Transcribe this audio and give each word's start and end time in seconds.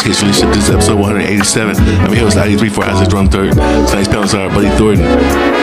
Education 0.00 0.28
Leadership. 0.28 0.48
This 0.54 0.64
is 0.64 0.70
episode 0.70 0.98
187. 0.98 1.76
I'm 1.76 2.12
here 2.14 2.24
with 2.24 2.34
ID 2.34 2.56
34 2.56 2.84
Isaiah 2.84 3.06
Drone 3.06 3.28
Third. 3.28 3.52
Tonight's 3.52 4.08
panelists 4.08 4.32
are 4.34 4.48
Buddy 4.48 4.70
Thornton, 4.78 5.04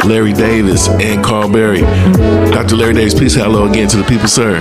Larry 0.07 0.31
Davis, 0.31 0.89
and 0.89 1.25
Karl 1.25 1.51
Berry. 1.51 1.81
Dr. 2.51 2.75
Larry 2.75 2.93
Davis, 2.93 3.15
please 3.15 3.33
say 3.33 3.41
hello 3.41 3.67
again 3.67 3.87
to 3.87 3.97
the 3.97 4.03
people, 4.03 4.27
sir. 4.27 4.59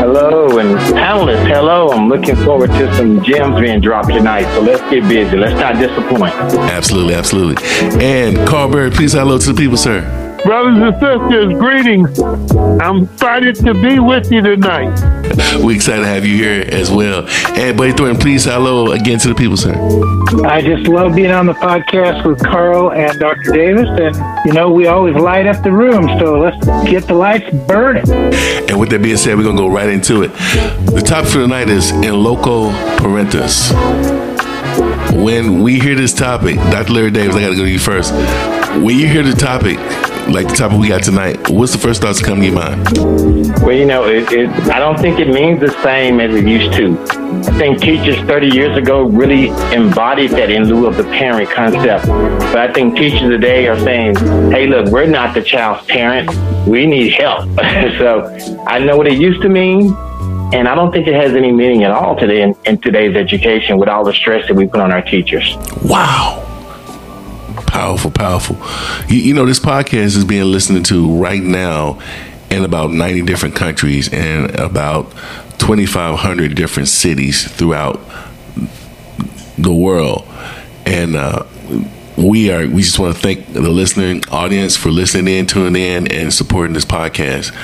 Hello, 0.00 0.58
and 0.58 0.76
panelists, 0.96 1.46
hello. 1.46 1.90
I'm 1.90 2.08
looking 2.08 2.34
forward 2.34 2.70
to 2.70 2.96
some 2.96 3.22
gems 3.22 3.60
being 3.60 3.80
dropped 3.80 4.08
tonight, 4.08 4.52
so 4.54 4.60
let's 4.60 4.82
get 4.90 5.08
busy. 5.08 5.36
Let's 5.36 5.54
not 5.54 5.76
disappoint. 5.76 6.34
Absolutely, 6.72 7.14
absolutely. 7.14 7.64
And 8.04 8.36
Karl 8.48 8.72
Berry, 8.72 8.90
please 8.90 9.12
say 9.12 9.20
hello 9.20 9.38
to 9.38 9.52
the 9.52 9.60
people, 9.60 9.76
sir. 9.76 10.21
Brothers 10.44 10.76
and 10.76 10.94
sisters, 10.94 11.52
greetings. 11.58 12.20
I'm 12.82 13.04
excited 13.04 13.54
to 13.56 13.74
be 13.74 14.00
with 14.00 14.32
you 14.32 14.42
tonight. 14.42 14.92
We're 15.62 15.76
excited 15.76 16.02
to 16.02 16.08
have 16.08 16.26
you 16.26 16.36
here 16.36 16.64
as 16.68 16.90
well. 16.90 17.28
And 17.56 17.76
Buddy 17.76 17.92
Thornton, 17.92 18.20
please 18.20 18.44
hello 18.44 18.90
again 18.90 19.20
to 19.20 19.28
the 19.28 19.34
people, 19.36 19.56
sir. 19.56 19.72
I 20.44 20.60
just 20.60 20.88
love 20.88 21.14
being 21.14 21.30
on 21.30 21.46
the 21.46 21.52
podcast 21.52 22.26
with 22.26 22.42
Karl 22.44 22.90
and 22.92 23.20
Dr. 23.20 23.52
Davis. 23.52 23.86
And, 23.88 24.16
you 24.44 24.52
know, 24.52 24.68
we 24.70 24.88
always 24.88 25.14
light 25.14 25.46
up 25.46 25.62
the 25.62 25.70
room. 25.70 26.08
So 26.18 26.40
let's 26.40 26.64
get 26.90 27.06
the 27.06 27.14
lights 27.14 27.54
burning. 27.68 28.10
And 28.10 28.80
with 28.80 28.90
that 28.90 29.00
being 29.00 29.16
said, 29.16 29.36
we're 29.36 29.44
going 29.44 29.56
to 29.56 29.62
go 29.62 29.68
right 29.68 29.90
into 29.90 30.22
it. 30.22 30.32
The 30.92 31.04
topic 31.06 31.30
for 31.30 31.38
tonight 31.38 31.68
is 31.68 31.92
in 31.92 32.14
loco 32.14 32.70
parentis. 32.96 33.70
When 35.24 35.62
we 35.62 35.78
hear 35.78 35.94
this 35.94 36.12
topic, 36.12 36.56
Dr. 36.56 36.94
Larry 36.94 37.10
Davis, 37.12 37.36
I 37.36 37.42
got 37.42 37.50
to 37.50 37.56
go 37.56 37.62
to 37.62 37.70
you 37.70 37.78
first. 37.78 38.12
When 38.82 38.98
you 38.98 39.06
hear 39.06 39.22
the 39.22 39.34
topic, 39.34 39.78
like 40.28 40.48
the 40.48 40.54
topic 40.54 40.78
we 40.78 40.88
got 40.88 41.02
tonight, 41.02 41.48
what's 41.50 41.72
the 41.72 41.78
first 41.78 42.02
thoughts 42.02 42.20
that 42.20 42.26
come 42.26 42.40
to 42.40 42.46
your 42.46 42.54
mind? 42.54 42.86
Well, 43.62 43.72
you 43.72 43.86
know, 43.86 44.06
it, 44.06 44.30
it, 44.32 44.48
I 44.70 44.78
don't 44.78 44.98
think 44.98 45.18
it 45.18 45.28
means 45.28 45.60
the 45.60 45.70
same 45.82 46.20
as 46.20 46.34
it 46.34 46.46
used 46.46 46.72
to. 46.74 46.98
I 47.50 47.58
think 47.58 47.80
teachers 47.80 48.16
30 48.26 48.48
years 48.48 48.76
ago 48.76 49.02
really 49.02 49.48
embodied 49.74 50.30
that 50.32 50.50
in 50.50 50.64
lieu 50.64 50.86
of 50.86 50.96
the 50.96 51.04
parent 51.04 51.50
concept. 51.50 52.06
But 52.06 52.56
I 52.56 52.72
think 52.72 52.96
teachers 52.96 53.20
today 53.20 53.66
are 53.68 53.78
saying, 53.78 54.16
hey, 54.50 54.66
look, 54.66 54.88
we're 54.88 55.06
not 55.06 55.34
the 55.34 55.42
child's 55.42 55.86
parent. 55.86 56.30
We 56.66 56.86
need 56.86 57.12
help. 57.12 57.48
so 57.98 58.24
I 58.66 58.78
know 58.78 58.96
what 58.96 59.06
it 59.06 59.18
used 59.18 59.42
to 59.42 59.48
mean. 59.48 59.94
And 60.54 60.68
I 60.68 60.74
don't 60.74 60.92
think 60.92 61.06
it 61.08 61.14
has 61.14 61.32
any 61.32 61.50
meaning 61.50 61.82
at 61.84 61.90
all 61.90 62.14
today 62.14 62.42
in, 62.42 62.54
in 62.66 62.78
today's 62.78 63.16
education 63.16 63.78
with 63.78 63.88
all 63.88 64.04
the 64.04 64.12
stress 64.12 64.46
that 64.48 64.54
we 64.54 64.66
put 64.66 64.80
on 64.80 64.92
our 64.92 65.02
teachers. 65.02 65.56
Wow. 65.84 66.51
Powerful, 67.72 68.10
powerful. 68.10 68.58
You, 69.08 69.22
you, 69.22 69.32
know, 69.32 69.46
this 69.46 69.58
podcast 69.58 70.14
is 70.14 70.26
being 70.26 70.44
listened 70.44 70.84
to 70.86 71.10
right 71.16 71.42
now 71.42 72.02
in 72.50 72.66
about 72.66 72.90
90 72.90 73.22
different 73.22 73.56
countries 73.56 74.12
and 74.12 74.54
about 74.60 75.10
2,500 75.58 76.54
different 76.54 76.90
cities 76.90 77.50
throughout 77.50 77.98
the 79.56 79.72
world. 79.72 80.28
And 80.84 81.16
uh, 81.16 81.46
we 82.18 82.52
are, 82.52 82.66
we 82.68 82.82
just 82.82 82.98
want 82.98 83.16
to 83.16 83.22
thank 83.22 83.54
the 83.54 83.62
listening 83.62 84.22
audience 84.30 84.76
for 84.76 84.90
listening 84.90 85.34
in, 85.34 85.46
tuning 85.46 85.82
in, 85.82 86.12
and 86.12 86.30
supporting 86.30 86.74
this 86.74 86.84
podcast. 86.84 87.56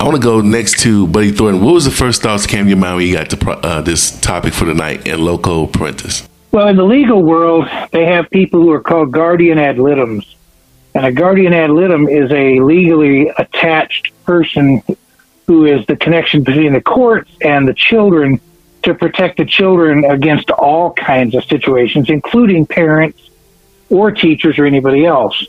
I 0.00 0.04
want 0.06 0.16
to 0.16 0.22
go 0.22 0.40
next 0.40 0.80
to 0.80 1.06
Buddy 1.06 1.30
Thornton. 1.30 1.62
What 1.64 1.74
was 1.74 1.84
the 1.84 1.92
first 1.92 2.20
thoughts 2.20 2.46
that 2.46 2.48
came 2.48 2.64
to 2.64 2.70
your 2.70 2.78
mind 2.78 2.96
when 2.96 3.06
you 3.06 3.14
got 3.14 3.30
to 3.30 3.50
uh, 3.50 3.80
this 3.80 4.18
topic 4.18 4.54
for 4.54 4.64
tonight 4.64 5.04
night 5.04 5.06
in 5.06 5.24
loco 5.24 5.68
parentis? 5.68 6.26
Well, 6.52 6.66
in 6.66 6.76
the 6.76 6.84
legal 6.84 7.22
world, 7.22 7.68
they 7.92 8.06
have 8.06 8.28
people 8.28 8.60
who 8.60 8.72
are 8.72 8.80
called 8.80 9.12
guardian 9.12 9.58
ad 9.58 9.78
litems. 9.78 10.34
And 10.94 11.06
a 11.06 11.12
guardian 11.12 11.52
ad 11.52 11.70
litem 11.70 12.08
is 12.08 12.32
a 12.32 12.58
legally 12.58 13.28
attached 13.28 14.12
person 14.24 14.82
who 15.46 15.64
is 15.64 15.86
the 15.86 15.94
connection 15.96 16.42
between 16.42 16.72
the 16.72 16.80
courts 16.80 17.30
and 17.40 17.68
the 17.68 17.74
children 17.74 18.40
to 18.82 18.94
protect 18.94 19.36
the 19.36 19.44
children 19.44 20.04
against 20.04 20.50
all 20.50 20.92
kinds 20.92 21.36
of 21.36 21.44
situations, 21.44 22.10
including 22.10 22.66
parents 22.66 23.30
or 23.88 24.10
teachers 24.10 24.58
or 24.58 24.64
anybody 24.64 25.06
else. 25.06 25.46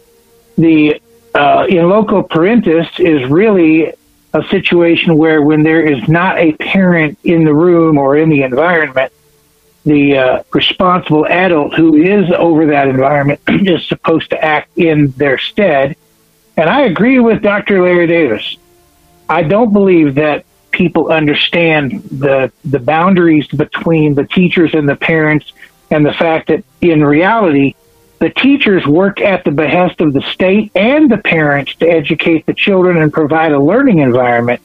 The 0.57 1.01
uh, 1.33 1.65
in 1.67 1.89
loco 1.89 2.21
parentis 2.21 2.99
is 2.99 3.27
really 3.29 3.93
a 4.33 4.43
situation 4.49 5.17
where 5.17 5.41
when 5.41 5.63
there 5.63 5.81
is 5.81 6.07
not 6.07 6.37
a 6.37 6.51
parent 6.53 7.17
in 7.23 7.43
the 7.45 7.53
room 7.53 7.97
or 7.97 8.17
in 8.17 8.29
the 8.29 8.43
environment, 8.43 9.11
the 9.83 10.17
uh, 10.17 10.43
responsible 10.53 11.25
adult 11.25 11.73
who 11.73 11.95
is 11.95 12.29
over 12.37 12.67
that 12.67 12.87
environment 12.87 13.39
is 13.47 13.87
supposed 13.87 14.29
to 14.29 14.43
act 14.43 14.77
in 14.77 15.11
their 15.11 15.37
stead. 15.37 15.95
And 16.57 16.69
I 16.69 16.81
agree 16.81 17.19
with 17.19 17.41
Dr. 17.41 17.81
Larry 17.81 18.07
Davis. 18.07 18.57
I 19.29 19.43
don't 19.43 19.73
believe 19.73 20.15
that 20.15 20.45
people 20.71 21.11
understand 21.11 22.03
the 22.03 22.51
the 22.63 22.79
boundaries 22.79 23.47
between 23.47 24.15
the 24.15 24.25
teachers 24.25 24.73
and 24.73 24.87
the 24.87 24.95
parents 24.95 25.51
and 25.89 26.05
the 26.05 26.13
fact 26.13 26.47
that 26.47 26.63
in 26.79 27.03
reality 27.03 27.75
the 28.19 28.29
teachers 28.29 28.85
work 28.85 29.19
at 29.19 29.43
the 29.43 29.51
behest 29.51 29.99
of 29.99 30.13
the 30.13 30.21
state 30.21 30.71
and 30.75 31.11
the 31.11 31.17
parents 31.17 31.75
to 31.75 31.87
educate 31.87 32.45
the 32.45 32.53
children 32.53 32.97
and 32.97 33.11
provide 33.11 33.51
a 33.51 33.59
learning 33.59 33.99
environment 33.99 34.61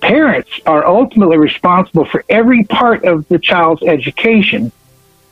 parents 0.00 0.50
are 0.66 0.86
ultimately 0.86 1.38
responsible 1.38 2.04
for 2.04 2.24
every 2.28 2.64
part 2.64 3.04
of 3.04 3.26
the 3.28 3.38
child's 3.38 3.82
education, 3.82 4.72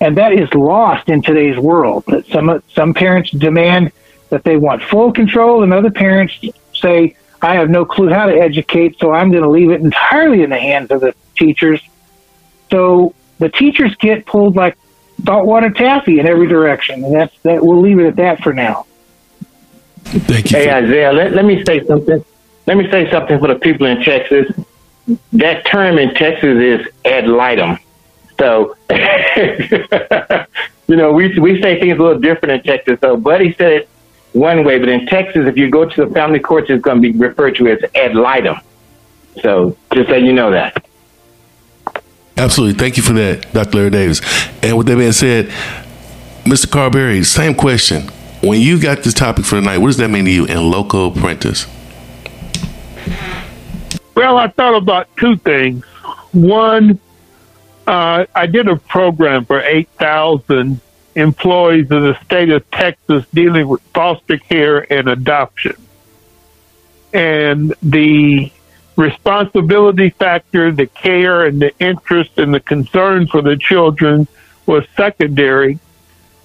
and 0.00 0.16
that 0.19 0.32
is 0.32 0.53
lost 0.54 1.09
in 1.09 1.22
today's 1.22 1.59
world. 1.59 2.04
Some 2.31 2.62
some 2.72 2.94
parents 2.94 3.31
demand 3.31 3.93
that 4.31 4.44
they 4.44 4.56
want 4.56 4.82
full 4.82 5.12
control, 5.12 5.62
and 5.62 5.72
other 5.72 5.91
parents 5.91 6.34
say, 6.75 7.16
"I 7.41 7.55
have 7.55 7.71
no 7.71 7.84
clue 7.84 8.09
how 8.09 8.26
to 8.26 8.34
educate, 8.34 8.99
so 8.99 9.12
I'm 9.12 9.31
going 9.31 9.44
to 9.44 9.50
leave 9.50 9.71
it 9.71 9.81
entirely 9.81 10.43
in 10.43 10.50
the 10.50 10.59
hands 10.59 10.91
of 10.91 11.00
the 11.00 11.15
teachers." 11.37 11.81
So 12.71 13.15
the 13.38 13.49
teachers 13.49 13.94
get 13.97 14.26
pulled 14.26 14.56
like 14.56 14.76
saltwater 15.25 15.71
taffy 15.71 16.19
in 16.21 16.26
every 16.26 16.49
direction, 16.49 17.05
and 17.05 17.15
that's 17.15 17.37
that. 17.43 17.65
We'll 17.65 17.81
leave 17.81 17.99
it 17.99 18.06
at 18.06 18.16
that 18.16 18.43
for 18.43 18.53
now. 18.53 18.87
Thank 20.05 20.53
you. 20.53 20.59
Hey 20.59 20.71
Isaiah, 20.71 21.12
let, 21.12 21.32
let 21.32 21.44
me 21.44 21.65
say 21.65 21.84
something. 21.84 22.25
Let 22.66 22.77
me 22.77 22.91
say 22.91 23.10
something 23.10 23.38
for 23.38 23.49
the 23.49 23.54
people 23.54 23.87
in 23.87 24.03
Texas. 24.03 24.53
That 25.32 25.65
term 25.66 25.99
in 25.99 26.15
Texas 26.15 26.59
is 26.59 26.88
ad 27.04 27.28
litem. 27.28 27.78
So, 28.38 28.77
you 30.88 30.97
know, 30.97 31.12
we 31.12 31.38
we 31.38 31.62
say 31.62 31.81
things 31.81 31.99
a 31.99 32.03
little 32.03 32.19
different 32.19 32.55
in 32.55 32.62
Texas. 32.62 32.99
So, 33.00 33.16
Buddy 33.16 33.55
said 33.55 33.72
it 33.72 33.88
one 34.32 34.65
way, 34.65 34.78
but 34.78 34.88
in 34.88 35.06
Texas, 35.06 35.47
if 35.47 35.56
you 35.56 35.71
go 35.71 35.88
to 35.88 36.05
the 36.05 36.12
family 36.12 36.41
courts, 36.41 36.69
it's 36.69 36.82
going 36.82 37.00
to 37.00 37.12
be 37.12 37.16
referred 37.16 37.56
to 37.56 37.69
as 37.69 37.78
ad 37.94 38.15
litem. 38.15 38.59
So, 39.43 39.76
just 39.94 40.09
so 40.09 40.16
you 40.16 40.32
know 40.32 40.50
that. 40.50 40.84
Absolutely. 42.37 42.78
Thank 42.78 42.97
you 42.97 43.03
for 43.03 43.15
that, 43.15 43.50
Dr. 43.53 43.78
Larry 43.78 43.91
Davis. 43.91 44.21
And 44.62 44.76
with 44.76 44.87
that 44.88 44.97
being 44.97 45.12
said, 45.12 45.47
Mr. 46.44 46.71
Karl 46.71 46.91
Berry, 46.91 47.25
same 47.25 47.55
question. 47.55 48.09
When 48.43 48.60
you 48.60 48.78
got 48.81 49.03
this 49.03 49.15
topic 49.15 49.47
for 49.47 49.56
tonight, 49.56 49.78
what 49.78 49.88
does 49.88 49.97
that 49.97 50.09
mean 50.09 50.26
to 50.26 50.31
you 50.31 50.44
in 50.44 50.71
loco 50.71 51.10
parentis? 51.10 51.66
Well, 54.15 54.39
I 54.39 54.49
thought 54.49 54.77
about 54.77 55.15
two 55.17 55.37
things. 55.37 55.84
One, 56.33 56.99
uh, 57.87 58.27
I 58.34 58.47
did 58.47 58.69
a 58.69 58.77
program 58.77 59.44
for 59.44 59.61
8,000 59.61 60.81
employees 61.15 61.91
in 61.91 62.03
the 62.03 62.19
state 62.25 62.50
of 62.50 62.71
Texas 62.71 63.25
dealing 63.33 63.69
with 63.69 63.81
foster 63.94 64.39
care 64.39 64.91
and 64.93 65.09
adoption. 65.09 65.77
And 67.12 67.75
the 67.83 68.53
responsibility 68.97 70.11
factor, 70.11 70.73
the 70.73 70.87
care 70.87 71.44
and 71.44 71.61
the 71.61 71.77
interest 71.78 72.38
and 72.38 72.53
the 72.53 72.61
concern 72.61 73.27
for 73.27 73.43
the 73.43 73.56
children 73.56 74.27
was 74.67 74.84
secondary 74.97 75.78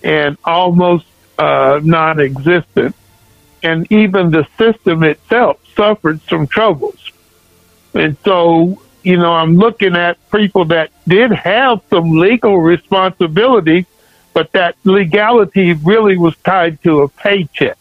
and 0.03 0.37
almost 0.43 1.05
uh, 1.37 1.79
non 1.83 2.19
existent. 2.19 2.95
And 3.63 3.91
even 3.91 4.31
the 4.31 4.47
system 4.57 5.03
itself 5.03 5.59
suffered 5.75 6.21
some 6.27 6.47
troubles. 6.47 7.11
And 7.93 8.17
so, 8.23 8.81
you 9.03 9.17
know, 9.17 9.33
I'm 9.33 9.55
looking 9.55 9.95
at 9.95 10.17
people 10.31 10.65
that 10.65 10.91
did 11.07 11.31
have 11.31 11.81
some 11.89 12.11
legal 12.11 12.57
responsibility, 12.57 13.85
but 14.33 14.51
that 14.53 14.75
legality 14.83 15.73
really 15.73 16.17
was 16.17 16.35
tied 16.37 16.81
to 16.83 17.01
a 17.01 17.07
paycheck. 17.07 17.77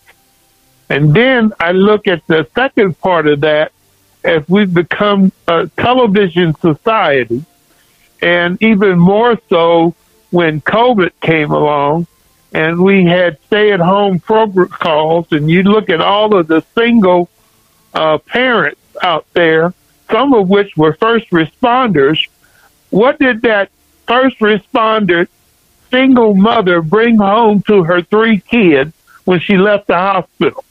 And 0.89 1.15
then 1.15 1.53
I 1.61 1.73
look 1.73 2.09
at 2.09 2.27
the 2.27 2.49
second 2.55 2.99
part 2.99 3.29
of 3.29 3.41
that 3.41 3.73
as 4.25 4.47
we've 4.49 4.73
become 4.73 5.33
a 5.49 5.69
television 5.79 6.55
society, 6.57 7.45
and 8.21 8.63
even 8.63 8.99
more 8.99 9.39
so 9.49 9.95
when 10.31 10.61
COVID 10.61 11.13
came 11.21 11.53
along 11.53 12.07
and 12.53 12.81
we 12.81 13.05
had 13.05 13.39
stay 13.47 13.73
at 13.73 13.81
home 13.81 14.21
protocols, 14.21 15.27
and 15.31 15.51
you 15.51 15.63
look 15.63 15.89
at 15.89 16.01
all 16.01 16.35
of 16.37 16.47
the 16.49 16.63
single 16.75 17.29
uh, 17.95 18.19
parents 18.19 18.81
out 19.03 19.27
there 19.33 19.73
some 20.11 20.35
of 20.35 20.49
which 20.49 20.77
were 20.77 20.93
first 20.95 21.31
responders. 21.31 22.29
What 22.91 23.19
did 23.19 23.43
that 23.43 23.71
first 24.07 24.39
responder 24.41 25.29
single 25.91 26.35
mother 26.35 26.83
bring 26.83 27.17
home 27.17 27.63
to 27.63 27.85
her 27.85 28.03
three 28.03 28.41
kids 28.41 28.93
when 29.25 29.41
she 29.41 29.57
left 29.57 29.87
the 29.87 29.97
hospital 29.97 30.65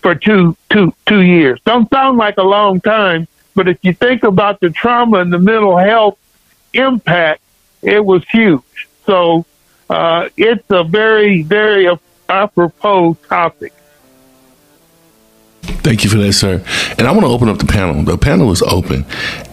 for 0.00 0.14
two, 0.14 0.56
two, 0.70 0.92
two 1.06 1.22
years? 1.22 1.60
Don't 1.64 1.88
sound 1.90 2.18
like 2.18 2.36
a 2.36 2.42
long 2.42 2.80
time, 2.80 3.26
but 3.54 3.68
if 3.68 3.78
you 3.82 3.94
think 3.94 4.22
about 4.22 4.60
the 4.60 4.70
trauma 4.70 5.20
and 5.20 5.32
the 5.32 5.38
mental 5.38 5.76
health 5.76 6.18
impact 6.74 7.42
it 7.80 8.04
was 8.04 8.24
huge. 8.28 8.88
So 9.06 9.46
uh, 9.90 10.28
it's 10.36 10.64
a 10.70 10.84
very, 10.84 11.42
very 11.42 11.88
apropos 12.28 13.16
topic. 13.28 13.72
Thank 15.62 16.04
you 16.04 16.10
for 16.10 16.18
that, 16.18 16.32
sir. 16.32 16.62
And 16.98 17.06
I 17.06 17.12
want 17.12 17.22
to 17.22 17.28
open 17.28 17.48
up 17.48 17.58
the 17.58 17.66
panel. 17.66 18.02
The 18.02 18.18
panel 18.18 18.50
is 18.52 18.62
open, 18.62 19.04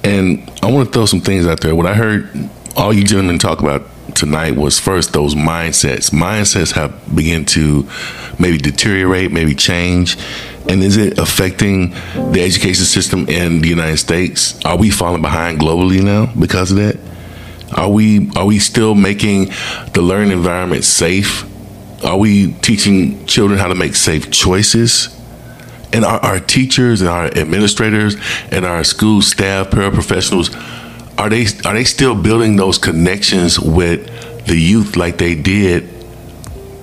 and 0.03 0.49
I 0.61 0.71
want 0.71 0.87
to 0.87 0.93
throw 0.93 1.05
some 1.05 1.21
things 1.21 1.47
out 1.47 1.61
there. 1.61 1.75
What 1.75 1.85
I 1.85 1.93
heard 1.93 2.29
all 2.75 2.93
you 2.93 3.03
gentlemen 3.03 3.39
talk 3.39 3.59
about 3.59 3.83
tonight 4.15 4.55
was 4.55 4.79
first 4.79 5.13
those 5.13 5.35
mindsets. 5.35 6.11
Mindsets 6.11 6.73
have 6.73 7.15
begun 7.15 7.45
to 7.45 7.87
maybe 8.39 8.57
deteriorate, 8.57 9.31
maybe 9.31 9.55
change. 9.55 10.17
And 10.67 10.83
is 10.83 10.97
it 10.97 11.17
affecting 11.19 11.91
the 12.31 12.41
education 12.41 12.85
system 12.85 13.29
in 13.29 13.61
the 13.61 13.67
United 13.67 13.97
States? 13.97 14.63
Are 14.65 14.77
we 14.77 14.89
falling 14.89 15.21
behind 15.21 15.59
globally 15.59 16.03
now 16.03 16.31
because 16.39 16.71
of 16.71 16.77
that? 16.77 16.97
Are 17.75 17.89
we 17.89 18.31
are 18.31 18.45
we 18.45 18.59
still 18.59 18.95
making 18.95 19.47
the 19.93 20.01
learning 20.01 20.31
environment 20.31 20.85
safe? 20.85 21.43
Are 22.05 22.17
we 22.17 22.53
teaching 22.53 23.25
children 23.25 23.59
how 23.59 23.67
to 23.67 23.75
make 23.75 23.95
safe 23.95 24.31
choices? 24.31 25.09
And 25.91 26.05
our, 26.05 26.19
our 26.19 26.39
teachers 26.39 27.01
and 27.01 27.09
our 27.09 27.25
administrators 27.25 28.15
and 28.51 28.65
our 28.65 28.83
school 28.83 29.21
staff, 29.21 29.69
paraprofessionals, 29.69 30.53
are 31.17 31.29
they 31.29 31.45
are 31.65 31.73
they 31.73 31.83
still 31.83 32.15
building 32.15 32.55
those 32.55 32.77
connections 32.77 33.59
with 33.59 34.45
the 34.45 34.55
youth 34.55 34.95
like 34.95 35.17
they 35.17 35.35
did 35.35 35.89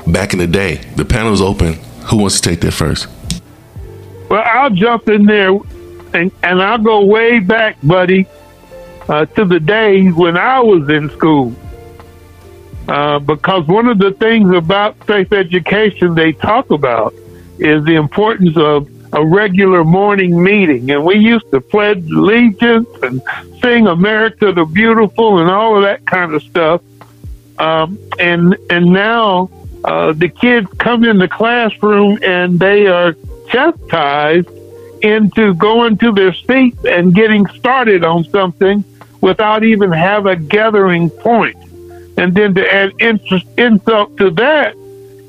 back 0.06 0.35
in 0.35 0.38
the 0.38 0.47
day? 0.47 0.77
The 0.97 1.06
panel 1.06 1.33
is 1.33 1.41
open. 1.41 1.75
Who 2.11 2.19
wants 2.19 2.41
to 2.41 2.50
take 2.50 2.61
that 2.61 2.73
first? 2.73 3.09
Well, 4.29 4.43
I'll 4.45 4.71
jump 4.71 5.09
in 5.09 5.25
there, 5.25 5.59
and 6.12 6.31
and 6.43 6.62
I'll 6.62 6.79
go 6.79 7.05
way 7.05 7.38
back, 7.38 7.77
buddy, 7.83 8.27
uh, 9.08 9.26
to 9.26 9.44
the 9.44 9.60
days 9.60 10.12
when 10.14 10.37
I 10.37 10.60
was 10.60 10.88
in 10.88 11.10
school. 11.10 11.54
Uh, 12.88 13.19
because 13.20 13.66
one 13.69 13.87
of 13.87 13.99
the 13.99 14.10
things 14.12 14.54
about 14.54 14.96
faith 15.06 15.32
education 15.32 16.14
they 16.14 16.32
talk 16.32 16.70
about 16.70 17.14
is 17.58 17.84
the 17.84 17.94
importance 17.94 18.56
of 18.56 18.88
a 19.12 19.25
regular 19.25 19.84
morning 19.84 20.43
meeting, 20.43 20.90
and 20.90 21.04
we 21.04 21.16
used 21.16 21.49
to 21.50 21.60
pledge 21.60 22.04
allegiance 22.10 22.88
and 23.02 23.22
sing 23.60 23.87
"America 23.87 24.52
the 24.52 24.64
Beautiful" 24.64 25.38
and 25.38 25.50
all 25.50 25.76
of 25.76 25.82
that 25.82 26.04
kind 26.06 26.34
of 26.34 26.43
stuff. 26.43 26.82
Um, 27.58 27.99
and 28.19 28.56
and 28.70 28.87
now 28.87 29.50
uh, 29.84 30.12
the 30.12 30.28
kids 30.28 30.69
come 30.78 31.04
in 31.04 31.19
the 31.19 31.28
classroom 31.28 32.19
and 32.22 32.58
they 32.58 32.87
are 32.87 33.14
chastised 33.49 34.49
into 35.02 35.54
going 35.54 35.99
to 35.99 36.12
their 36.12 36.32
seats 36.32 36.84
and 36.84 37.14
getting 37.14 37.46
started 37.49 38.04
on 38.04 38.25
something 38.25 38.84
without 39.23 39.65
even 39.65 39.91
have 39.91 40.27
a 40.27 40.37
gathering 40.37 41.09
point. 41.09 41.57
And 42.19 42.35
then 42.35 42.55
to 42.57 42.71
add 42.71 42.93
insult 43.01 44.17
to 44.19 44.31
that, 44.33 44.75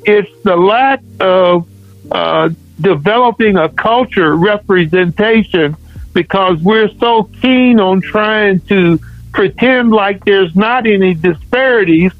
it's 0.04 0.30
the 0.42 0.56
lack 0.56 1.00
of 1.20 1.66
uh, 2.12 2.50
developing 2.78 3.56
a 3.56 3.70
culture 3.70 4.36
representation 4.36 5.76
because 6.12 6.60
we're 6.60 6.90
so 6.98 7.24
keen 7.40 7.80
on 7.80 8.02
trying 8.02 8.60
to 8.60 8.98
pretend 9.32 9.90
like 9.90 10.24
there's 10.24 10.54
not 10.54 10.86
any 10.86 11.14
disparities 11.14 12.12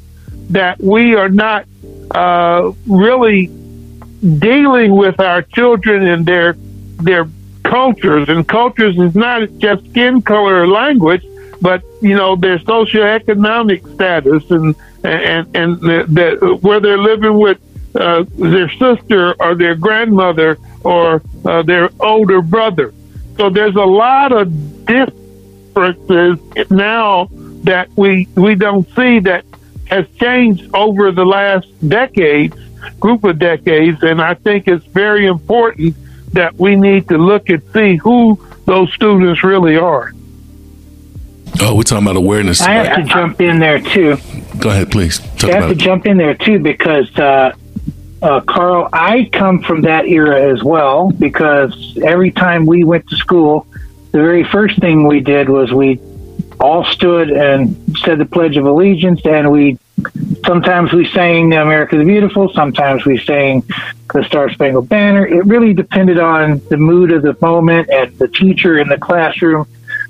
that 0.50 0.80
we 0.80 1.14
are 1.14 1.28
not 1.28 1.66
uh, 2.10 2.72
really 2.86 3.46
dealing 4.38 4.96
with 4.96 5.20
our 5.20 5.42
children 5.42 6.06
and 6.06 6.24
their 6.24 6.54
their 7.02 7.28
cultures 7.62 8.28
and 8.28 8.46
cultures 8.48 8.98
is 8.98 9.14
not 9.14 9.48
just 9.58 9.84
skin 9.90 10.22
color 10.22 10.62
or 10.62 10.68
language 10.68 11.24
but 11.60 11.82
you 12.00 12.14
know 12.14 12.36
their 12.36 12.58
socioeconomic 12.58 13.94
status 13.94 14.50
and 14.50 14.74
and 15.04 15.56
and 15.56 16.62
where 16.62 16.80
they're 16.80 16.98
living 16.98 17.38
with 17.38 17.58
uh, 17.94 18.24
their 18.36 18.70
sister 18.70 19.34
or 19.40 19.54
their 19.54 19.74
grandmother 19.74 20.58
or 20.82 21.22
uh, 21.44 21.62
their 21.62 21.90
older 22.00 22.42
brother. 22.42 22.92
So 23.36 23.50
there's 23.50 23.76
a 23.76 23.80
lot 23.80 24.32
of 24.32 24.86
differences 24.86 26.38
now 26.70 27.28
that 27.64 27.88
we 27.96 28.28
we 28.34 28.54
don't 28.54 28.88
see 28.94 29.20
that 29.20 29.44
has 29.86 30.06
changed 30.18 30.74
over 30.74 31.12
the 31.12 31.24
last 31.24 31.68
decades, 31.86 32.56
group 33.00 33.24
of 33.24 33.38
decades, 33.38 34.02
and 34.02 34.20
I 34.20 34.34
think 34.34 34.66
it's 34.66 34.84
very 34.86 35.26
important 35.26 35.96
that 36.32 36.54
we 36.58 36.74
need 36.74 37.08
to 37.08 37.18
look 37.18 37.48
and 37.48 37.62
see 37.72 37.96
who 37.96 38.40
those 38.64 38.92
students 38.92 39.44
really 39.44 39.76
are. 39.76 40.12
Oh, 41.60 41.74
we're 41.76 41.82
talking 41.82 42.04
about 42.04 42.16
awareness. 42.16 42.60
I 42.60 42.72
have 42.72 42.96
to 42.96 43.02
jump 43.04 43.40
in 43.40 43.58
there 43.58 43.80
too. 43.80 44.16
Go 44.58 44.70
ahead, 44.70 44.90
please. 44.90 45.18
Talk 45.36 45.50
I 45.50 45.54
have 45.54 45.68
to 45.68 45.72
it. 45.72 45.78
jump 45.78 46.06
in 46.06 46.16
there 46.16 46.34
too 46.34 46.58
because 46.58 47.16
uh, 47.18 47.52
uh, 48.22 48.40
Karl, 48.40 48.88
I 48.92 49.28
come 49.32 49.62
from 49.62 49.82
that 49.82 50.06
era 50.06 50.50
as 50.52 50.62
well 50.62 51.10
because 51.10 51.98
every 52.02 52.30
time 52.30 52.66
we 52.66 52.82
went 52.82 53.08
to 53.10 53.16
school, 53.16 53.66
the 54.12 54.18
very 54.18 54.44
first 54.44 54.78
thing 54.80 55.06
we 55.06 55.20
did 55.20 55.48
was 55.48 55.72
we 55.72 56.00
all 56.60 56.84
stood 56.84 57.30
and 57.30 57.76
said 57.98 58.18
the 58.18 58.24
Pledge 58.24 58.56
of 58.56 58.64
Allegiance, 58.64 59.20
and 59.26 59.50
we 59.50 59.78
sometimes 60.44 60.92
we 60.92 61.06
sang 61.10 61.52
America 61.52 61.98
the 61.98 62.04
Beautiful, 62.04 62.52
sometimes 62.52 63.04
we 63.04 63.18
sang 63.18 63.62
the 64.12 64.24
Star 64.24 64.50
Spangled 64.50 64.88
Banner. 64.88 65.26
It 65.26 65.44
really 65.46 65.74
depended 65.74 66.18
on 66.18 66.60
the 66.70 66.76
mood 66.76 67.12
of 67.12 67.22
the 67.22 67.36
moment 67.40 67.90
and 67.90 68.16
the 68.18 68.28
teacher 68.28 68.78
in 68.78 68.88
the 68.88 68.98
classroom, 68.98 69.66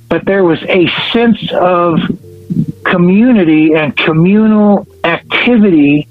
but 0.09 0.25
there 0.25 0.45
was 0.45 0.62
a 0.62 0.89
sense 1.12 1.53
of 1.53 1.99
community 2.85 3.75
and 3.75 3.97
communal 3.97 4.87
activity 5.03 6.06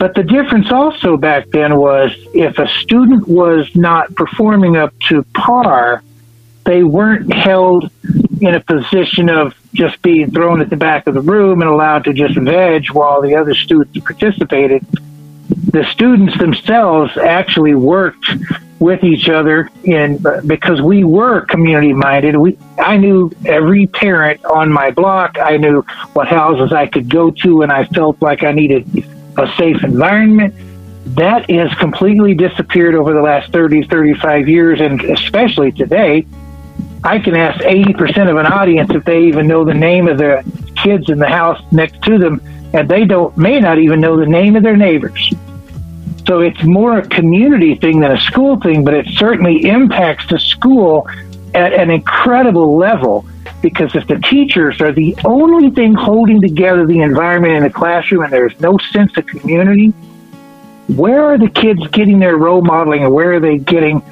but 0.00 0.14
the 0.14 0.22
difference 0.22 0.72
also 0.72 1.18
back 1.18 1.50
then 1.50 1.76
was 1.76 2.10
if 2.32 2.58
a 2.58 2.66
student 2.68 3.28
was 3.28 3.68
not 3.76 4.14
performing 4.14 4.74
up 4.78 4.98
to 5.10 5.22
par, 5.34 6.02
they 6.64 6.82
weren't 6.82 7.30
held 7.30 7.90
in 8.40 8.54
a 8.54 8.60
position 8.60 9.28
of 9.28 9.54
just 9.74 10.00
being 10.00 10.30
thrown 10.30 10.62
at 10.62 10.70
the 10.70 10.76
back 10.76 11.06
of 11.06 11.12
the 11.12 11.20
room 11.20 11.60
and 11.60 11.70
allowed 11.70 12.04
to 12.04 12.14
just 12.14 12.34
veg 12.34 12.90
while 12.92 13.20
the 13.20 13.34
other 13.36 13.54
students 13.54 13.98
participated. 13.98 14.86
The 15.50 15.84
students 15.84 16.38
themselves 16.38 17.16
actually 17.16 17.74
worked 17.74 18.26
with 18.80 19.04
each 19.04 19.28
other 19.28 19.68
in 19.84 20.24
because 20.46 20.80
we 20.80 21.04
were 21.04 21.42
community 21.42 21.92
minded. 21.92 22.36
We 22.36 22.56
I 22.78 22.96
knew 22.96 23.30
every 23.44 23.86
parent 23.86 24.44
on 24.44 24.72
my 24.72 24.90
block. 24.90 25.38
I 25.38 25.58
knew 25.58 25.82
what 26.14 26.28
houses 26.28 26.72
I 26.72 26.86
could 26.86 27.08
go 27.08 27.30
to, 27.30 27.62
and 27.62 27.70
I 27.70 27.84
felt 27.84 28.20
like 28.22 28.42
I 28.42 28.52
needed 28.52 28.86
a 29.36 29.52
safe 29.56 29.84
environment. 29.84 30.54
That 31.16 31.50
has 31.50 31.72
completely 31.78 32.34
disappeared 32.34 32.94
over 32.94 33.12
the 33.12 33.22
last 33.22 33.52
30, 33.52 33.84
35 33.84 34.48
years, 34.48 34.80
and 34.80 35.00
especially 35.02 35.72
today. 35.72 36.26
I 37.02 37.18
can 37.18 37.34
ask 37.34 37.58
80% 37.64 38.30
of 38.30 38.36
an 38.36 38.46
audience 38.46 38.90
if 38.92 39.04
they 39.04 39.24
even 39.24 39.46
know 39.46 39.64
the 39.64 39.72
name 39.72 40.06
of 40.06 40.18
the 40.18 40.44
kids 40.76 41.08
in 41.08 41.18
the 41.18 41.28
house 41.28 41.60
next 41.72 42.02
to 42.02 42.18
them, 42.18 42.42
and 42.72 42.88
they 42.88 43.04
don't 43.04 43.36
may 43.36 43.60
not 43.60 43.78
even 43.78 44.00
know 44.00 44.16
the 44.16 44.26
name 44.26 44.56
of 44.56 44.62
their 44.62 44.76
neighbors. 44.76 45.32
So 46.26 46.40
it's 46.40 46.62
more 46.62 46.98
a 46.98 47.08
community 47.08 47.74
thing 47.74 48.00
than 48.00 48.12
a 48.12 48.20
school 48.20 48.60
thing, 48.60 48.84
but 48.84 48.94
it 48.94 49.06
certainly 49.16 49.66
impacts 49.66 50.28
the 50.28 50.38
school 50.38 51.08
at 51.54 51.72
an 51.72 51.90
incredible 51.90 52.76
level 52.76 53.26
because 53.62 53.94
if 53.94 54.06
the 54.06 54.16
teachers 54.16 54.80
are 54.80 54.92
the 54.92 55.16
only 55.24 55.70
thing 55.70 55.94
holding 55.94 56.40
together 56.40 56.86
the 56.86 57.00
environment 57.00 57.54
in 57.54 57.62
the 57.62 57.70
classroom 57.70 58.22
and 58.22 58.32
there's 58.32 58.58
no 58.60 58.78
sense 58.92 59.16
of 59.16 59.26
community, 59.26 59.88
where 60.88 61.24
are 61.24 61.38
the 61.38 61.48
kids 61.48 61.86
getting 61.88 62.18
their 62.18 62.36
role 62.36 62.62
modeling 62.62 63.04
and 63.04 63.12
where 63.12 63.34
are 63.34 63.40
they 63.40 63.58
getting 63.58 64.02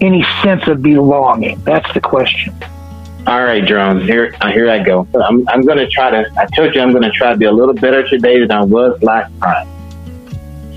any 0.00 0.24
sense 0.42 0.66
of 0.68 0.82
belonging? 0.82 1.62
That's 1.64 1.92
the 1.92 2.00
question. 2.00 2.54
All 3.26 3.42
right, 3.42 3.64
Jerome. 3.64 4.02
Here, 4.02 4.34
uh, 4.42 4.52
here 4.52 4.68
I 4.68 4.82
go. 4.82 5.08
I'm, 5.14 5.48
I'm 5.48 5.62
going 5.62 5.78
to 5.78 5.88
try 5.88 6.10
to. 6.10 6.30
I 6.36 6.44
told 6.54 6.74
you 6.74 6.82
I'm 6.82 6.90
going 6.90 7.04
to 7.04 7.10
try 7.10 7.32
to 7.32 7.38
be 7.38 7.46
a 7.46 7.52
little 7.52 7.74
better 7.74 8.06
today 8.06 8.38
than 8.40 8.50
I 8.50 8.62
was 8.62 9.02
last 9.02 9.32
time. 9.40 9.66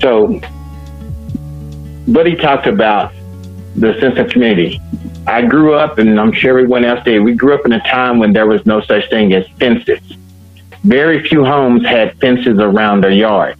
So, 0.00 0.40
Buddy 2.06 2.36
talked 2.36 2.66
about 2.66 3.12
the 3.76 4.00
sense 4.00 4.18
of 4.18 4.30
community. 4.30 4.80
I 5.26 5.42
grew 5.42 5.74
up, 5.74 5.98
and 5.98 6.18
I'm 6.18 6.32
sure 6.32 6.50
everyone 6.58 6.86
else 6.86 7.04
did, 7.04 7.20
we 7.20 7.34
grew 7.34 7.54
up 7.54 7.66
in 7.66 7.72
a 7.72 7.80
time 7.80 8.18
when 8.18 8.32
there 8.32 8.46
was 8.46 8.64
no 8.64 8.80
such 8.80 9.10
thing 9.10 9.34
as 9.34 9.46
fences. 9.58 10.00
Very 10.84 11.28
few 11.28 11.44
homes 11.44 11.84
had 11.84 12.18
fences 12.18 12.58
around 12.58 13.04
their 13.04 13.10
yard, 13.10 13.58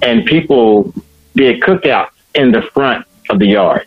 and 0.00 0.24
people 0.24 0.94
did 1.34 1.60
cookouts 1.60 2.12
in 2.34 2.50
the 2.50 2.62
front 2.62 3.06
of 3.28 3.40
the 3.40 3.46
yard. 3.46 3.86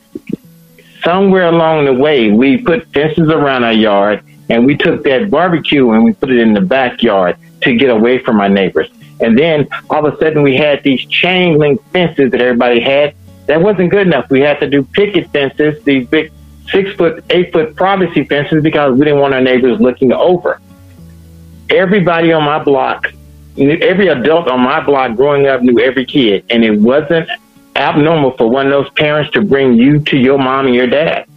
Somewhere 1.04 1.48
along 1.48 1.86
the 1.86 1.94
way, 1.94 2.30
we 2.30 2.58
put 2.58 2.88
fences 2.94 3.30
around 3.30 3.64
our 3.64 3.74
yard, 3.74 4.24
and 4.50 4.66
we 4.66 4.78
took 4.78 5.04
that 5.04 5.30
barbecue 5.30 5.92
and 5.92 6.04
we 6.04 6.14
put 6.14 6.32
it 6.32 6.40
in 6.40 6.54
the 6.54 6.62
backyard 6.62 7.38
to 7.62 7.76
get 7.76 7.90
away 7.90 8.20
from 8.20 8.40
our 8.40 8.50
neighbors. 8.50 8.90
And 9.20 9.38
then 9.38 9.68
all 9.90 10.06
of 10.06 10.14
a 10.14 10.18
sudden, 10.18 10.44
we 10.44 10.56
had 10.56 10.84
these 10.84 11.04
chain 11.06 11.58
link 11.58 11.82
fences 11.92 12.32
that 12.32 12.42
everybody 12.42 12.80
had 12.80 13.16
that 13.48 13.62
wasn't 13.62 13.92
good 13.92 14.08
enough. 14.08 14.30
We 14.30 14.42
had 14.42 14.60
to 14.60 14.70
do 14.70 14.84
picket 14.84 15.32
fences, 15.32 15.84
these 15.84 16.08
big 16.08 16.32
six 16.70 16.92
foot, 16.94 17.24
eight 17.30 17.54
foot 17.54 17.76
privacy 17.76 18.26
fences 18.26 18.62
because 18.62 18.98
we 18.98 19.06
didn't 19.06 19.20
want 19.20 19.34
our 19.34 19.42
neighbors 19.42 19.80
looking 19.80 20.12
over. 20.12 20.60
Everybody 21.70 22.34
on 22.34 22.44
my 22.44 22.64
block 22.64 23.12
every 23.58 24.08
adult 24.08 24.48
on 24.48 24.62
my 24.62 24.84
block 24.84 25.16
growing 25.16 25.48
up 25.48 25.62
knew 25.62 25.80
every 25.80 26.06
kid, 26.06 26.46
and 26.50 26.64
it 26.64 26.80
wasn't 26.80 27.30
abnormal 27.76 28.32
for 28.32 28.50
one 28.50 28.66
of 28.66 28.72
those 28.72 28.90
parents 28.92 29.32
to 29.32 29.42
bring 29.42 29.74
you 29.74 30.00
to 30.00 30.18
your 30.18 30.38
mom 30.38 30.66
and 30.68 30.76
your 30.76 30.88
dad. 30.88 31.28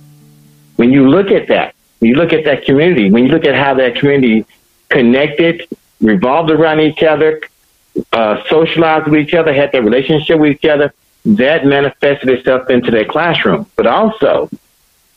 When 0.76 0.92
you 0.92 1.08
look 1.08 1.30
at 1.30 1.48
that, 1.48 1.74
you 2.00 2.14
look 2.14 2.32
at 2.32 2.44
that 2.44 2.64
community, 2.64 3.10
when 3.10 3.24
you 3.24 3.30
look 3.30 3.44
at 3.44 3.54
how 3.54 3.74
that 3.74 3.96
community 3.96 4.46
connected, 4.88 5.66
revolved 6.00 6.50
around 6.50 6.80
each 6.80 7.02
other, 7.02 7.40
uh, 8.12 8.42
socialized 8.48 9.08
with 9.08 9.20
each 9.20 9.34
other, 9.34 9.52
had 9.52 9.72
that 9.72 9.82
relationship 9.82 10.38
with 10.38 10.52
each 10.52 10.64
other, 10.64 10.92
that 11.24 11.66
manifested 11.66 12.28
itself 12.28 12.70
into 12.70 12.90
their 12.90 13.04
classroom. 13.04 13.66
But 13.76 13.86
also, 13.86 14.48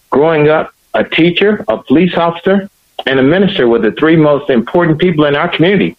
growing 0.10 0.50
up, 0.50 0.74
a 0.94 1.04
teacher, 1.04 1.64
a 1.68 1.78
police 1.78 2.16
officer, 2.16 2.70
and 3.06 3.20
a 3.20 3.24
minister 3.24 3.68
were 3.68 3.80
the 3.80 3.92
three 3.92 4.16
most 4.16 4.50
important 4.50 5.00
people 5.00 5.26
in 5.26 5.36
our 5.36 5.48
community. 5.48 5.96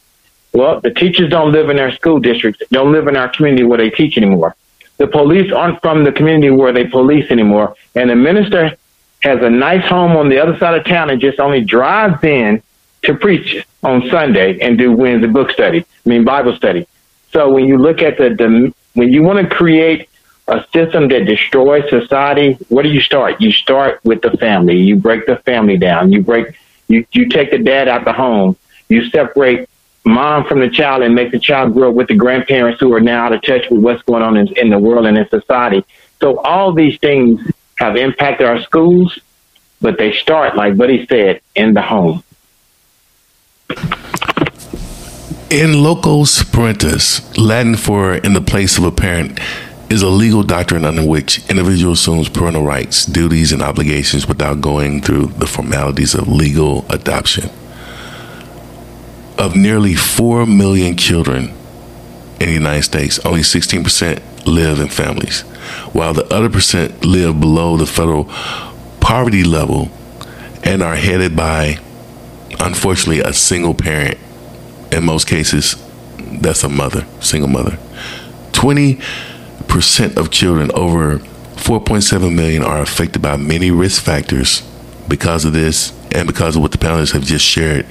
Well, 0.52 0.80
the 0.80 0.90
teachers 0.90 1.30
don't 1.30 1.52
live 1.52 1.70
in 1.70 1.78
our 1.78 1.92
school 1.92 2.18
districts, 2.18 2.62
don't 2.70 2.92
live 2.92 3.08
in 3.08 3.16
our 3.16 3.28
community 3.28 3.64
where 3.64 3.78
they 3.78 3.90
teach 3.90 4.18
anymore. 4.18 4.54
The 4.98 5.06
police 5.06 5.50
aren't 5.50 5.80
from 5.80 6.04
the 6.04 6.12
community 6.12 6.50
where 6.50 6.72
they 6.72 6.84
police 6.84 7.30
anymore. 7.30 7.74
And 7.94 8.10
the 8.10 8.16
minister 8.16 8.76
has 9.22 9.40
a 9.42 9.50
nice 9.50 9.84
home 9.88 10.16
on 10.16 10.28
the 10.28 10.38
other 10.38 10.56
side 10.58 10.74
of 10.74 10.84
town 10.84 11.10
and 11.10 11.20
just 11.20 11.38
only 11.38 11.62
drives 11.62 12.22
in 12.24 12.62
to 13.02 13.14
preach 13.14 13.64
on 13.82 14.08
Sunday 14.10 14.58
and 14.60 14.78
do 14.78 14.92
Wednesday 14.92 15.28
book 15.28 15.50
study, 15.50 15.80
I 15.80 16.08
mean 16.08 16.24
Bible 16.24 16.56
study. 16.56 16.86
So 17.32 17.50
when 17.50 17.64
you 17.64 17.78
look 17.78 18.02
at 18.02 18.18
the, 18.18 18.30
the 18.30 18.72
when 18.94 19.12
you 19.12 19.22
want 19.22 19.38
to 19.38 19.54
create 19.54 20.08
a 20.48 20.64
system 20.72 21.08
that 21.08 21.24
destroys 21.24 21.88
society, 21.88 22.54
where 22.68 22.82
do 22.82 22.90
you 22.90 23.00
start? 23.00 23.40
You 23.40 23.52
start 23.52 24.00
with 24.04 24.22
the 24.22 24.36
family. 24.36 24.76
You 24.76 24.96
break 24.96 25.26
the 25.26 25.36
family 25.36 25.78
down. 25.78 26.12
You 26.12 26.22
break 26.22 26.56
you 26.88 27.06
you 27.12 27.28
take 27.28 27.50
the 27.50 27.58
dad 27.58 27.88
out 27.88 28.04
the 28.04 28.12
home. 28.12 28.56
You 28.88 29.08
separate 29.08 29.68
mom 30.04 30.44
from 30.46 30.60
the 30.60 30.68
child 30.68 31.02
and 31.02 31.14
make 31.14 31.30
the 31.30 31.38
child 31.38 31.74
grow 31.74 31.90
up 31.90 31.94
with 31.94 32.08
the 32.08 32.16
grandparents 32.16 32.80
who 32.80 32.92
are 32.92 33.00
now 33.00 33.26
out 33.26 33.32
of 33.32 33.42
touch 33.42 33.62
with 33.70 33.80
what's 33.80 34.02
going 34.02 34.22
on 34.22 34.36
in, 34.36 34.48
in 34.58 34.68
the 34.68 34.78
world 34.78 35.06
and 35.06 35.16
in 35.16 35.28
society. 35.28 35.84
So 36.20 36.38
all 36.40 36.72
these 36.72 36.98
things 36.98 37.40
have 37.82 37.96
impacted 37.96 38.46
our 38.46 38.62
schools, 38.62 39.18
but 39.80 39.98
they 39.98 40.12
start, 40.12 40.54
like 40.54 40.76
Buddy 40.76 41.04
said, 41.06 41.40
in 41.56 41.74
the 41.74 41.82
home. 41.82 42.22
In 45.50 45.82
locos 45.82 46.44
parentis, 46.44 47.20
Latin 47.36 47.74
for 47.74 48.14
in 48.14 48.34
the 48.34 48.40
place 48.40 48.78
of 48.78 48.84
a 48.84 48.92
parent, 48.92 49.40
is 49.90 50.00
a 50.00 50.08
legal 50.08 50.44
doctrine 50.44 50.84
under 50.84 51.04
which 51.04 51.38
individual 51.50 51.94
assumes 51.94 52.28
parental 52.28 52.62
rights, 52.62 53.04
duties, 53.04 53.50
and 53.52 53.60
obligations 53.60 54.28
without 54.28 54.60
going 54.60 55.02
through 55.02 55.26
the 55.38 55.46
formalities 55.46 56.14
of 56.14 56.28
legal 56.28 56.86
adoption. 56.88 57.50
Of 59.38 59.56
nearly 59.56 59.94
4 59.94 60.46
million 60.46 60.96
children 60.96 61.52
in 62.38 62.46
the 62.46 62.52
United 62.52 62.84
States, 62.84 63.18
only 63.26 63.40
16% 63.40 64.46
live 64.46 64.78
in 64.78 64.88
families, 64.88 65.44
while 65.92 66.14
the 66.14 66.24
other 66.32 66.48
percent 66.48 67.04
live 67.04 67.40
below 67.40 67.76
the 67.76 67.86
federal 67.86 68.24
poverty 69.00 69.44
level 69.44 69.90
and 70.62 70.82
are 70.82 70.96
headed 70.96 71.36
by, 71.36 71.78
unfortunately, 72.60 73.20
a 73.20 73.32
single 73.32 73.74
parent 73.74 74.18
in 74.92 75.04
most 75.04 75.26
cases, 75.26 75.76
that's 76.18 76.62
a 76.62 76.68
mother, 76.68 77.06
single 77.20 77.48
mother. 77.48 77.78
20% 78.52 80.16
of 80.16 80.30
children 80.30 80.70
over 80.72 81.18
4.7 81.18 82.34
million 82.34 82.62
are 82.62 82.80
affected 82.80 83.22
by 83.22 83.36
many 83.36 83.70
risk 83.70 84.02
factors 84.02 84.62
because 85.08 85.44
of 85.44 85.52
this 85.52 85.92
and 86.12 86.26
because 86.26 86.56
of 86.56 86.62
what 86.62 86.72
the 86.72 86.78
panelists 86.78 87.12
have 87.12 87.24
just 87.24 87.44
shared 87.44 87.86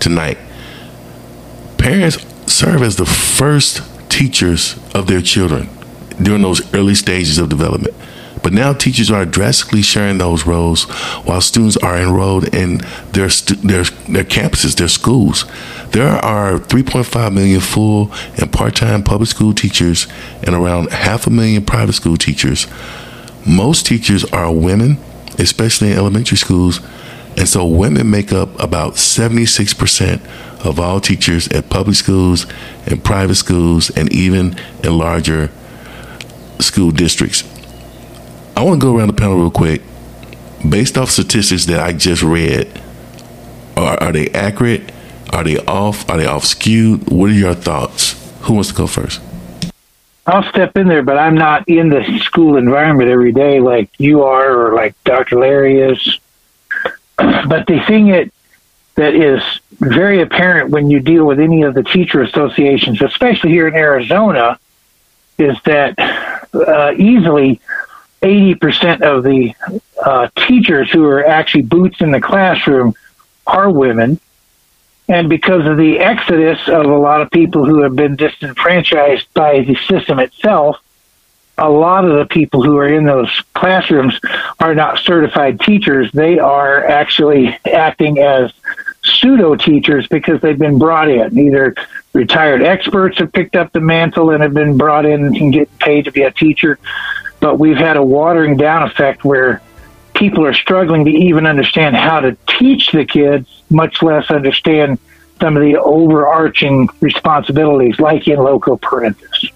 tonight. 0.00 0.38
Parents 1.78 2.24
serve 2.46 2.82
as 2.82 2.96
the 2.96 3.06
first 3.06 3.82
teachers 4.10 4.78
of 4.94 5.06
their 5.06 5.22
children 5.22 5.68
during 6.20 6.42
those 6.42 6.62
early 6.74 6.94
stages 6.94 7.38
of 7.38 7.48
development. 7.48 7.94
But 8.42 8.52
now 8.52 8.72
teachers 8.72 9.10
are 9.10 9.24
drastically 9.24 9.82
sharing 9.82 10.18
those 10.18 10.46
roles 10.46 10.84
while 11.24 11.40
students 11.40 11.76
are 11.76 11.96
enrolled 11.96 12.52
in 12.54 12.80
their 13.12 13.30
stu- 13.30 13.54
their 13.56 13.84
their 14.08 14.24
campuses, 14.24 14.76
their 14.76 14.88
schools. 14.88 15.44
There 15.92 16.08
are 16.08 16.58
3.5 16.58 17.32
million 17.32 17.60
full 17.60 18.10
and 18.36 18.52
part-time 18.52 19.04
public 19.04 19.28
school 19.28 19.52
teachers 19.54 20.06
and 20.42 20.54
around 20.54 20.90
half 20.90 21.26
a 21.26 21.30
million 21.30 21.64
private 21.64 21.92
school 21.92 22.16
teachers. 22.16 22.66
Most 23.46 23.86
teachers 23.86 24.24
are 24.26 24.52
women, 24.52 24.98
especially 25.38 25.92
in 25.92 25.98
elementary 25.98 26.36
schools, 26.36 26.80
and 27.36 27.48
so 27.48 27.64
women 27.66 28.10
make 28.10 28.32
up 28.32 28.58
about 28.60 28.94
76% 28.94 30.20
of 30.64 30.78
all 30.78 31.00
teachers 31.00 31.48
at 31.48 31.68
public 31.68 31.96
schools 31.96 32.46
and 32.86 33.02
private 33.02 33.34
schools 33.36 33.90
and 33.90 34.12
even 34.12 34.56
in 34.82 34.96
larger 34.96 35.50
school 36.62 36.90
districts. 36.90 37.44
I 38.56 38.62
want 38.62 38.80
to 38.80 38.86
go 38.86 38.96
around 38.96 39.08
the 39.08 39.14
panel 39.14 39.38
real 39.38 39.50
quick. 39.50 39.82
Based 40.68 40.96
off 40.96 41.10
statistics 41.10 41.66
that 41.66 41.80
I 41.80 41.92
just 41.92 42.22
read, 42.22 42.80
are, 43.76 44.00
are 44.00 44.12
they 44.12 44.28
accurate? 44.30 44.92
Are 45.32 45.42
they 45.42 45.58
off? 45.58 46.08
Are 46.08 46.16
they 46.16 46.26
off 46.26 46.44
skewed? 46.44 47.10
What 47.10 47.30
are 47.30 47.34
your 47.34 47.54
thoughts? 47.54 48.12
Who 48.42 48.54
wants 48.54 48.68
to 48.68 48.74
go 48.74 48.86
first? 48.86 49.20
I'll 50.26 50.48
step 50.50 50.76
in 50.76 50.86
there, 50.86 51.02
but 51.02 51.18
I'm 51.18 51.34
not 51.34 51.68
in 51.68 51.88
the 51.88 52.20
school 52.20 52.56
environment 52.56 53.10
every 53.10 53.32
day 53.32 53.58
like 53.58 53.90
you 53.98 54.22
are 54.22 54.66
or 54.66 54.74
like 54.74 54.94
Dr. 55.04 55.40
Larry 55.40 55.80
is. 55.80 56.20
But 57.16 57.66
the 57.66 57.82
thing 57.86 58.08
that 58.08 58.30
that 58.94 59.14
is 59.14 59.42
very 59.80 60.20
apparent 60.20 60.70
when 60.70 60.90
you 60.90 61.00
deal 61.00 61.24
with 61.24 61.40
any 61.40 61.62
of 61.62 61.74
the 61.74 61.82
teacher 61.82 62.22
associations, 62.22 63.00
especially 63.00 63.50
here 63.50 63.66
in 63.66 63.74
Arizona, 63.74 64.58
is 65.38 65.56
that 65.64 65.98
uh, 66.54 66.92
easily 66.96 67.60
80% 68.22 69.02
of 69.02 69.24
the 69.24 69.54
uh, 70.02 70.28
teachers 70.36 70.90
who 70.90 71.04
are 71.04 71.24
actually 71.24 71.62
boots 71.62 72.00
in 72.00 72.12
the 72.12 72.20
classroom 72.20 72.94
are 73.46 73.70
women. 73.70 74.20
And 75.08 75.28
because 75.28 75.66
of 75.66 75.76
the 75.76 75.98
exodus 75.98 76.60
of 76.68 76.86
a 76.86 76.96
lot 76.96 77.20
of 77.20 77.30
people 77.30 77.66
who 77.66 77.82
have 77.82 77.96
been 77.96 78.16
disenfranchised 78.16 79.26
by 79.34 79.60
the 79.60 79.74
system 79.88 80.20
itself, 80.20 80.78
a 81.58 81.68
lot 81.68 82.04
of 82.04 82.16
the 82.16 82.26
people 82.26 82.62
who 82.62 82.78
are 82.78 82.88
in 82.88 83.04
those 83.04 83.30
classrooms 83.54 84.18
are 84.58 84.74
not 84.74 84.98
certified 84.98 85.60
teachers. 85.60 86.10
They 86.12 86.38
are 86.38 86.84
actually 86.84 87.58
acting 87.66 88.18
as 88.18 88.52
pseudo 89.04 89.56
teachers 89.56 90.06
because 90.06 90.40
they've 90.40 90.58
been 90.58 90.78
brought 90.78 91.10
in. 91.10 91.38
Either 91.38 91.74
retired 92.12 92.62
experts 92.62 93.18
have 93.18 93.32
picked 93.32 93.56
up 93.56 93.72
the 93.72 93.80
mantle 93.80 94.30
and 94.30 94.42
have 94.42 94.54
been 94.54 94.76
brought 94.76 95.04
in 95.04 95.34
and 95.36 95.52
get 95.52 95.76
paid 95.78 96.04
to 96.04 96.12
be 96.12 96.22
a 96.22 96.30
teacher, 96.30 96.78
but 97.40 97.58
we've 97.58 97.78
had 97.78 97.96
a 97.96 98.02
watering 98.02 98.56
down 98.56 98.82
effect 98.82 99.24
where 99.24 99.60
people 100.14 100.46
are 100.46 100.54
struggling 100.54 101.04
to 101.04 101.10
even 101.10 101.46
understand 101.46 101.96
how 101.96 102.20
to 102.20 102.36
teach 102.58 102.92
the 102.92 103.04
kids, 103.04 103.62
much 103.70 104.02
less 104.02 104.30
understand 104.30 105.00
some 105.40 105.56
of 105.56 105.62
the 105.62 105.76
overarching 105.76 106.88
responsibilities, 107.00 107.98
like 107.98 108.28
in 108.28 108.38
loco 108.38 108.76
parentis. 108.76 109.50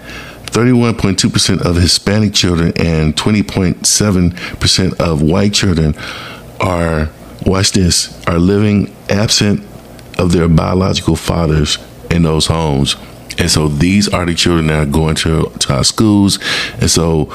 31.2% 0.51 1.61
of 1.61 1.75
Hispanic 1.77 2.33
children 2.33 2.73
and 2.75 3.15
20.7% 3.15 4.99
of 4.99 5.21
white 5.21 5.53
children 5.53 5.95
are, 6.59 7.09
watch 7.45 7.71
this, 7.71 8.21
are 8.27 8.37
living 8.37 8.93
absent 9.09 9.65
of 10.17 10.33
their 10.33 10.49
biological 10.49 11.15
fathers 11.15 11.77
in 12.09 12.23
those 12.23 12.47
homes. 12.47 12.95
And 13.37 13.49
so 13.49 13.67
these 13.67 14.07
are 14.09 14.25
the 14.25 14.35
children 14.35 14.67
that 14.67 14.87
are 14.87 14.91
going 14.91 15.15
to, 15.15 15.49
to 15.59 15.73
our 15.73 15.83
schools. 15.83 16.39
And 16.79 16.89
so 16.89 17.25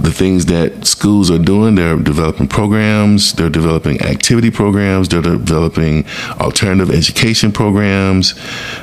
the 0.00 0.12
things 0.12 0.46
that 0.46 0.86
schools 0.86 1.30
are 1.30 1.38
doing, 1.38 1.74
they're 1.74 1.96
developing 1.96 2.48
programs, 2.48 3.32
they're 3.34 3.50
developing 3.50 4.00
activity 4.02 4.50
programs, 4.50 5.08
they're 5.08 5.22
developing 5.22 6.06
alternative 6.40 6.94
education 6.94 7.52
programs, 7.52 8.34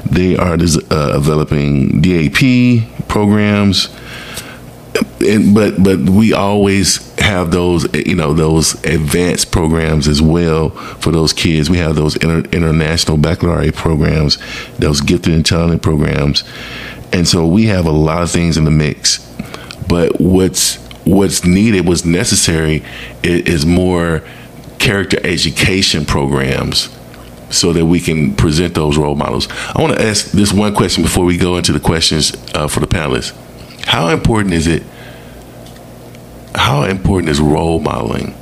they 0.03 0.35
are 0.37 0.53
uh, 0.53 1.13
developing 1.13 2.01
DAP 2.01 3.07
programs 3.07 3.89
and, 5.21 5.53
but 5.53 5.81
but 5.81 5.99
we 5.99 6.33
always 6.33 7.08
have 7.29 7.51
those 7.51 7.87
you 7.93 8.15
know 8.15 8.33
those 8.33 8.73
advanced 8.83 9.51
programs 9.51 10.07
as 10.07 10.21
well 10.21 10.69
for 10.69 11.11
those 11.11 11.31
kids. 11.31 11.69
We 11.69 11.77
have 11.77 11.95
those 11.95 12.15
inter, 12.15 12.49
international 12.49 13.17
baccalaureate 13.17 13.75
programs, 13.75 14.37
those 14.77 15.01
gifted 15.01 15.33
and 15.33 15.45
talented 15.45 15.81
programs, 15.81 16.43
and 17.13 17.27
so 17.27 17.45
we 17.45 17.65
have 17.65 17.85
a 17.85 17.91
lot 17.91 18.23
of 18.23 18.31
things 18.31 18.57
in 18.57 18.65
the 18.65 18.71
mix. 18.71 19.25
But 19.87 20.19
what's 20.19 20.77
what's 21.05 21.43
needed, 21.45 21.87
what's 21.87 22.05
necessary, 22.05 22.83
is, 23.23 23.65
more 23.65 24.23
character 24.77 25.19
education 25.23 26.05
programs 26.05 26.89
so 27.49 27.73
that 27.73 27.85
we 27.85 27.99
can 27.99 28.35
present 28.35 28.75
those 28.75 28.97
role 28.97 29.15
models. 29.15 29.47
I 29.75 29.81
want 29.81 29.97
to 29.97 30.05
ask 30.05 30.31
this 30.31 30.53
one 30.53 30.75
question 30.75 31.03
before 31.03 31.25
we 31.25 31.37
go 31.37 31.57
into 31.57 31.73
the 31.73 31.79
questions 31.79 32.33
uh, 32.53 32.67
for 32.67 32.79
the 32.79 32.87
panelists. 32.87 33.33
How 33.85 34.09
important 34.09 34.53
is 34.53 34.67
it? 34.67 34.83
How 36.55 36.83
important 36.83 37.29
is 37.29 37.39
role 37.39 37.79
modeling 37.79 38.33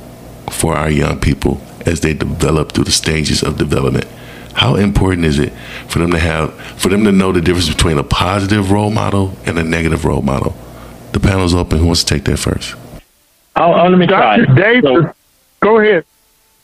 for 0.50 0.74
our 0.74 0.90
young 0.90 1.20
people 1.20 1.60
as 1.84 2.00
they 2.00 2.14
develop 2.14 2.72
through 2.72 2.84
the 2.84 2.92
stages 2.92 3.42
of 3.42 3.58
development? 3.58 4.06
How 4.54 4.74
important 4.74 5.24
is 5.24 5.38
it 5.38 5.52
for 5.88 5.98
them 6.00 6.10
to 6.10 6.18
have 6.18 6.52
for 6.80 6.88
them 6.88 7.04
to 7.04 7.12
know 7.12 7.32
the 7.32 7.40
difference 7.40 7.68
between 7.68 7.98
a 7.98 8.02
positive 8.02 8.72
role 8.72 8.90
model 8.90 9.36
and 9.46 9.58
a 9.58 9.62
negative 9.62 10.04
role 10.04 10.22
model? 10.22 10.56
The 11.12 11.20
panel's 11.20 11.54
open. 11.54 11.78
Who 11.78 11.86
wants 11.86 12.02
to 12.04 12.14
take 12.14 12.24
that 12.24 12.38
first? 12.38 12.74
Oh, 13.56 13.72
oh 13.72 13.88
let 13.88 13.98
me 13.98 14.06
try. 14.06 14.38
Dr. 14.38 14.54
Davis, 14.54 14.82
so, 14.82 15.14
go 15.60 15.78
ahead. 15.78 16.04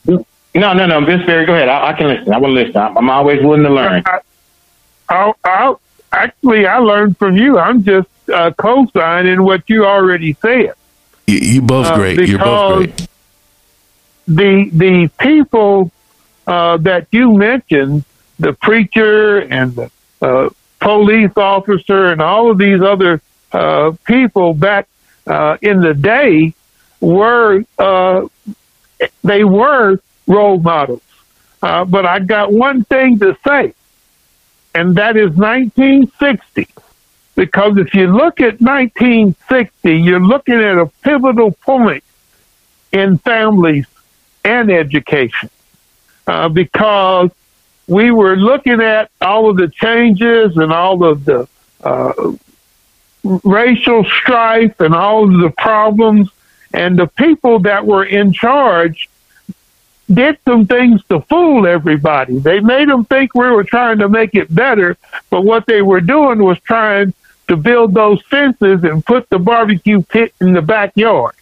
No, 0.07 0.71
no, 0.71 0.85
no, 0.85 1.05
Vince 1.05 1.25
Berry, 1.25 1.45
go 1.45 1.53
ahead. 1.53 1.67
I, 1.67 1.89
I 1.89 1.93
can 1.93 2.07
listen. 2.07 2.33
I 2.33 2.37
want 2.37 2.51
to 2.55 2.63
listen. 2.63 2.77
I'm, 2.77 2.97
I'm 2.97 3.09
always 3.09 3.41
willing 3.41 3.63
to 3.63 3.69
learn. 3.69 4.03
I, 4.05 4.19
I, 5.09 5.33
I, 5.43 5.75
actually, 6.13 6.65
I 6.65 6.77
learned 6.77 7.17
from 7.17 7.35
you. 7.35 7.59
I'm 7.59 7.83
just 7.83 8.07
uh, 8.33 8.51
co-signing 8.51 9.43
what 9.43 9.69
you 9.69 9.85
already 9.85 10.33
said. 10.41 10.73
You, 11.27 11.37
you 11.37 11.61
both 11.61 11.87
uh, 11.87 11.95
great. 11.95 12.27
You're 12.29 12.39
both 12.39 12.77
great. 12.77 13.07
The 14.27 14.69
the 14.71 15.07
people 15.19 15.91
uh, 16.47 16.77
that 16.77 17.07
you 17.11 17.33
mentioned, 17.33 18.03
the 18.39 18.53
preacher 18.53 19.39
and 19.39 19.75
the 19.75 19.91
uh, 20.21 20.49
police 20.79 21.31
officer 21.35 22.07
and 22.11 22.21
all 22.21 22.51
of 22.51 22.57
these 22.57 22.81
other 22.81 23.21
uh, 23.51 23.93
people 24.05 24.53
back 24.53 24.87
uh, 25.27 25.57
in 25.61 25.81
the 25.81 25.93
day 25.93 26.53
were 26.99 27.63
uh, 27.77 28.27
they 29.23 29.43
were 29.43 29.99
role 30.27 30.59
models. 30.59 31.01
Uh, 31.61 31.85
but 31.85 32.05
I 32.05 32.19
got 32.19 32.51
one 32.51 32.83
thing 32.83 33.19
to 33.19 33.35
say, 33.45 33.73
and 34.73 34.95
that 34.95 35.17
is 35.17 35.31
1960. 35.35 36.67
Because 37.35 37.77
if 37.77 37.93
you 37.93 38.07
look 38.07 38.39
at 38.39 38.61
1960, 38.61 39.97
you're 39.97 40.19
looking 40.21 40.55
at 40.55 40.77
a 40.77 40.87
pivotal 41.03 41.51
point 41.51 42.03
in 42.91 43.17
families 43.17 43.85
and 44.43 44.71
education 44.71 45.49
uh, 46.27 46.47
because 46.49 47.29
we 47.87 48.11
were 48.11 48.35
looking 48.35 48.81
at 48.81 49.11
all 49.21 49.49
of 49.49 49.57
the 49.57 49.67
changes 49.67 50.55
and 50.57 50.71
all 50.71 51.03
of 51.03 51.25
the 51.25 51.47
uh, 51.83 52.13
racial 53.43 54.03
strife 54.05 54.79
and 54.79 54.93
all 54.95 55.23
of 55.23 55.39
the 55.41 55.49
problems, 55.49 56.29
and 56.73 56.97
the 56.97 57.07
people 57.07 57.59
that 57.59 57.85
were 57.85 58.03
in 58.03 58.33
charge 58.33 59.09
did 60.11 60.37
some 60.45 60.67
things 60.67 61.03
to 61.09 61.19
fool 61.21 61.65
everybody. 61.65 62.37
They 62.37 62.59
made 62.59 62.89
them 62.89 63.05
think 63.05 63.33
we 63.33 63.49
were 63.49 63.63
trying 63.63 63.99
to 63.99 64.09
make 64.09 64.35
it 64.35 64.53
better, 64.53 64.97
but 65.29 65.41
what 65.41 65.65
they 65.65 65.81
were 65.81 66.01
doing 66.01 66.43
was 66.43 66.59
trying 66.59 67.13
to 67.47 67.55
build 67.55 67.93
those 67.93 68.21
fences 68.23 68.83
and 68.83 69.05
put 69.05 69.29
the 69.29 69.39
barbecue 69.39 70.01
pit 70.01 70.33
in 70.41 70.53
the 70.53 70.61
backyard. 70.61 71.35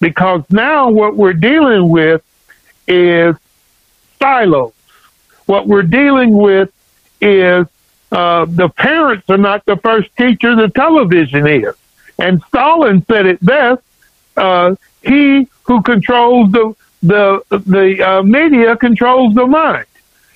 Because 0.00 0.42
now 0.50 0.90
what 0.90 1.16
we're 1.16 1.34
dealing 1.34 1.88
with 1.88 2.22
is 2.88 3.36
silos. 4.18 4.72
What 5.46 5.66
we're 5.66 5.82
dealing 5.82 6.32
with 6.32 6.72
is 7.20 7.66
uh, 8.12 8.46
the 8.46 8.68
parents 8.68 9.28
are 9.28 9.38
not 9.38 9.64
the 9.66 9.76
first 9.76 10.14
teacher, 10.16 10.56
the 10.56 10.68
television 10.68 11.46
is. 11.46 11.74
And 12.18 12.42
Stalin 12.48 13.04
said 13.06 13.26
it 13.26 13.44
best, 13.44 13.82
uh, 14.36 14.74
he 15.02 15.48
who 15.64 15.82
controls 15.82 16.50
the, 16.52 16.74
the, 17.02 17.42
the 17.48 18.02
uh, 18.02 18.22
media 18.22 18.76
controls 18.76 19.34
the 19.34 19.46
mind. 19.46 19.86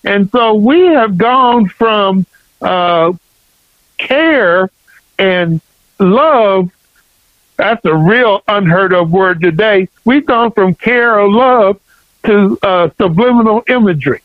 And 0.04 0.30
so 0.30 0.54
we 0.54 0.86
have 0.86 1.16
gone 1.16 1.68
from 1.68 2.26
uh, 2.60 3.12
care 3.98 4.70
and 5.18 5.60
love. 5.98 6.70
That's 7.56 7.84
a 7.84 7.94
real 7.94 8.42
unheard 8.48 8.92
of 8.92 9.10
word 9.10 9.40
today. 9.40 9.88
We've 10.04 10.26
gone 10.26 10.50
from 10.52 10.74
care 10.74 11.18
or 11.18 11.30
love 11.30 11.80
to 12.24 12.58
uh, 12.62 12.90
subliminal 12.98 13.62
imagery. 13.68 14.22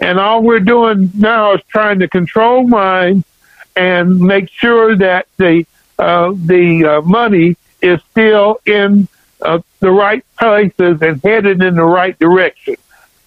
And 0.00 0.18
all 0.18 0.42
we're 0.42 0.60
doing 0.60 1.10
now 1.14 1.54
is 1.54 1.62
trying 1.68 2.00
to 2.00 2.08
control 2.08 2.66
minds 2.66 3.24
and 3.76 4.20
make 4.20 4.50
sure 4.50 4.96
that 4.96 5.26
the 5.36 5.66
uh, 5.98 6.32
the 6.34 6.84
uh, 6.84 7.00
money 7.02 7.56
is 7.80 8.00
still 8.10 8.58
in 8.66 9.08
uh, 9.40 9.60
the 9.80 9.90
right 9.90 10.24
places 10.38 11.00
and 11.00 11.22
headed 11.22 11.62
in 11.62 11.76
the 11.76 11.84
right 11.84 12.18
direction. 12.18 12.76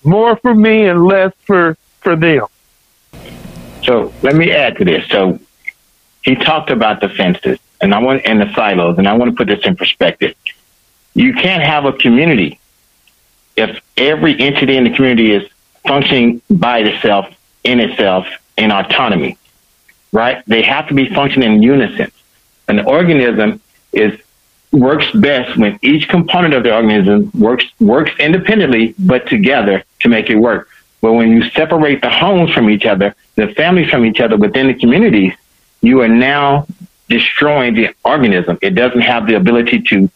More 0.03 0.35
for 0.35 0.53
me 0.53 0.85
and 0.85 1.05
less 1.05 1.33
for 1.41 1.77
for 2.01 2.15
them. 2.15 2.45
So 3.83 4.13
let 4.21 4.35
me 4.35 4.51
add 4.51 4.77
to 4.77 4.85
this. 4.85 5.07
So 5.07 5.39
he 6.21 6.35
talked 6.35 6.69
about 6.69 7.01
the 7.01 7.09
fences, 7.09 7.59
and 7.81 7.93
I 7.93 7.99
want 7.99 8.25
and 8.25 8.41
the 8.41 8.53
silos, 8.53 8.97
and 8.97 9.07
I 9.07 9.13
want 9.13 9.31
to 9.31 9.37
put 9.37 9.47
this 9.47 9.65
in 9.65 9.75
perspective. 9.75 10.35
You 11.13 11.33
can't 11.33 11.63
have 11.63 11.85
a 11.85 11.93
community 11.93 12.59
if 13.55 13.81
every 13.97 14.39
entity 14.39 14.77
in 14.77 14.85
the 14.85 14.91
community 14.91 15.31
is 15.31 15.49
functioning 15.85 16.41
by 16.49 16.79
itself, 16.79 17.27
in 17.63 17.79
itself, 17.79 18.27
in 18.57 18.71
autonomy, 18.71 19.37
right? 20.11 20.43
They 20.45 20.61
have 20.61 20.87
to 20.87 20.93
be 20.93 21.13
functioning 21.13 21.53
in 21.53 21.63
unison. 21.63 22.11
An 22.67 22.85
organism 22.85 23.61
is 23.91 24.19
works 24.71 25.09
best 25.11 25.57
when 25.57 25.79
each 25.81 26.07
component 26.07 26.53
of 26.53 26.63
the 26.63 26.73
organism 26.73 27.31
works 27.33 27.65
works 27.79 28.11
independently 28.19 28.93
but 28.99 29.25
together 29.27 29.83
to 30.01 30.09
make 30.09 30.29
it 30.29 30.35
work. 30.35 30.69
But 31.01 31.13
when 31.13 31.31
you 31.31 31.49
separate 31.49 32.01
the 32.01 32.09
homes 32.09 32.51
from 32.51 32.69
each 32.69 32.85
other, 32.85 33.15
the 33.35 33.47
families 33.47 33.89
from 33.89 34.05
each 34.05 34.19
other 34.19 34.37
within 34.37 34.67
the 34.67 34.73
communities, 34.73 35.33
you 35.81 36.01
are 36.01 36.07
now 36.07 36.67
destroying 37.07 37.73
the 37.73 37.93
organism. 38.03 38.57
It 38.61 38.71
doesn't 38.71 39.01
have 39.01 39.27
the 39.27 39.35
ability 39.35 39.81
to 39.83 40.09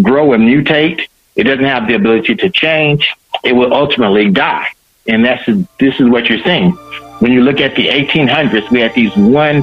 grow 0.00 0.32
and 0.32 0.44
mutate. 0.44 1.08
It 1.36 1.44
doesn't 1.44 1.64
have 1.64 1.86
the 1.86 1.94
ability 1.94 2.36
to 2.36 2.50
change. 2.50 3.14
It 3.44 3.52
will 3.52 3.72
ultimately 3.72 4.30
die. 4.30 4.66
And 5.06 5.24
that's 5.24 5.44
this 5.78 6.00
is 6.00 6.08
what 6.08 6.28
you're 6.28 6.42
seeing. 6.42 6.72
When 7.20 7.32
you 7.32 7.42
look 7.42 7.60
at 7.60 7.74
the 7.74 7.88
1800s, 7.88 8.70
we 8.70 8.80
had 8.80 8.94
these 8.94 9.14
one 9.16 9.62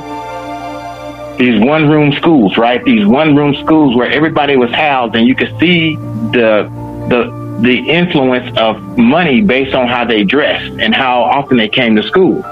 these 1.37 1.59
one 1.59 1.89
room 1.89 2.13
schools, 2.13 2.57
right? 2.57 2.83
These 2.83 3.05
one 3.05 3.35
room 3.35 3.55
schools 3.55 3.95
where 3.95 4.09
everybody 4.09 4.55
was 4.55 4.71
housed, 4.71 5.15
and 5.15 5.27
you 5.27 5.35
could 5.35 5.57
see 5.59 5.95
the 5.95 6.69
the 7.09 7.45
the 7.61 7.89
influence 7.89 8.57
of 8.57 8.97
money 8.97 9.41
based 9.41 9.73
on 9.73 9.87
how 9.87 10.05
they 10.05 10.23
dressed 10.23 10.79
and 10.79 10.93
how 10.93 11.23
often 11.23 11.57
they 11.57 11.69
came 11.69 11.95
to 11.95 12.03
school. 12.03 12.43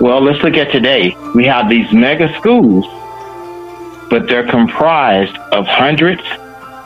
Well, 0.00 0.22
let's 0.22 0.42
look 0.42 0.54
at 0.54 0.72
today. 0.72 1.16
We 1.34 1.44
have 1.46 1.68
these 1.68 1.92
mega 1.92 2.34
schools, 2.38 2.86
but 4.08 4.26
they're 4.26 4.48
comprised 4.48 5.36
of 5.52 5.66
hundreds 5.66 6.22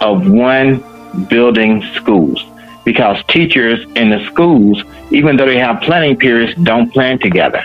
of 0.01 0.29
one 0.29 0.85
building 1.29 1.83
schools 1.95 2.45
because 2.85 3.23
teachers 3.29 3.87
in 3.95 4.11
the 4.11 4.25
schools, 4.27 4.83
even 5.11 5.37
though 5.37 5.47
they 5.47 5.59
have 5.59 5.81
planning 5.83 6.17
periods, 6.17 6.55
don't 6.63 6.93
plan 6.93 7.19
together. 7.19 7.65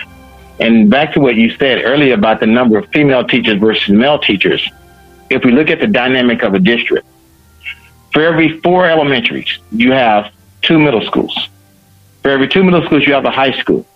And 0.60 0.88
back 0.88 1.12
to 1.14 1.20
what 1.20 1.34
you 1.34 1.50
said 1.56 1.82
earlier 1.84 2.14
about 2.14 2.40
the 2.40 2.46
number 2.46 2.78
of 2.78 2.88
female 2.90 3.24
teachers 3.24 3.58
versus 3.58 3.88
male 3.88 4.18
teachers, 4.18 4.68
if 5.28 5.44
we 5.44 5.50
look 5.50 5.70
at 5.70 5.80
the 5.80 5.86
dynamic 5.86 6.42
of 6.42 6.54
a 6.54 6.60
district, 6.60 7.06
for 8.12 8.22
every 8.22 8.60
four 8.60 8.86
elementaries, 8.86 9.58
you 9.72 9.92
have 9.92 10.32
two 10.62 10.78
middle 10.78 11.04
schools. 11.04 11.48
For 12.22 12.30
every 12.30 12.48
two 12.48 12.62
middle 12.62 12.84
schools, 12.84 13.06
you 13.06 13.12
have 13.14 13.24
a 13.24 13.30
high 13.30 13.58
school. 13.58 13.86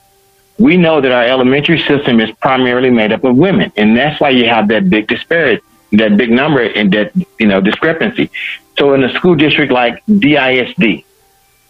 We 0.59 0.77
know 0.77 1.01
that 1.01 1.13
our 1.13 1.25
elementary 1.25 1.81
system 1.81 2.21
is 2.21 2.31
primarily 2.41 2.91
made 2.91 3.13
up 3.13 3.25
of 3.25 3.37
women, 3.37 3.73
and 3.77 3.97
that's 3.97 4.21
why 4.21 4.31
you 4.31 4.49
have 4.49 4.69
that 4.69 4.89
big 4.89 5.07
disparity, 5.07 5.63
that 5.93 6.17
big 6.17 6.31
number 6.31 6.63
and 6.63 6.93
that 6.93 7.13
you 7.39 7.47
know 7.47 7.61
discrepancy. 7.61 8.31
So 8.79 8.95
in 8.95 9.05
a 9.05 9.13
school 9.15 9.35
district 9.35 9.73
like 9.73 10.05
DISD, 10.07 11.05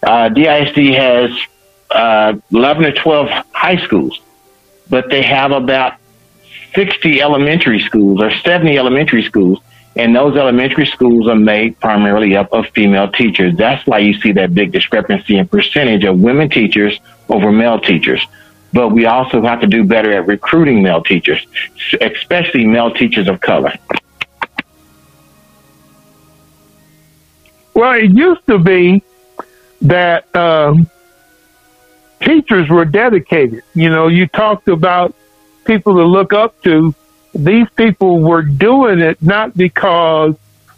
uh, 0.03 0.29
DISD 0.29 0.95
has 0.95 1.31
uh, 1.91 2.39
11 2.53 2.85
or 2.85 2.93
12 2.93 3.29
high 3.53 3.77
schools, 3.85 4.21
but 4.89 5.11
they 5.11 5.23
have 5.23 5.53
about 5.53 5.95
60 6.75 7.23
elementary 7.23 7.81
schools 7.81 8.21
or 8.21 8.31
70 8.31 8.77
elementary 8.77 9.23
schools. 9.23 9.61
And 9.97 10.15
those 10.15 10.37
elementary 10.37 10.85
schools 10.85 11.27
are 11.27 11.35
made 11.35 11.81
primarily 11.81 12.37
up 12.37 12.53
of 12.53 12.69
female 12.69 13.11
teachers. 13.11 13.57
That's 13.57 13.87
why 13.87 14.01
you 14.01 14.21
see 14.21 14.33
that 14.33 14.55
big 14.55 14.71
discrepancy 14.71 15.39
in 15.39 15.49
percentage 15.49 16.05
of 16.05 16.21
women 16.21 16.51
teachers 16.51 17.01
over 17.31 17.51
male 17.51 17.81
teachers. 17.81 18.27
But 18.73 18.89
we 18.89 19.07
also 19.07 19.41
have 19.43 19.61
to 19.61 19.67
do 19.67 19.85
better 19.85 20.13
at 20.13 20.27
recruiting 20.27 20.83
male 20.83 21.03
teachers, 21.03 21.47
especially 22.01 22.67
male 22.67 22.93
teachers 22.93 23.29
of 23.29 23.41
color. 23.41 23.73
Well, 27.75 27.93
it 27.93 28.11
used 28.11 28.47
to 28.47 28.59
be 28.59 29.03
that 29.83 30.35
um, 30.35 30.89
teachers 32.21 32.69
were 32.69 32.85
dedicated. 32.85 33.63
You 33.75 33.91
know, 33.91 34.09
you 34.09 34.27
talked 34.27 34.69
about 34.69 35.15
people 35.65 35.95
to 35.97 36.05
look 36.05 36.33
up 36.33 36.61
to. 36.63 36.95
These 37.35 37.69
people 37.77 38.21
were 38.21 38.43
doing 38.43 39.01
it 39.01 39.23
not 39.23 39.57
because 39.57 40.35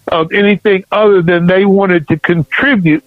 of 0.08 0.32
anything 0.32 0.84
other 0.90 1.22
than 1.22 1.46
they 1.46 1.64
wanted 1.64 2.08
to 2.08 2.18
contribute 2.18 3.04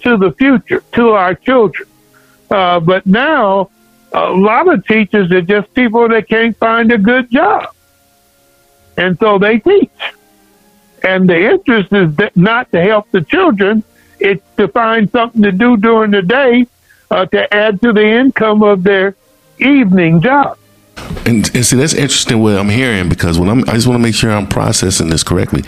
to 0.00 0.16
the 0.16 0.32
future, 0.32 0.82
to 0.92 1.10
our 1.10 1.34
children. 1.34 1.88
Uh, 2.50 2.80
but 2.80 3.06
now, 3.06 3.70
a 4.12 4.30
lot 4.30 4.72
of 4.72 4.86
teachers 4.86 5.30
are 5.32 5.42
just 5.42 5.72
people 5.74 6.08
that 6.08 6.28
can't 6.28 6.56
find 6.56 6.92
a 6.92 6.98
good 6.98 7.30
job. 7.30 7.74
And 8.96 9.18
so 9.18 9.38
they 9.38 9.58
teach. 9.58 9.90
And 11.02 11.28
the 11.28 11.50
interest 11.52 11.92
is 11.92 12.12
not 12.34 12.72
to 12.72 12.82
help 12.82 13.10
the 13.12 13.22
children, 13.22 13.84
It's 14.18 14.42
to 14.56 14.66
find 14.68 15.10
something 15.10 15.42
to 15.42 15.52
do 15.52 15.76
during 15.76 16.10
the 16.10 16.22
day 16.22 16.66
uh, 17.10 17.26
to 17.26 17.54
add 17.54 17.80
to 17.82 17.92
the 17.92 18.04
income 18.04 18.62
of 18.62 18.82
their 18.82 19.14
evening 19.58 20.20
job. 20.20 20.58
And, 21.24 21.48
and, 21.54 21.64
see, 21.64 21.76
that's 21.76 21.94
interesting 21.94 22.42
what 22.42 22.56
I'm 22.56 22.68
hearing 22.68 23.08
because 23.08 23.38
when 23.38 23.48
I'm, 23.48 23.60
I 23.68 23.74
just 23.74 23.86
want 23.86 23.98
to 23.98 24.02
make 24.02 24.14
sure 24.14 24.32
I'm 24.32 24.48
processing 24.48 25.08
this 25.08 25.22
correctly. 25.22 25.62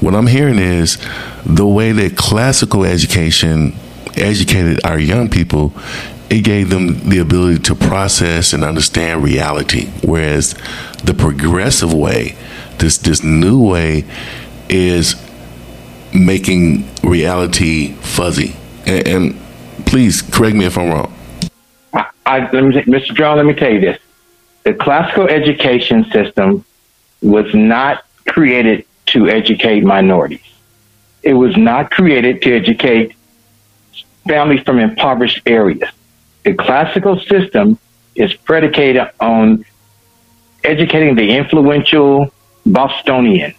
What 0.00 0.14
I'm 0.14 0.28
hearing 0.28 0.58
is 0.58 0.98
the 1.44 1.66
way 1.66 1.90
that 1.92 2.16
classical 2.16 2.84
education 2.84 3.74
educated 4.16 4.84
our 4.84 4.98
young 4.98 5.28
people, 5.28 5.72
it 6.28 6.42
gave 6.42 6.70
them 6.70 7.08
the 7.08 7.18
ability 7.18 7.60
to 7.60 7.74
process 7.74 8.52
and 8.52 8.64
understand 8.64 9.22
reality, 9.22 9.86
whereas 10.02 10.54
the 11.04 11.14
progressive 11.14 11.92
way, 11.92 12.36
this 12.78 12.98
this 12.98 13.22
new 13.22 13.62
way, 13.62 14.04
is 14.68 15.14
making 16.12 16.88
reality 17.02 17.92
fuzzy. 17.94 18.56
And, 18.86 19.08
and 19.08 19.40
please 19.86 20.22
correct 20.22 20.56
me 20.56 20.64
if 20.64 20.76
I'm 20.76 20.88
wrong. 20.90 21.12
I, 21.92 22.06
I, 22.26 22.40
Mr. 22.40 23.14
John, 23.14 23.36
let 23.36 23.46
me 23.46 23.54
tell 23.54 23.70
you 23.70 23.80
this 23.80 24.00
the 24.64 24.74
classical 24.74 25.28
education 25.28 26.04
system 26.10 26.64
was 27.22 27.54
not 27.54 28.04
created 28.26 28.84
to 29.06 29.28
educate 29.28 29.84
minorities. 29.84 30.40
It 31.22 31.34
was 31.34 31.56
not 31.56 31.92
created 31.92 32.42
to 32.42 32.52
educate 32.56 33.14
families 34.26 34.62
from 34.64 34.80
impoverished 34.80 35.42
areas. 35.46 35.88
The 36.46 36.54
classical 36.54 37.18
system 37.18 37.76
is 38.14 38.32
predicated 38.32 39.02
on 39.18 39.64
educating 40.62 41.16
the 41.16 41.28
influential 41.28 42.32
Bostonian, 42.64 43.52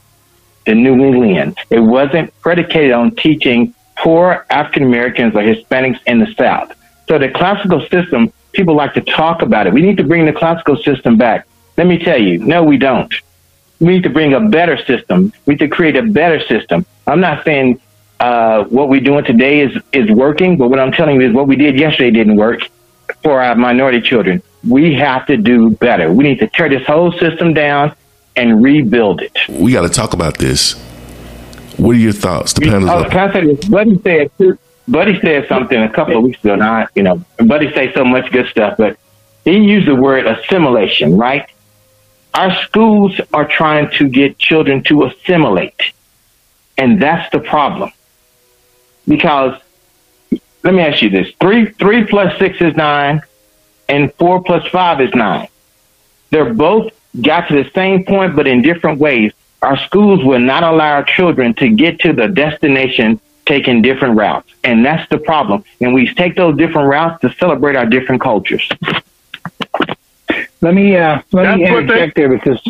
the 0.66 0.74
New 0.74 0.94
England. 1.04 1.58
It 1.70 1.82
wasn't 1.82 2.34
predicated 2.40 2.94
on 2.94 3.14
teaching 3.16 3.76
poor 3.98 4.46
African 4.50 4.84
Americans 4.84 5.36
or 5.36 5.42
Hispanics 5.42 6.00
in 6.08 6.20
the 6.20 6.34
South. 6.36 6.72
So 7.10 7.20
the 7.20 7.28
classical 7.28 7.82
system 7.90 8.32
people 8.54 8.74
like 8.74 8.94
to 8.94 9.02
talk 9.02 9.42
about 9.42 9.68
it. 9.68 9.74
We 9.74 9.82
need 9.82 9.98
to 9.98 10.06
bring 10.06 10.26
the 10.26 10.32
classical 10.32 10.78
system 10.78 11.18
back. 11.18 11.46
Let 11.76 11.88
me 11.88 11.98
tell 11.98 12.20
you, 12.20 12.40
no, 12.40 12.64
we 12.64 12.78
don't. 12.78 13.14
We 13.82 13.88
need 13.96 14.04
to 14.04 14.10
bring 14.10 14.34
a 14.34 14.40
better 14.40 14.78
system. 14.86 15.34
We 15.46 15.56
need 15.56 15.60
to 15.60 15.68
create 15.68 15.98
a 15.98 16.04
better 16.04 16.40
system. 16.40 16.86
I'm 17.06 17.20
not 17.20 17.44
saying 17.44 17.82
uh, 18.22 18.64
what 18.64 18.88
we're 18.88 19.02
doing 19.02 19.26
today 19.26 19.60
is, 19.60 19.78
is 19.92 20.10
working, 20.10 20.58
but 20.58 20.70
what 20.70 20.80
I'm 20.80 20.94
telling 20.94 21.20
you 21.20 21.28
is 21.28 21.34
what 21.34 21.50
we 21.50 21.58
did 21.58 21.78
yesterday 21.78 22.12
didn't 22.12 22.38
work 22.38 22.62
for 23.24 23.42
our 23.42 23.56
minority 23.56 24.02
children. 24.02 24.42
We 24.68 24.94
have 24.96 25.26
to 25.28 25.38
do 25.38 25.72
better. 25.72 26.12
We 26.12 26.24
need 26.24 26.40
to 26.40 26.48
tear 26.48 26.70
this 26.70 26.86
whole 26.86 27.12
system 27.14 27.54
down 27.54 27.96
and 28.36 28.62
rebuild 28.62 29.22
it. 29.22 29.38
We 29.50 29.72
got 29.74 29.82
to 29.82 29.90
talk 29.90 30.14
about 30.14 30.38
this. 30.38 30.74
What 31.78 31.96
are 31.96 32.00
your 32.00 32.14
thoughts? 32.14 32.54
The 32.54 32.62
panel's 32.62 32.90
oh, 32.90 33.10
Can 33.10 33.30
I 33.30 33.34
say 33.34 33.46
this? 33.46 33.66
Buddy 33.66 34.02
said, 34.02 34.32
Buddy 34.88 35.20
said 35.20 35.48
something 35.48 35.78
a 35.78 35.90
couple 35.90 36.18
of 36.18 36.24
weeks 36.24 36.40
ago. 36.44 36.56
Now, 36.56 36.88
you 36.96 37.04
know, 37.04 37.24
Buddy 37.38 37.72
say 37.74 37.94
so 37.94 38.04
much 38.04 38.32
good 38.32 38.48
stuff, 38.48 38.78
but 38.78 38.98
he 39.46 39.58
used 39.58 39.88
the 39.88 39.96
word 39.96 40.26
assimilation, 40.26 41.18
right? 41.18 41.50
Our 42.34 42.56
schools 42.64 43.20
are 43.34 43.48
trying 43.48 43.90
to 43.92 44.08
get 44.08 44.38
children 44.38 44.84
to 44.84 45.06
assimilate. 45.06 45.94
And 46.78 47.02
that's 47.02 47.32
the 47.32 47.40
problem. 47.40 47.92
Because 49.08 49.60
let 50.68 50.74
me 50.74 50.82
ask 50.82 51.02
you 51.02 51.10
this. 51.10 51.30
Three 51.40 51.68
three 51.68 52.04
plus 52.04 52.38
six 52.40 52.60
is 52.60 52.76
nine, 52.76 53.22
and 53.88 54.14
four 54.16 54.44
plus 54.44 54.68
five 54.68 55.00
is 55.00 55.14
nine. 55.16 55.48
They're 56.30 56.54
both 56.54 56.92
got 57.22 57.48
to 57.48 57.64
the 57.64 57.70
same 57.72 58.04
point, 58.04 58.36
but 58.36 58.48
in 58.48 58.62
different 58.62 59.00
ways. 59.00 59.32
Our 59.62 59.78
schools 59.78 60.26
will 60.26 60.42
not 60.42 60.64
allow 60.64 60.96
our 60.96 61.04
children 61.06 61.54
to 61.56 61.70
get 61.70 62.02
to 62.02 62.12
the 62.12 62.28
destination 62.28 63.22
taking 63.46 63.82
different 63.82 64.18
routes. 64.18 64.54
And 64.66 64.86
that's 64.86 65.10
the 65.10 65.18
problem. 65.18 65.64
And 65.80 65.94
we 65.94 66.14
take 66.14 66.36
those 66.36 66.58
different 66.58 66.90
routes 66.90 67.22
to 67.22 67.34
celebrate 67.36 67.78
our 67.78 67.86
different 67.86 68.22
cultures. 68.22 68.70
Let 70.60 70.74
me 70.74 70.98
uh, 70.98 71.22
let 71.32 71.44
that's 71.44 71.58
me 71.60 71.66
interject 71.66 72.16
they- 72.16 72.24
there 72.24 72.30
because 72.38 72.62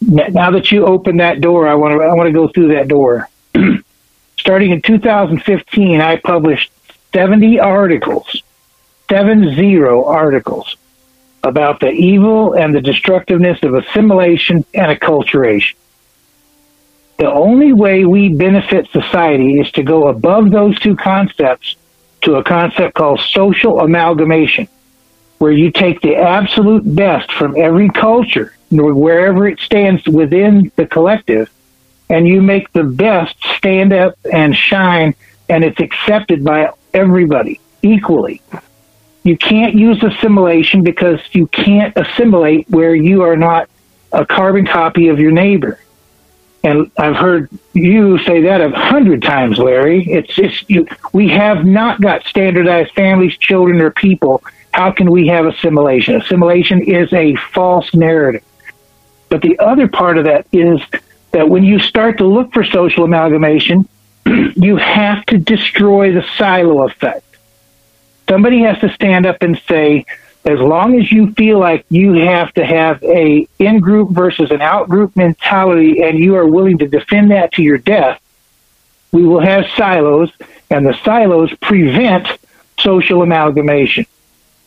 now 0.00 0.50
that 0.52 0.72
you 0.72 0.86
open 0.86 1.18
that 1.18 1.42
door, 1.42 1.68
I 1.68 1.74
want 1.74 1.92
to 1.92 2.02
I 2.02 2.14
want 2.14 2.28
to 2.28 2.32
go 2.32 2.48
through 2.48 2.68
that 2.68 2.88
door. 2.88 3.28
Starting 4.38 4.70
in 4.70 4.80
2015, 4.80 6.00
I 6.00 6.16
published 6.16 6.72
70 7.12 7.60
articles, 7.60 8.42
seven 9.10 9.54
zero 9.54 10.04
articles 10.04 10.76
about 11.42 11.80
the 11.80 11.90
evil 11.90 12.54
and 12.54 12.74
the 12.74 12.80
destructiveness 12.80 13.62
of 13.62 13.74
assimilation 13.74 14.64
and 14.74 14.98
acculturation. 14.98 15.74
The 17.18 17.30
only 17.30 17.72
way 17.72 18.04
we 18.04 18.28
benefit 18.28 18.90
society 18.90 19.58
is 19.58 19.70
to 19.72 19.82
go 19.82 20.08
above 20.08 20.50
those 20.50 20.78
two 20.78 20.94
concepts 20.94 21.76
to 22.22 22.36
a 22.36 22.44
concept 22.44 22.94
called 22.94 23.20
social 23.20 23.80
amalgamation, 23.80 24.68
where 25.38 25.52
you 25.52 25.70
take 25.70 26.00
the 26.00 26.16
absolute 26.16 26.82
best 26.94 27.32
from 27.32 27.56
every 27.56 27.88
culture, 27.88 28.54
wherever 28.70 29.48
it 29.48 29.60
stands 29.60 30.06
within 30.06 30.70
the 30.76 30.86
collective, 30.86 31.50
and 32.10 32.26
you 32.26 32.42
make 32.42 32.72
the 32.72 32.84
best 32.84 33.36
stand 33.56 33.92
up 33.92 34.14
and 34.32 34.54
shine, 34.54 35.14
and 35.48 35.64
it's 35.64 35.80
accepted 35.80 36.44
by 36.44 36.70
everybody 36.94 37.60
equally. 37.82 38.42
You 39.24 39.36
can't 39.36 39.74
use 39.74 40.02
assimilation 40.02 40.82
because 40.82 41.20
you 41.32 41.46
can't 41.48 41.96
assimilate 41.96 42.68
where 42.70 42.94
you 42.94 43.22
are 43.22 43.36
not 43.36 43.68
a 44.12 44.24
carbon 44.24 44.66
copy 44.66 45.08
of 45.08 45.18
your 45.18 45.32
neighbor. 45.32 45.78
And 46.64 46.90
I've 46.98 47.16
heard 47.16 47.50
you 47.72 48.18
say 48.18 48.42
that 48.42 48.60
a 48.60 48.70
hundred 48.70 49.22
times, 49.22 49.58
Larry. 49.58 50.04
It's 50.10 50.34
just 50.34 50.68
you, 50.68 50.86
we 51.12 51.28
have 51.28 51.64
not 51.64 52.00
got 52.00 52.24
standardized 52.24 52.92
families, 52.94 53.36
children, 53.38 53.80
or 53.80 53.90
people. 53.90 54.42
How 54.72 54.90
can 54.90 55.10
we 55.10 55.28
have 55.28 55.46
assimilation? 55.46 56.16
Assimilation 56.16 56.82
is 56.82 57.12
a 57.12 57.36
false 57.52 57.94
narrative. 57.94 58.42
But 59.28 59.42
the 59.42 59.58
other 59.58 59.88
part 59.88 60.18
of 60.18 60.24
that 60.24 60.46
is 60.52 60.80
that 61.32 61.48
when 61.48 61.62
you 61.62 61.78
start 61.78 62.18
to 62.18 62.26
look 62.26 62.52
for 62.52 62.64
social 62.64 63.04
amalgamation, 63.04 63.88
you 64.56 64.76
have 64.76 65.24
to 65.26 65.38
destroy 65.38 66.12
the 66.12 66.24
silo 66.36 66.86
effect. 66.86 67.24
Somebody 68.28 68.62
has 68.62 68.78
to 68.80 68.92
stand 68.92 69.26
up 69.26 69.42
and 69.42 69.60
say, 69.68 70.04
as 70.44 70.58
long 70.58 70.98
as 70.98 71.10
you 71.10 71.32
feel 71.32 71.58
like 71.58 71.84
you 71.88 72.12
have 72.14 72.52
to 72.54 72.64
have 72.64 73.02
a 73.02 73.46
in 73.58 73.80
group 73.80 74.10
versus 74.10 74.50
an 74.50 74.60
out 74.60 74.88
group 74.88 75.16
mentality 75.16 76.02
and 76.02 76.18
you 76.18 76.36
are 76.36 76.46
willing 76.46 76.78
to 76.78 76.88
defend 76.88 77.30
that 77.30 77.52
to 77.52 77.62
your 77.62 77.78
death, 77.78 78.20
we 79.12 79.24
will 79.24 79.40
have 79.40 79.66
silos 79.76 80.30
and 80.70 80.86
the 80.86 80.94
silos 81.04 81.52
prevent 81.56 82.28
social 82.78 83.22
amalgamation. 83.22 84.06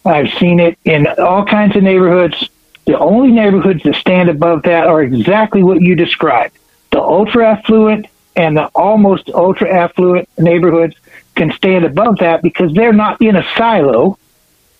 I've 0.05 0.31
seen 0.39 0.59
it 0.59 0.77
in 0.83 1.07
all 1.07 1.45
kinds 1.45 1.75
of 1.75 1.83
neighborhoods. 1.83 2.49
The 2.85 2.97
only 2.97 3.31
neighborhoods 3.31 3.83
that 3.83 3.95
stand 3.95 4.29
above 4.29 4.63
that 4.63 4.87
are 4.87 5.01
exactly 5.01 5.63
what 5.63 5.81
you 5.81 5.95
described. 5.95 6.57
The 6.91 7.01
ultra 7.01 7.51
affluent 7.51 8.07
and 8.35 8.55
the 8.55 8.65
almost 8.67 9.29
ultra 9.29 9.69
affluent 9.69 10.29
neighborhoods 10.37 10.95
can 11.35 11.51
stand 11.51 11.85
above 11.85 12.19
that 12.19 12.41
because 12.41 12.73
they're 12.73 12.93
not 12.93 13.21
in 13.21 13.35
a 13.35 13.45
silo 13.57 14.17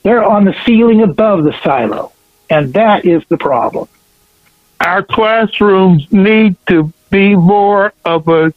they're 0.04 0.24
on 0.24 0.46
the 0.46 0.56
ceiling 0.66 1.02
above 1.02 1.44
the 1.44 1.54
silo, 1.64 2.12
and 2.50 2.74
that 2.74 3.06
is 3.06 3.24
the 3.30 3.38
problem. 3.38 3.88
Our 4.80 5.04
classrooms 5.04 6.12
need 6.12 6.56
to 6.68 6.92
be 7.12 7.36
more 7.36 7.94
of 8.04 8.28
a 8.28 8.54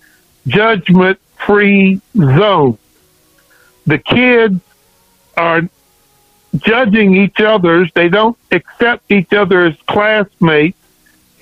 judgment 0.46 1.18
free 1.36 2.00
zone. 2.16 2.78
The 3.86 3.98
kids 3.98 4.60
are 5.36 5.68
judging 6.56 7.16
each 7.16 7.40
other's, 7.40 7.92
they 7.92 8.08
don't 8.08 8.38
accept 8.50 9.10
each 9.12 9.32
other 9.34 9.66
as 9.66 9.76
classmates, 9.86 10.78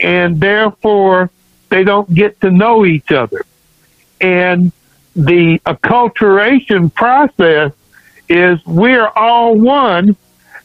and 0.00 0.40
therefore 0.40 1.30
they 1.72 1.84
don't 1.84 2.12
get 2.12 2.38
to 2.42 2.50
know 2.50 2.84
each 2.84 3.10
other. 3.10 3.40
And 4.20 4.72
the 5.16 5.58
acculturation 5.60 6.92
process 6.92 7.72
is 8.28 8.64
we're 8.66 9.08
all 9.08 9.54
one 9.54 10.14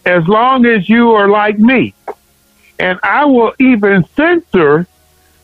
as 0.06 0.28
long 0.28 0.66
as 0.66 0.90
you 0.90 1.12
are 1.12 1.30
like 1.30 1.58
me. 1.58 1.94
And 2.78 3.00
I 3.04 3.24
will 3.24 3.54
even 3.58 4.04
censor 4.18 4.86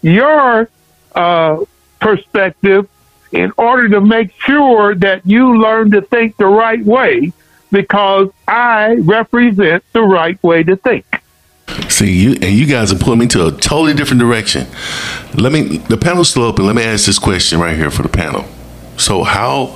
your 0.01 0.69
uh, 1.15 1.63
perspective 2.01 2.89
in 3.31 3.53
order 3.57 3.87
to 3.87 4.01
make 4.01 4.33
sure 4.33 4.95
that 4.95 5.25
you 5.25 5.61
learn 5.61 5.91
to 5.91 6.01
think 6.01 6.35
the 6.35 6.45
right 6.45 6.83
way 6.83 7.31
because 7.71 8.29
I 8.49 8.95
represent 8.95 9.85
the 9.93 10.01
right 10.01 10.43
way 10.43 10.63
to 10.63 10.75
think. 10.75 11.22
See 11.89 12.11
you, 12.11 12.31
and 12.33 12.45
you 12.55 12.65
guys 12.65 12.91
are 12.91 12.97
pulling 12.97 13.19
me 13.19 13.27
to 13.27 13.47
a 13.47 13.51
totally 13.51 13.93
different 13.93 14.19
direction. 14.19 14.67
Let 15.35 15.51
me. 15.51 15.77
The 15.77 15.97
panel's 15.97 16.29
still 16.29 16.43
open. 16.43 16.65
Let 16.65 16.75
me 16.75 16.83
ask 16.83 17.05
this 17.05 17.19
question 17.19 17.59
right 17.59 17.75
here 17.75 17.91
for 17.91 18.03
the 18.03 18.09
panel. 18.09 18.45
So 18.97 19.23
how 19.23 19.67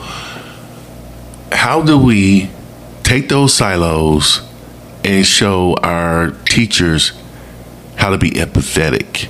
how 1.51 1.81
do 1.81 1.97
we 1.97 2.49
take 3.03 3.29
those 3.29 3.53
silos 3.53 4.41
and 5.03 5.25
show 5.25 5.75
our 5.75 6.31
teachers 6.45 7.13
how 7.95 8.09
to 8.09 8.17
be 8.17 8.31
empathetic 8.31 9.27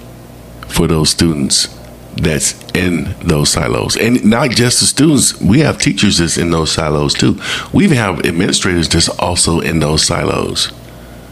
for 0.67 0.87
those 0.87 1.09
students 1.09 1.67
that's 2.15 2.59
in 2.73 3.15
those 3.21 3.49
silos, 3.49 3.95
and 3.95 4.25
not 4.25 4.51
just 4.51 4.79
the 4.79 4.85
students. 4.85 5.39
We 5.39 5.59
have 5.59 5.77
teachers 5.77 6.17
that's 6.17 6.37
in 6.37 6.51
those 6.51 6.71
silos 6.71 7.13
too. 7.13 7.39
We 7.71 7.83
even 7.85 7.97
have 7.97 8.25
administrators 8.25 8.89
that's 8.89 9.09
also 9.09 9.59
in 9.59 9.79
those 9.79 10.03
silos. 10.03 10.71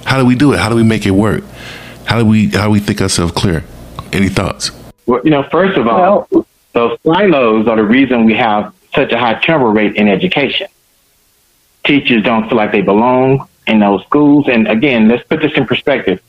How 0.06 0.18
do 0.20 0.26
we 0.26 0.36
do 0.36 0.54
it? 0.54 0.60
How 0.60 0.70
do 0.70 0.76
we 0.76 0.84
make 0.84 1.06
it 1.06 1.12
work? 1.12 1.44
How 2.06 2.20
do 2.20 2.26
we 2.26 2.48
how 2.50 2.65
do 2.65 2.72
we 2.72 2.80
think 2.80 3.02
ourselves 3.02 3.34
clear? 3.34 3.63
Any 4.13 4.30
thoughts? 4.30 4.72
Well, 5.06 5.22
you 5.24 5.32
know, 5.32 5.44
first 5.52 5.78
of 5.78 5.88
all, 5.88 6.28
well, 6.32 6.48
those 6.74 6.98
silos 7.04 7.68
are 7.68 7.76
the 7.76 7.84
reason 7.84 8.26
we 8.26 8.36
have 8.36 8.74
such 8.94 9.12
a 9.12 9.20
high 9.20 9.39
turnover 9.39 9.72
rate 9.72 9.96
in 9.96 10.08
education. 10.08 10.68
Teachers 11.84 12.24
don't 12.24 12.48
feel 12.48 12.58
like 12.58 12.72
they 12.72 12.82
belong 12.82 13.48
in 13.68 13.80
those 13.80 14.04
schools. 14.04 14.48
And 14.48 14.68
again, 14.68 15.08
let's 15.08 15.28
put 15.28 15.41
this 15.41 15.54
in 15.56 15.65
perspective. 15.65 16.22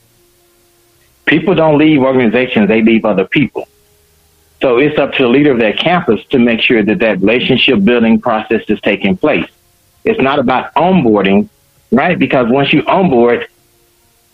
People 1.26 1.54
don't 1.54 1.78
leave 1.78 2.00
organizations, 2.00 2.68
they 2.68 2.82
leave 2.82 3.04
other 3.04 3.26
people. 3.26 3.68
So 4.62 4.78
it's 4.78 4.98
up 4.98 5.12
to 5.14 5.22
the 5.24 5.28
leader 5.28 5.52
of 5.52 5.58
that 5.60 5.78
campus 5.78 6.24
to 6.26 6.38
make 6.38 6.60
sure 6.60 6.82
that 6.82 6.98
that 7.00 7.20
relationship 7.20 7.84
building 7.84 8.20
process 8.20 8.62
is 8.68 8.80
taking 8.80 9.16
place. 9.16 9.48
It's 10.04 10.20
not 10.20 10.38
about 10.38 10.72
onboarding, 10.74 11.48
right? 11.90 12.18
Because 12.18 12.48
once 12.48 12.72
you 12.72 12.82
onboard, 12.86 13.48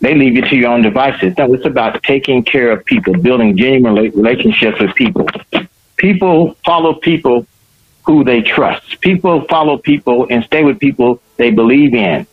they 0.03 0.13
leave 0.15 0.35
you 0.35 0.41
to 0.41 0.55
your 0.57 0.69
own 0.69 0.81
devices. 0.81 1.33
No, 1.37 1.53
it's 1.53 1.65
about 1.65 2.03
taking 2.03 2.43
care 2.43 2.71
of 2.71 2.83
people, 2.83 3.13
building 3.13 3.55
genuine 3.55 3.95
relationships 3.95 4.77
with 4.81 4.93
people. 4.95 5.29
People 5.95 6.57
follow 6.65 6.93
people 6.93 7.47
who 8.05 8.25
they 8.25 8.41
trust. 8.41 8.99
People 8.99 9.45
follow 9.47 9.77
people 9.77 10.27
and 10.29 10.43
stay 10.43 10.65
with 10.65 10.77
people 10.77 11.21
they 11.37 11.51
believe 11.51 11.93
in. 11.93 12.27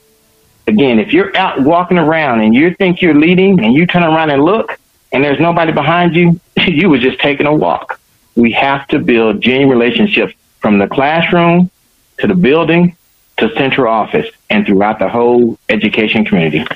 Again, 0.67 0.99
if 0.99 1.13
you're 1.13 1.35
out 1.37 1.61
walking 1.61 1.97
around 1.97 2.41
and 2.41 2.57
you 2.57 2.75
think 2.75 3.01
you're 3.01 3.15
leading 3.15 3.63
and 3.63 3.73
you 3.73 3.87
turn 3.87 4.03
around 4.03 4.31
and 4.31 4.43
look 4.43 4.77
and 5.13 5.23
there's 5.23 5.39
nobody 5.39 5.71
behind 5.71 6.17
you, 6.17 6.41
you 6.67 6.91
were 6.91 6.99
just 6.99 7.21
taking 7.21 7.47
a 7.47 7.55
walk. 7.55 8.01
We 8.35 8.51
have 8.51 8.89
to 8.89 8.99
build 8.99 9.43
genuine 9.43 9.79
relationships 9.79 10.35
from 10.59 10.79
the 10.79 10.89
classroom 10.89 11.71
to 12.19 12.27
the 12.27 12.35
building 12.35 12.97
to 13.37 13.55
central 13.55 13.93
office 13.93 14.29
and 14.51 14.67
throughout 14.67 14.99
the 14.99 15.09
whole 15.09 15.57
education 15.69 16.25
community. 16.25 16.67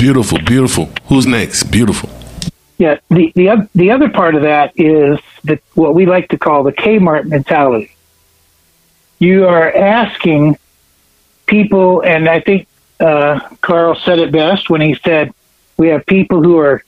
Beautiful, 0.00 0.38
beautiful. 0.38 0.88
Who's 1.08 1.26
next? 1.26 1.64
Beautiful. 1.64 2.08
Yeah, 2.78 3.00
the 3.10 3.30
the 3.34 3.68
the 3.74 3.90
other 3.90 4.08
part 4.08 4.34
of 4.34 4.42
that 4.42 4.72
is 4.74 5.18
the 5.44 5.60
what 5.74 5.94
we 5.94 6.06
like 6.06 6.30
to 6.30 6.38
call 6.38 6.62
the 6.62 6.72
Kmart 6.72 7.26
mentality. 7.26 7.94
You 9.18 9.46
are 9.46 9.70
asking 9.70 10.56
people, 11.44 12.00
and 12.00 12.30
I 12.30 12.40
think 12.40 12.66
uh, 12.98 13.40
Karl 13.60 13.94
said 13.94 14.18
it 14.20 14.32
best 14.32 14.70
when 14.70 14.80
he 14.80 14.94
said 15.04 15.34
we 15.76 15.88
have 15.88 16.06
people 16.06 16.42
who 16.42 16.56
are 16.56 16.82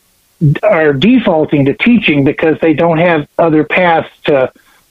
are 0.62 0.94
defaulting 0.94 1.66
to 1.66 1.74
teaching 1.74 2.24
because 2.24 2.58
they 2.60 2.72
don't 2.72 2.98
have 2.98 3.28
other 3.38 3.62
paths 3.62 4.08
to 4.24 4.50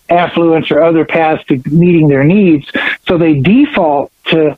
affluence 0.09 0.69
or 0.69 0.83
other 0.83 1.05
paths 1.05 1.43
to 1.45 1.59
meeting 1.69 2.07
their 2.07 2.23
needs. 2.23 2.71
So 3.07 3.17
they 3.17 3.39
default 3.39 4.11
to 4.25 4.55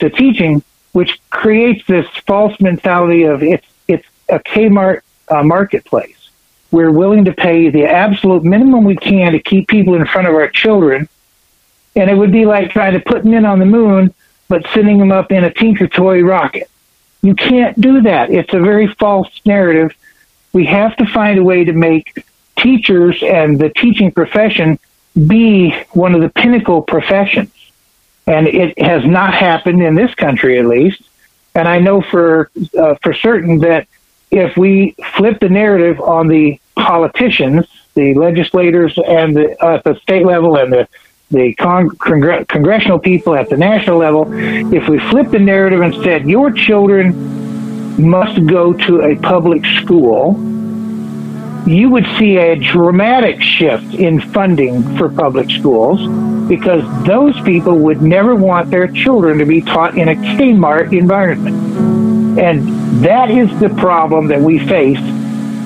to 0.00 0.10
teaching, 0.10 0.64
which 0.94 1.20
creates 1.28 1.84
this 1.86 2.06
false 2.26 2.58
mentality 2.60 3.24
of 3.24 3.42
it's 3.42 3.66
it's 3.86 4.06
a 4.28 4.38
Kmart 4.38 5.02
uh, 5.28 5.42
marketplace. 5.42 6.30
We're 6.70 6.90
willing 6.90 7.24
to 7.26 7.32
pay 7.32 7.68
the 7.68 7.84
absolute 7.84 8.44
minimum 8.44 8.84
we 8.84 8.96
can 8.96 9.32
to 9.32 9.40
keep 9.40 9.68
people 9.68 9.94
in 9.94 10.06
front 10.06 10.28
of 10.28 10.34
our 10.34 10.48
children, 10.48 11.08
and 11.94 12.08
it 12.08 12.16
would 12.16 12.32
be 12.32 12.46
like 12.46 12.70
trying 12.70 12.94
to 12.94 13.00
put 13.00 13.24
men 13.24 13.44
on 13.44 13.58
the 13.58 13.66
moon 13.66 14.14
but 14.48 14.66
sending 14.72 14.98
them 14.98 15.10
up 15.10 15.32
in 15.32 15.42
a 15.42 15.52
Tinker 15.52 15.88
Toy 15.88 16.22
rocket. 16.22 16.70
You 17.22 17.34
can't 17.34 17.80
do 17.80 18.02
that. 18.02 18.30
It's 18.30 18.52
a 18.52 18.60
very 18.60 18.86
false 18.86 19.30
narrative. 19.44 19.96
We 20.52 20.66
have 20.66 20.96
to 20.98 21.06
find 21.06 21.38
a 21.38 21.42
way 21.42 21.64
to 21.64 21.72
make 21.72 22.24
teachers 22.58 23.20
and 23.22 23.58
the 23.58 23.70
teaching 23.70 24.12
profession 24.12 24.78
be 25.26 25.70
one 25.90 26.14
of 26.14 26.20
the 26.20 26.28
pinnacle 26.28 26.82
professions. 26.82 27.50
And 28.26 28.46
it 28.46 28.78
has 28.78 29.04
not 29.04 29.34
happened 29.34 29.82
in 29.82 29.94
this 29.94 30.14
country, 30.14 30.58
at 30.58 30.66
least. 30.66 31.02
And 31.54 31.68
I 31.68 31.78
know 31.78 32.00
for 32.00 32.50
uh, 32.78 32.96
for 33.02 33.14
certain 33.14 33.58
that 33.60 33.86
if 34.30 34.56
we 34.56 34.96
flip 35.16 35.40
the 35.40 35.48
narrative 35.48 36.00
on 36.00 36.26
the 36.28 36.58
politicians, 36.74 37.66
the 37.94 38.14
legislators, 38.14 38.98
and 38.98 39.36
the, 39.36 39.64
uh, 39.64 39.76
at 39.76 39.84
the 39.84 39.94
state 40.00 40.26
level 40.26 40.56
and 40.56 40.72
the 40.72 40.88
the 41.30 41.54
con- 41.54 41.88
congr- 41.90 42.46
congressional 42.48 42.98
people 42.98 43.34
at 43.34 43.48
the 43.48 43.56
national 43.56 43.98
level, 43.98 44.26
if 44.74 44.88
we 44.88 44.98
flip 45.10 45.30
the 45.30 45.38
narrative 45.38 45.80
and 45.80 45.94
said 46.02 46.28
your 46.28 46.50
children 46.50 48.08
must 48.08 48.44
go 48.46 48.72
to 48.72 49.02
a 49.02 49.16
public 49.16 49.64
school, 49.80 50.34
you 51.66 51.90
would 51.90 52.06
see 52.18 52.36
a 52.36 52.56
dramatic 52.56 53.40
shift 53.40 53.94
in 53.94 54.20
funding 54.20 54.96
for 54.96 55.08
public 55.08 55.50
schools 55.50 56.00
because 56.48 56.84
those 57.06 57.38
people 57.42 57.78
would 57.78 58.02
never 58.02 58.34
want 58.34 58.70
their 58.70 58.88
children 58.88 59.38
to 59.38 59.46
be 59.46 59.60
taught 59.60 59.96
in 59.96 60.08
a 60.08 60.14
Kmart 60.14 60.96
environment. 60.96 62.38
And 62.38 63.02
that 63.04 63.30
is 63.30 63.48
the 63.60 63.70
problem 63.70 64.28
that 64.28 64.40
we 64.40 64.58
face 64.66 64.98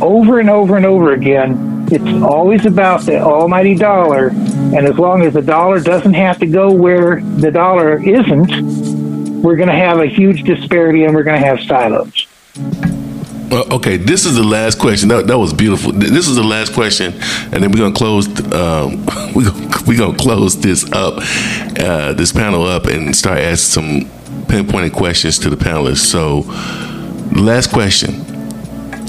over 0.01 0.39
and 0.39 0.49
over 0.49 0.77
and 0.77 0.87
over 0.87 1.13
again 1.13 1.69
it's 1.91 2.23
always 2.23 2.67
about 2.67 3.07
the 3.07 3.19
almighty 3.19 3.75
dollar, 3.75 4.29
and 4.29 4.87
as 4.87 4.99
long 4.99 5.23
as 5.23 5.33
the 5.33 5.41
dollar 5.41 5.81
doesn't 5.81 6.13
have 6.13 6.39
to 6.41 6.47
go 6.47 6.71
where 6.71 7.23
the 7.23 7.51
dollar 7.51 8.03
isn't, 8.03 9.43
we're 9.43 9.57
going 9.57 9.69
to 9.69 9.75
have 9.75 9.99
a 9.99 10.07
huge 10.07 10.43
disparity 10.43 11.05
and 11.05 11.15
we're 11.15 11.23
going 11.23 11.41
to 11.41 11.47
have 11.47 11.61
silos. 11.61 12.27
Well, 13.51 13.73
okay, 13.75 13.97
this 13.97 14.27
is 14.27 14.37
the 14.37 14.45
last 14.45 14.79
question. 14.79 15.09
That, 15.09 15.27
that 15.27 15.39
was 15.39 15.55
beautiful. 15.55 15.93
This 15.93 16.29
is 16.29 16.37
the 16.37 16.43
last 16.43 16.75
question, 16.75 17.15
and 17.15 17.63
then 17.63 17.73
we're 17.73 17.79
gonna 17.79 17.95
close. 17.95 18.27
Um, 18.53 19.05
gonna, 19.35 19.71
we 19.87 19.97
gonna 19.97 20.19
close 20.19 20.61
this 20.61 20.85
up, 20.93 21.15
uh, 21.79 22.13
this 22.13 22.31
panel 22.31 22.65
up, 22.65 22.85
and 22.87 23.17
start 23.17 23.39
asking 23.39 24.05
some 24.07 24.45
pinpointed 24.49 24.93
questions 24.93 25.39
to 25.39 25.51
the 25.51 25.57
panelists. 25.57 26.05
So, 26.05 26.41
last 27.41 27.73
question: 27.73 28.17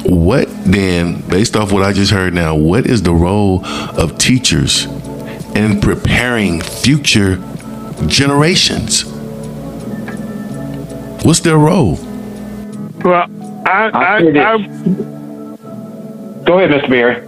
what 0.06 0.48
then, 0.64 1.22
based 1.28 1.58
off 1.58 1.74
what 1.74 1.84
I 1.84 1.92
just 1.92 2.12
heard 2.12 2.34
now, 2.34 2.56
what 2.56 2.86
is 2.86 3.04
the 3.04 3.14
role 3.14 3.66
of 3.66 4.18
teachers 4.18 4.86
in 5.54 5.82
preparing 5.82 6.62
future 6.62 7.36
generations? 8.08 9.04
What's 11.26 11.42
their 11.42 11.58
role? 11.58 12.00
Well, 13.04 13.28
I, 13.70 13.90
I, 13.94 14.18
I, 14.18 14.58
go 16.44 16.58
ahead, 16.58 16.72
Mr. 16.72 16.90
Berry. 16.90 17.28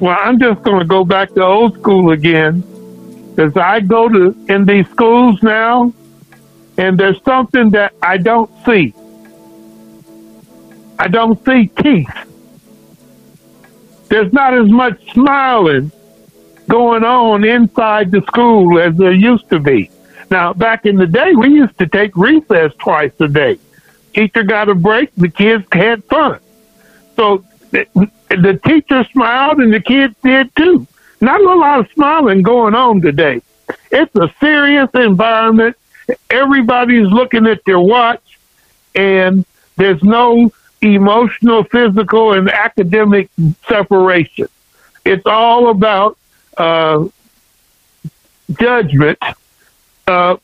Well, 0.00 0.16
I'm 0.18 0.40
just 0.40 0.62
going 0.62 0.80
to 0.80 0.84
go 0.84 1.04
back 1.04 1.32
to 1.34 1.44
old 1.44 1.78
school 1.78 2.10
again, 2.10 2.62
because 3.30 3.56
I 3.56 3.78
go 3.78 4.08
to 4.08 4.34
in 4.48 4.64
these 4.64 4.88
schools 4.88 5.40
now, 5.40 5.94
and 6.76 6.98
there's 6.98 7.22
something 7.22 7.70
that 7.70 7.94
I 8.02 8.16
don't 8.16 8.50
see. 8.64 8.92
I 10.98 11.06
don't 11.06 11.42
see 11.44 11.68
teeth. 11.68 12.08
There's 14.08 14.32
not 14.32 14.52
as 14.54 14.68
much 14.68 15.12
smiling 15.12 15.92
going 16.68 17.04
on 17.04 17.44
inside 17.44 18.10
the 18.10 18.22
school 18.22 18.80
as 18.80 18.96
there 18.96 19.12
used 19.12 19.48
to 19.50 19.60
be. 19.60 19.90
Now, 20.28 20.52
back 20.54 20.86
in 20.86 20.96
the 20.96 21.06
day, 21.06 21.32
we 21.36 21.50
used 21.50 21.78
to 21.78 21.86
take 21.86 22.16
recess 22.16 22.72
twice 22.78 23.12
a 23.20 23.28
day. 23.28 23.58
Teacher 24.14 24.42
got 24.42 24.68
a 24.68 24.74
break, 24.74 25.14
the 25.14 25.28
kids 25.28 25.64
had 25.72 26.04
fun. 26.04 26.40
So 27.16 27.44
the, 27.70 27.86
the 28.28 28.60
teacher 28.64 29.04
smiled 29.12 29.60
and 29.60 29.72
the 29.72 29.80
kids 29.80 30.14
did 30.22 30.54
too. 30.56 30.86
Not 31.20 31.40
a 31.40 31.54
lot 31.54 31.80
of 31.80 31.92
smiling 31.92 32.42
going 32.42 32.74
on 32.74 33.00
today. 33.00 33.42
It's 33.90 34.14
a 34.16 34.32
serious 34.40 34.90
environment. 34.94 35.76
Everybody's 36.28 37.08
looking 37.08 37.46
at 37.46 37.64
their 37.64 37.78
watch 37.78 38.38
and 38.94 39.44
there's 39.76 40.02
no 40.02 40.50
emotional, 40.82 41.62
physical, 41.64 42.32
and 42.32 42.50
academic 42.50 43.30
separation. 43.68 44.48
It's 45.04 45.26
all 45.26 45.70
about 45.70 46.18
uh, 46.56 47.06
judgment. 48.58 49.18
Uh, 50.06 50.36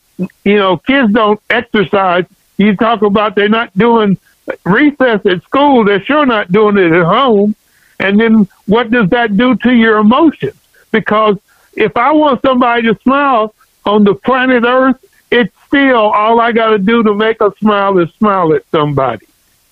you 0.44 0.56
know, 0.56 0.76
kids 0.76 1.12
don't 1.12 1.40
exercise. 1.50 2.24
You 2.56 2.76
talk 2.76 3.02
about 3.02 3.34
they're 3.34 3.48
not 3.48 3.76
doing 3.76 4.18
recess 4.64 5.24
at 5.26 5.42
school. 5.42 5.84
They're 5.84 6.04
sure 6.04 6.26
not 6.26 6.50
doing 6.50 6.78
it 6.78 6.92
at 6.92 7.04
home. 7.04 7.54
And 7.98 8.20
then 8.20 8.48
what 8.66 8.90
does 8.90 9.10
that 9.10 9.36
do 9.36 9.56
to 9.56 9.74
your 9.74 9.98
emotions? 9.98 10.56
Because 10.90 11.38
if 11.74 11.96
I 11.96 12.12
want 12.12 12.42
somebody 12.42 12.82
to 12.82 12.98
smile 13.02 13.54
on 13.84 14.04
the 14.04 14.14
planet 14.14 14.64
Earth, 14.64 15.02
it's 15.30 15.54
still 15.66 15.96
all 15.96 16.40
I 16.40 16.52
got 16.52 16.70
to 16.70 16.78
do 16.78 17.02
to 17.02 17.14
make 17.14 17.40
a 17.40 17.52
smile 17.58 17.98
is 17.98 18.12
smile 18.14 18.52
at 18.54 18.62
somebody. 18.70 19.26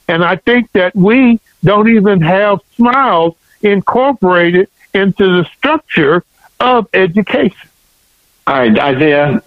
And 0.09 0.25
I 0.25 0.37
think 0.37 0.70
that 0.73 0.94
we 0.94 1.40
don't 1.62 1.88
even 1.88 2.20
have 2.20 2.61
smiles 2.77 3.35
incorporated 3.62 4.68
into 4.92 5.42
the 5.42 5.49
structure 5.57 6.25
of 6.61 6.88
education. 6.92 7.68
All 8.47 8.59
right, 8.59 8.79
Isaiah, 8.79 9.42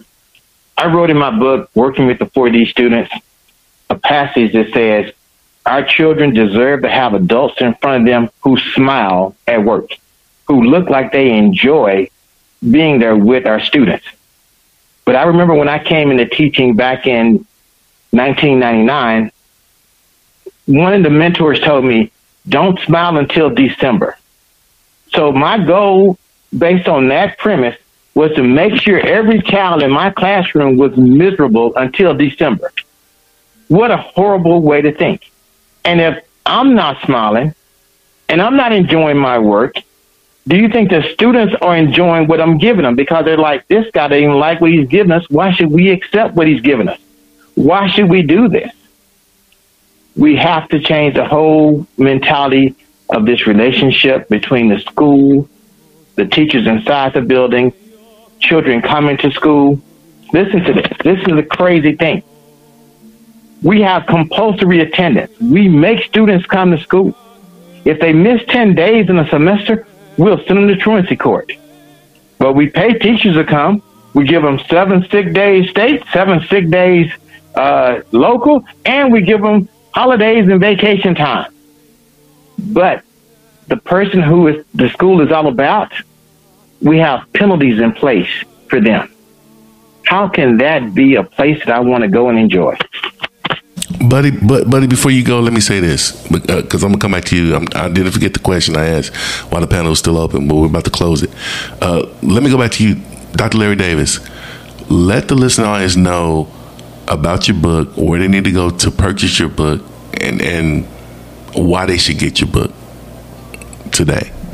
I 0.78 0.88
wrote 0.88 1.10
in 1.10 1.18
my 1.18 1.38
book, 1.38 1.70
Working 1.76 2.08
with 2.08 2.20
the 2.20 2.26
4D 2.26 2.68
Students, 2.68 3.12
a 3.90 3.96
passage 3.96 4.54
that 4.54 4.74
says, 4.74 5.14
Our 5.66 5.84
children 5.84 6.34
deserve 6.34 6.84
to 6.84 6.90
have 6.90 7.14
adults 7.14 7.62
in 7.62 7.76
front 7.76 8.02
of 8.02 8.08
them 8.08 8.30
who 8.42 8.58
smile 8.58 9.36
at 9.48 9.64
work, 9.64 9.92
who 10.48 10.64
look 10.64 10.90
like 10.90 11.12
they 11.12 11.38
enjoy 11.38 12.10
being 12.70 13.00
there 13.00 13.16
with 13.16 13.46
our 13.46 13.60
students. 13.60 14.06
But 15.06 15.16
I 15.16 15.24
remember 15.24 15.54
when 15.54 15.70
I 15.70 15.84
came 15.84 16.12
into 16.12 16.26
teaching 16.26 16.76
back 16.76 17.08
in 17.08 17.46
1999, 18.12 19.32
one 20.66 20.94
of 20.94 21.04
the 21.04 21.10
mentors 21.10 21.60
told 21.62 21.86
me, 21.86 22.12
don't 22.48 22.80
smile 22.82 23.18
until 23.18 23.50
December. 23.50 24.18
So 25.14 25.32
my 25.32 25.64
goal, 25.64 26.18
based 26.58 26.88
on 26.88 27.10
that 27.10 27.38
premise, 27.38 27.78
was 28.16 28.34
to 28.34 28.44
make 28.44 28.82
sure 28.82 29.00
every 29.00 29.42
child 29.42 29.84
in 29.84 29.92
my 29.92 30.10
classroom 30.10 30.76
was 30.76 30.96
miserable 30.98 31.74
until 31.76 32.14
December. 32.14 32.72
What 33.68 33.92
a 33.92 33.98
horrible 33.98 34.62
way 34.62 34.82
to 34.82 34.92
think. 34.94 35.30
And 35.84 36.00
if 36.02 36.24
I'm 36.46 36.76
not 36.76 37.02
smiling 37.06 37.54
and 38.30 38.42
I'm 38.42 38.56
not 38.56 38.72
enjoying 38.72 39.18
my 39.18 39.40
work, 39.40 39.76
do 40.48 40.56
you 40.56 40.70
think 40.70 40.90
the 40.90 41.04
students 41.14 41.54
are 41.62 41.76
enjoying 41.76 42.28
what 42.28 42.40
I'm 42.40 42.58
giving 42.58 42.84
them? 42.84 42.96
Because 42.96 43.26
they're 43.26 43.38
like, 43.38 43.68
this 43.68 43.86
guy 43.92 44.08
doesn't 44.08 44.34
like 44.34 44.62
what 44.62 44.72
he's 44.72 44.88
giving 44.88 45.12
us. 45.12 45.30
Why 45.30 45.52
should 45.52 45.70
we 45.70 45.90
accept 45.90 46.36
what 46.36 46.48
he's 46.48 46.62
giving 46.62 46.88
us? 46.88 47.00
Why 47.56 47.88
should 47.88 48.10
we 48.10 48.22
do 48.22 48.48
this? 48.48 48.72
We 50.16 50.38
have 50.38 50.70
to 50.70 50.80
change 50.80 51.16
the 51.16 51.26
whole 51.26 51.86
mentality 51.98 52.76
of 53.10 53.26
this 53.26 53.46
relationship 53.46 54.30
between 54.30 54.70
the 54.70 54.80
school, 54.80 55.50
the 56.16 56.26
teachers 56.26 56.66
inside 56.66 57.14
the 57.14 57.22
building, 57.22 57.74
children 58.40 58.82
coming 58.82 59.18
to 59.18 59.32
school. 59.32 59.82
Listen 60.34 60.64
to 60.64 60.74
this. 60.74 60.88
This 61.04 61.20
is 61.28 61.38
a 61.38 61.44
crazy 61.44 61.96
thing. 61.96 62.24
We 63.64 63.82
have 63.82 64.06
compulsory 64.06 64.82
attendance. 64.82 65.32
We 65.40 65.68
make 65.68 66.04
students 66.04 66.46
come 66.46 66.72
to 66.72 66.80
school. 66.80 67.16
If 67.86 68.00
they 68.00 68.14
miss 68.14 68.42
10 68.50 68.76
days 68.76 69.10
in 69.10 69.18
a 69.18 69.28
semester, 69.30 69.88
we'll 70.18 70.38
send 70.46 70.58
them 70.58 70.68
to 70.68 70.76
truancy 70.76 71.16
court. 71.16 71.52
But 72.38 72.54
we 72.54 72.70
pay 72.70 72.94
teachers 72.94 73.36
to 73.36 73.44
come. 73.44 73.82
We 74.14 74.26
give 74.26 74.44
them 74.44 74.60
seven 74.70 75.08
sick 75.10 75.34
days 75.34 75.70
state, 75.70 76.04
seven 76.12 76.46
sick 76.48 76.70
days 76.70 77.12
uh, 77.56 78.02
local, 78.12 78.64
and 78.86 79.12
we 79.12 79.22
give 79.22 79.42
them 79.42 79.68
holidays 79.94 80.48
and 80.48 80.60
vacation 80.60 81.16
time. 81.16 81.52
But 82.58 83.04
the 83.68 83.78
person 83.78 84.22
who 84.22 84.48
is 84.48 84.66
the 84.74 84.90
school 84.90 85.22
is 85.22 85.32
all 85.32 85.48
about, 85.48 85.92
we 86.82 87.00
have 87.00 87.32
penalties 87.34 87.80
in 87.80 87.94
place 87.94 88.30
for 88.70 88.80
them. 88.80 89.12
How 90.06 90.30
can 90.30 90.58
that 90.58 90.94
be 90.94 91.16
a 91.16 91.24
place 91.24 91.60
that 91.66 91.70
I 91.70 91.80
want 91.80 92.04
to 92.04 92.08
go 92.08 92.30
and 92.30 92.40
enjoy? 92.40 92.78
Buddy, 94.00 94.32
but 94.32 94.70
buddy, 94.70 94.86
before 94.86 95.12
you 95.12 95.24
go, 95.24 95.40
let 95.40 95.54
me 95.54 95.60
say 95.60 95.80
this 95.80 96.12
because 96.28 96.84
uh, 96.84 96.86
I'm 96.86 96.92
gonna 96.92 97.00
come 97.00 97.12
back 97.14 97.26
to 97.26 97.36
you. 97.36 97.56
I'm, 97.56 97.68
i 97.74 97.90
did 97.90 98.04
not 98.04 98.14
forget 98.14 98.34
the 98.34 98.40
question 98.40 98.76
I 98.76 98.86
asked 98.90 99.16
while 99.52 99.62
the 99.62 99.68
panel 99.68 99.90
was 99.90 100.00
still 100.00 100.18
open, 100.18 100.48
but 100.48 100.56
we're 100.56 100.68
about 100.68 100.86
to 100.86 100.92
close 100.92 101.24
it. 101.24 101.32
Uh, 101.82 102.06
let 102.22 102.44
me 102.44 102.52
go 102.52 102.60
back 102.60 102.72
to 102.74 102.88
you, 102.88 103.02
Dr. 103.32 103.58
Larry 103.58 103.76
Davis. 103.76 104.20
Let 104.90 105.28
the 105.28 105.36
listening 105.36 105.68
audience 105.68 105.96
know 105.96 106.48
about 107.08 107.48
your 107.48 107.58
book, 107.58 107.98
where 107.98 108.20
they 108.20 108.28
need 108.28 108.44
to 108.44 108.52
go 108.52 108.70
to 108.70 108.92
purchase 108.92 109.40
your 109.40 109.50
book, 109.50 109.84
and 110.22 110.42
and 110.42 110.86
why 111.56 111.88
they 111.88 111.98
should 111.98 112.20
get 112.20 112.40
your 112.40 112.50
book 112.50 112.72
today. 113.92 114.32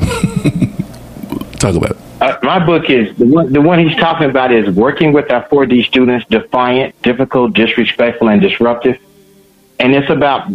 Talk 1.58 1.74
about 1.74 1.90
it. 1.90 1.98
Uh, 2.22 2.38
my 2.42 2.64
book 2.64 2.88
is 2.88 3.14
the 3.18 3.26
one, 3.26 3.52
the 3.52 3.60
one 3.60 3.78
he's 3.78 3.96
talking 3.96 4.30
about 4.30 4.52
is 4.52 4.74
working 4.74 5.12
with 5.12 5.30
our 5.30 5.46
4D 5.48 5.84
students, 5.84 6.24
defiant, 6.30 7.00
difficult, 7.02 7.52
disrespectful, 7.52 8.28
and 8.28 8.40
disruptive 8.40 8.98
and 9.78 9.94
it's 9.94 10.10
about 10.10 10.50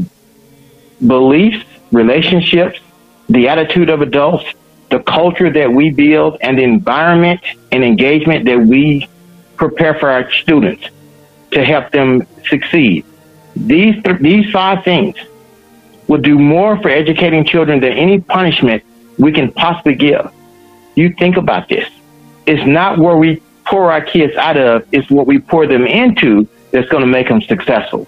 beliefs, 1.05 1.65
relationships, 1.91 2.79
the 3.27 3.47
attitude 3.47 3.89
of 3.89 4.01
adults, 4.01 4.45
the 4.89 4.99
culture 4.99 5.51
that 5.51 5.71
we 5.71 5.91
build, 5.91 6.37
and 6.41 6.57
the 6.57 6.63
environment 6.63 7.41
and 7.71 7.83
engagement 7.83 8.45
that 8.45 8.59
we 8.59 9.07
prepare 9.55 9.93
for 9.93 10.09
our 10.09 10.31
students 10.31 10.83
to 11.51 11.63
help 11.63 11.91
them 11.91 12.25
succeed. 12.47 13.05
These 13.55 14.01
th- 14.03 14.19
these 14.19 14.49
five 14.51 14.83
things 14.83 15.15
will 16.07 16.21
do 16.21 16.37
more 16.39 16.81
for 16.81 16.89
educating 16.89 17.45
children 17.45 17.79
than 17.79 17.93
any 17.93 18.19
punishment 18.19 18.83
we 19.17 19.31
can 19.31 19.51
possibly 19.51 19.95
give. 19.95 20.31
You 20.95 21.13
think 21.13 21.37
about 21.37 21.69
this. 21.69 21.87
It's 22.45 22.65
not 22.65 22.97
where 22.97 23.17
we 23.17 23.41
pour 23.65 23.91
our 23.91 24.01
kids 24.01 24.35
out 24.35 24.57
of, 24.57 24.87
it's 24.91 25.09
what 25.11 25.27
we 25.27 25.37
pour 25.39 25.67
them 25.67 25.85
into 25.85 26.47
that's 26.71 26.89
going 26.89 27.01
to 27.01 27.07
make 27.07 27.27
them 27.27 27.41
successful. 27.41 28.07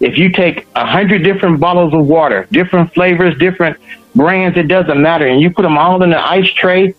If 0.00 0.18
you 0.18 0.30
take 0.30 0.66
a 0.74 0.86
hundred 0.86 1.22
different 1.22 1.60
bottles 1.60 1.94
of 1.94 2.06
water, 2.06 2.46
different 2.50 2.92
flavors, 2.92 3.36
different 3.38 3.78
brands, 4.14 4.58
it 4.58 4.68
doesn't 4.68 5.00
matter, 5.00 5.26
and 5.26 5.40
you 5.40 5.50
put 5.50 5.62
them 5.62 5.78
all 5.78 6.02
in 6.02 6.12
an 6.12 6.18
ice 6.18 6.50
tray 6.52 6.94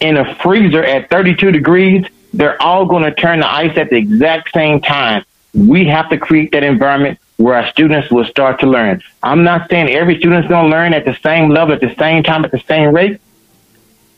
in 0.00 0.16
a 0.16 0.34
freezer 0.36 0.82
at 0.82 1.10
32 1.10 1.52
degrees, 1.52 2.06
they're 2.32 2.60
all 2.60 2.86
going 2.86 3.02
to 3.02 3.12
turn 3.14 3.40
to 3.40 3.52
ice 3.52 3.76
at 3.76 3.90
the 3.90 3.96
exact 3.96 4.52
same 4.52 4.80
time. 4.80 5.24
We 5.54 5.86
have 5.86 6.08
to 6.10 6.18
create 6.18 6.52
that 6.52 6.62
environment 6.62 7.18
where 7.36 7.54
our 7.54 7.68
students 7.70 8.10
will 8.10 8.24
start 8.24 8.60
to 8.60 8.66
learn. 8.66 9.02
I'm 9.22 9.44
not 9.44 9.70
saying 9.70 9.90
every 9.90 10.18
student's 10.18 10.48
going 10.48 10.64
to 10.64 10.70
learn 10.70 10.92
at 10.92 11.04
the 11.04 11.16
same 11.22 11.50
level, 11.50 11.74
at 11.74 11.80
the 11.80 11.94
same 11.96 12.22
time, 12.22 12.44
at 12.44 12.50
the 12.50 12.60
same 12.60 12.94
rate. 12.94 13.20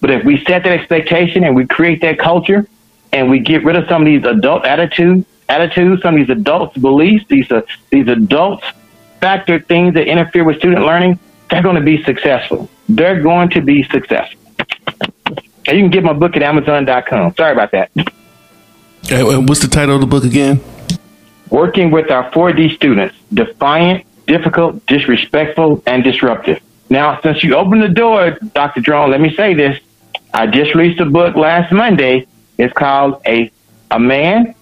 But 0.00 0.10
if 0.10 0.24
we 0.24 0.44
set 0.44 0.64
that 0.64 0.72
expectation 0.72 1.44
and 1.44 1.54
we 1.54 1.66
create 1.66 2.00
that 2.02 2.18
culture 2.18 2.66
and 3.12 3.30
we 3.30 3.38
get 3.38 3.64
rid 3.64 3.76
of 3.76 3.88
some 3.88 4.02
of 4.02 4.06
these 4.06 4.24
adult 4.24 4.64
attitudes 4.64 5.24
attitudes, 5.48 6.02
some 6.02 6.14
of 6.14 6.26
these 6.26 6.30
adults' 6.30 6.76
beliefs, 6.78 7.24
these 7.28 7.50
uh, 7.50 7.62
these 7.90 8.08
adults 8.08 8.64
factor 9.22 9.60
things 9.60 9.94
that 9.94 10.08
interfere 10.08 10.44
with 10.44 10.58
student 10.58 10.84
learning, 10.84 11.18
they're 11.48 11.62
going 11.62 11.76
to 11.76 11.82
be 11.82 12.02
successful. 12.02 12.68
They're 12.88 13.22
going 13.22 13.50
to 13.50 13.60
be 13.62 13.84
successful. 13.84 14.40
And 15.66 15.78
you 15.78 15.84
can 15.84 15.90
get 15.90 16.02
my 16.02 16.12
book 16.12 16.36
at 16.36 16.42
Amazon.com. 16.42 17.34
Sorry 17.36 17.52
about 17.52 17.70
that. 17.70 17.90
And 19.10 19.48
what's 19.48 19.62
the 19.62 19.68
title 19.68 19.94
of 19.94 20.00
the 20.00 20.08
book 20.08 20.24
again? 20.24 20.60
Working 21.50 21.92
with 21.92 22.10
our 22.10 22.30
4D 22.32 22.74
students, 22.74 23.14
defiant, 23.32 24.04
difficult, 24.26 24.84
disrespectful, 24.86 25.82
and 25.86 26.02
disruptive. 26.02 26.60
Now, 26.90 27.20
since 27.20 27.44
you 27.44 27.54
opened 27.54 27.82
the 27.82 27.88
door, 27.88 28.38
Dr. 28.54 28.80
Drone, 28.80 29.10
let 29.10 29.20
me 29.20 29.34
say 29.36 29.54
this. 29.54 29.78
I 30.34 30.46
just 30.46 30.74
released 30.74 31.00
a 31.00 31.06
book 31.06 31.36
last 31.36 31.72
Monday. 31.72 32.26
It's 32.58 32.72
called 32.72 33.22
A, 33.26 33.52
a 33.90 34.00
Man 34.00 34.54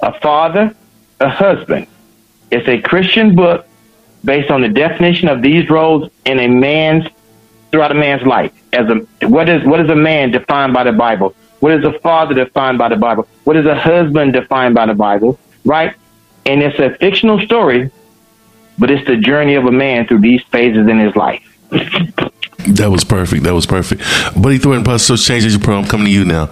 a 0.00 0.18
father, 0.20 0.74
a 1.20 1.28
husband. 1.28 1.86
It's 2.50 2.68
a 2.68 2.80
Christian 2.80 3.34
book 3.34 3.66
based 4.24 4.50
on 4.50 4.60
the 4.60 4.68
definition 4.68 5.28
of 5.28 5.42
these 5.42 5.68
roles 5.70 6.10
in 6.24 6.38
a 6.38 6.48
man's 6.48 7.06
throughout 7.70 7.92
a 7.92 7.94
man's 7.94 8.22
life. 8.22 8.52
As 8.72 8.88
a 8.88 9.26
what 9.26 9.48
is 9.48 9.64
what 9.64 9.80
is 9.80 9.90
a 9.90 9.96
man 9.96 10.30
defined 10.30 10.72
by 10.72 10.84
the 10.84 10.92
Bible? 10.92 11.34
What 11.60 11.72
is 11.72 11.84
a 11.84 11.98
father 12.00 12.34
defined 12.34 12.78
by 12.78 12.88
the 12.88 12.96
Bible? 12.96 13.26
What 13.44 13.56
is 13.56 13.66
a 13.66 13.74
husband 13.74 14.34
defined 14.34 14.74
by 14.74 14.86
the 14.86 14.94
Bible? 14.94 15.38
Right? 15.64 15.94
And 16.44 16.62
it's 16.62 16.78
a 16.78 16.90
fictional 16.98 17.40
story, 17.40 17.90
but 18.78 18.90
it's 18.90 19.06
the 19.06 19.16
journey 19.16 19.54
of 19.54 19.64
a 19.64 19.72
man 19.72 20.06
through 20.06 20.20
these 20.20 20.42
phases 20.44 20.86
in 20.86 20.98
his 20.98 21.16
life. 21.16 21.42
That 22.68 22.88
was 22.90 23.04
perfect. 23.04 23.44
That 23.44 23.54
was 23.54 23.66
perfect. 23.66 24.02
Buddy 24.40 24.58
Thornton, 24.58 24.98
so 24.98 25.16
changes 25.16 25.54
your 25.54 25.60
program. 25.60 25.84
I'm 25.84 25.90
coming 25.90 26.06
to 26.06 26.12
you 26.12 26.24
now, 26.24 26.48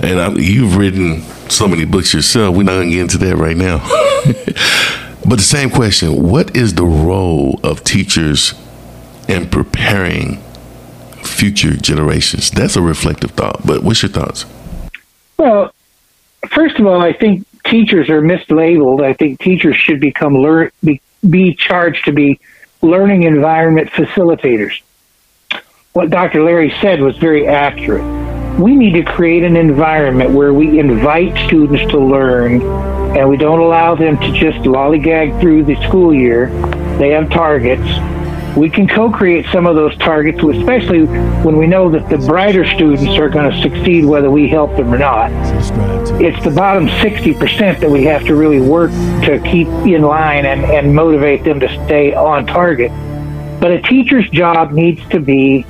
and 0.00 0.20
I, 0.20 0.30
you've 0.32 0.76
written 0.76 1.22
so 1.50 1.68
many 1.68 1.84
books 1.84 2.12
yourself. 2.14 2.56
We're 2.56 2.64
not 2.64 2.74
going 2.74 2.90
to 2.90 2.94
get 2.94 3.02
into 3.02 3.18
that 3.18 3.36
right 3.36 3.56
now. 3.56 3.78
but 5.28 5.36
the 5.36 5.42
same 5.42 5.70
question 5.70 6.22
what 6.28 6.56
is 6.56 6.74
the 6.74 6.84
role 6.84 7.60
of 7.62 7.84
teachers 7.84 8.54
in 9.28 9.48
preparing 9.48 10.42
future 11.22 11.76
generations? 11.76 12.50
That's 12.50 12.76
a 12.76 12.82
reflective 12.82 13.32
thought. 13.32 13.66
But 13.66 13.82
what's 13.82 14.02
your 14.02 14.10
thoughts? 14.10 14.46
Well, 15.38 15.72
first 16.48 16.78
of 16.78 16.86
all, 16.86 17.00
I 17.00 17.12
think 17.12 17.46
teachers 17.64 18.08
are 18.08 18.22
mislabeled. 18.22 19.04
I 19.04 19.12
think 19.12 19.40
teachers 19.40 19.76
should 19.76 20.00
become 20.00 20.34
learn 20.34 20.70
be, 20.82 21.00
be 21.28 21.54
charged 21.54 22.04
to 22.06 22.12
be 22.12 22.40
learning 22.82 23.24
environment 23.24 23.90
facilitators. 23.90 24.80
What 25.92 26.10
Dr. 26.10 26.42
Larry 26.42 26.74
said 26.80 27.00
was 27.00 27.16
very 27.16 27.46
accurate 27.46 28.35
we 28.58 28.74
need 28.74 28.92
to 28.92 29.02
create 29.02 29.44
an 29.44 29.54
environment 29.54 30.30
where 30.30 30.54
we 30.54 30.78
invite 30.78 31.36
students 31.46 31.90
to 31.92 31.98
learn 31.98 32.62
and 33.16 33.28
we 33.28 33.36
don't 33.36 33.60
allow 33.60 33.94
them 33.94 34.18
to 34.18 34.32
just 34.32 34.58
lollygag 34.60 35.38
through 35.40 35.62
the 35.62 35.74
school 35.86 36.14
year. 36.14 36.48
They 36.98 37.10
have 37.10 37.28
targets. 37.28 37.86
We 38.56 38.70
can 38.70 38.88
co 38.88 39.10
create 39.10 39.44
some 39.52 39.66
of 39.66 39.76
those 39.76 39.94
targets, 39.98 40.42
especially 40.42 41.04
when 41.44 41.58
we 41.58 41.66
know 41.66 41.90
that 41.90 42.08
the 42.08 42.16
brighter 42.26 42.64
students 42.64 43.18
are 43.18 43.28
going 43.28 43.50
to 43.50 43.60
succeed 43.60 44.06
whether 44.06 44.30
we 44.30 44.48
help 44.48 44.74
them 44.76 44.94
or 44.94 44.98
not. 44.98 45.30
It's 46.22 46.42
the 46.42 46.50
bottom 46.50 46.88
60% 46.88 47.80
that 47.80 47.90
we 47.90 48.04
have 48.04 48.24
to 48.24 48.34
really 48.34 48.60
work 48.60 48.90
to 49.24 49.38
keep 49.44 49.68
in 49.68 50.00
line 50.00 50.46
and, 50.46 50.64
and 50.64 50.94
motivate 50.94 51.44
them 51.44 51.60
to 51.60 51.68
stay 51.84 52.14
on 52.14 52.46
target. 52.46 52.90
But 53.60 53.72
a 53.72 53.82
teacher's 53.82 54.28
job 54.30 54.72
needs 54.72 55.06
to 55.10 55.20
be 55.20 55.66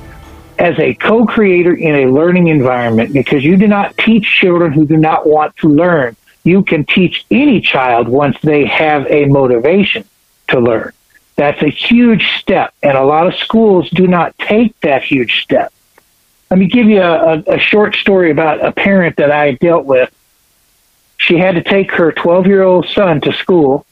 as 0.59 0.77
a 0.79 0.93
co-creator 0.95 1.73
in 1.73 1.95
a 1.95 2.11
learning 2.11 2.47
environment 2.47 3.13
because 3.13 3.43
you 3.43 3.57
do 3.57 3.67
not 3.67 3.95
teach 3.97 4.25
children 4.25 4.71
who 4.71 4.85
do 4.85 4.97
not 4.97 5.27
want 5.27 5.55
to 5.57 5.69
learn. 5.69 6.15
You 6.43 6.63
can 6.63 6.85
teach 6.85 7.25
any 7.29 7.61
child 7.61 8.07
once 8.07 8.37
they 8.41 8.65
have 8.65 9.05
a 9.07 9.25
motivation 9.25 10.05
to 10.49 10.59
learn. 10.59 10.93
That's 11.35 11.61
a 11.61 11.69
huge 11.69 12.25
step, 12.39 12.73
and 12.81 12.97
a 12.97 13.03
lot 13.03 13.27
of 13.27 13.35
schools 13.35 13.89
do 13.91 14.07
not 14.07 14.37
take 14.39 14.79
that 14.79 15.03
huge 15.03 15.43
step. 15.43 15.71
Let 16.49 16.59
me 16.59 16.67
give 16.67 16.87
you 16.87 17.01
a, 17.01 17.33
a, 17.33 17.43
a 17.55 17.59
short 17.59 17.95
story 17.95 18.31
about 18.31 18.65
a 18.65 18.71
parent 18.71 19.17
that 19.17 19.31
I 19.31 19.51
dealt 19.51 19.85
with. 19.85 20.11
She 21.17 21.37
had 21.37 21.55
to 21.55 21.63
take 21.63 21.91
her 21.91 22.11
12 22.11 22.47
year 22.47 22.63
old 22.63 22.87
son 22.87 23.21
to 23.21 23.33
school, 23.33 23.85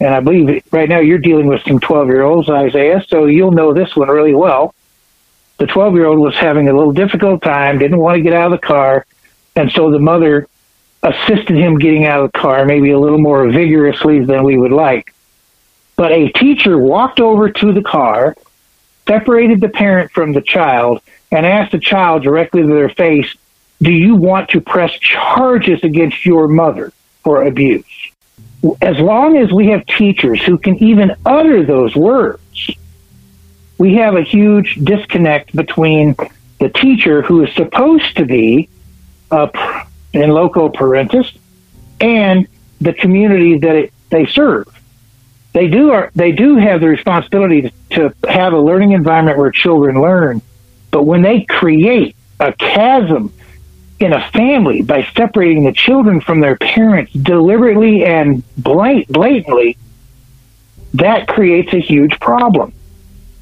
and 0.00 0.12
I 0.12 0.20
believe 0.20 0.64
right 0.72 0.88
now 0.88 0.98
you're 0.98 1.18
dealing 1.18 1.46
with 1.46 1.62
some 1.62 1.78
12 1.78 2.08
year 2.08 2.22
olds, 2.22 2.48
Isaiah, 2.48 3.04
so 3.08 3.26
you'll 3.26 3.52
know 3.52 3.72
this 3.72 3.94
one 3.94 4.08
really 4.08 4.34
well. 4.34 4.74
The 5.60 5.66
12 5.66 5.94
year 5.94 6.06
old 6.06 6.18
was 6.18 6.34
having 6.36 6.70
a 6.70 6.72
little 6.72 6.92
difficult 6.92 7.42
time, 7.42 7.78
didn't 7.78 7.98
want 7.98 8.16
to 8.16 8.22
get 8.22 8.32
out 8.32 8.50
of 8.50 8.58
the 8.58 8.66
car, 8.66 9.04
and 9.54 9.70
so 9.70 9.90
the 9.90 9.98
mother 9.98 10.48
assisted 11.02 11.54
him 11.54 11.78
getting 11.78 12.06
out 12.06 12.24
of 12.24 12.32
the 12.32 12.38
car, 12.38 12.64
maybe 12.64 12.92
a 12.92 12.98
little 12.98 13.18
more 13.18 13.46
vigorously 13.50 14.24
than 14.24 14.42
we 14.42 14.56
would 14.56 14.72
like. 14.72 15.14
But 15.96 16.12
a 16.12 16.30
teacher 16.30 16.78
walked 16.78 17.20
over 17.20 17.50
to 17.50 17.72
the 17.74 17.82
car, 17.82 18.34
separated 19.06 19.60
the 19.60 19.68
parent 19.68 20.12
from 20.12 20.32
the 20.32 20.40
child, 20.40 21.02
and 21.30 21.44
asked 21.44 21.72
the 21.72 21.78
child 21.78 22.22
directly 22.22 22.62
to 22.62 22.68
their 22.68 22.88
face, 22.88 23.30
Do 23.82 23.92
you 23.92 24.16
want 24.16 24.48
to 24.50 24.62
press 24.62 24.92
charges 24.92 25.84
against 25.84 26.24
your 26.24 26.48
mother 26.48 26.90
for 27.22 27.42
abuse? 27.42 27.84
As 28.80 28.98
long 28.98 29.36
as 29.36 29.52
we 29.52 29.66
have 29.66 29.84
teachers 29.84 30.42
who 30.42 30.56
can 30.56 30.82
even 30.82 31.16
utter 31.26 31.66
those 31.66 31.94
words, 31.94 32.40
we 33.80 33.94
have 33.94 34.14
a 34.14 34.22
huge 34.22 34.76
disconnect 34.84 35.56
between 35.56 36.14
the 36.58 36.68
teacher 36.68 37.22
who 37.22 37.42
is 37.44 37.54
supposed 37.54 38.16
to 38.18 38.26
be 38.26 38.68
a 39.30 39.50
in 40.12 40.28
loco 40.30 40.68
parentis 40.68 41.34
and 42.00 42.46
the 42.80 42.92
community 42.92 43.58
that 43.58 43.76
it, 43.76 43.92
they 44.10 44.26
serve 44.26 44.66
they 45.52 45.68
do 45.68 45.92
are 45.92 46.10
they 46.14 46.32
do 46.32 46.56
have 46.56 46.80
the 46.80 46.88
responsibility 46.88 47.62
to, 47.62 47.70
to 47.90 48.28
have 48.28 48.52
a 48.52 48.58
learning 48.60 48.92
environment 48.92 49.38
where 49.38 49.50
children 49.50 50.00
learn, 50.00 50.42
but 50.90 51.04
when 51.04 51.22
they 51.22 51.42
create 51.42 52.14
a 52.38 52.52
chasm 52.52 53.32
in 53.98 54.12
a 54.12 54.30
family 54.30 54.82
by 54.82 55.06
separating 55.16 55.64
the 55.64 55.72
children 55.72 56.20
from 56.20 56.40
their 56.40 56.56
parents 56.56 57.12
deliberately 57.12 58.04
and 58.04 58.42
blatantly, 58.56 59.76
that 60.94 61.26
creates 61.26 61.72
a 61.72 61.80
huge 61.80 62.18
problem. 62.20 62.72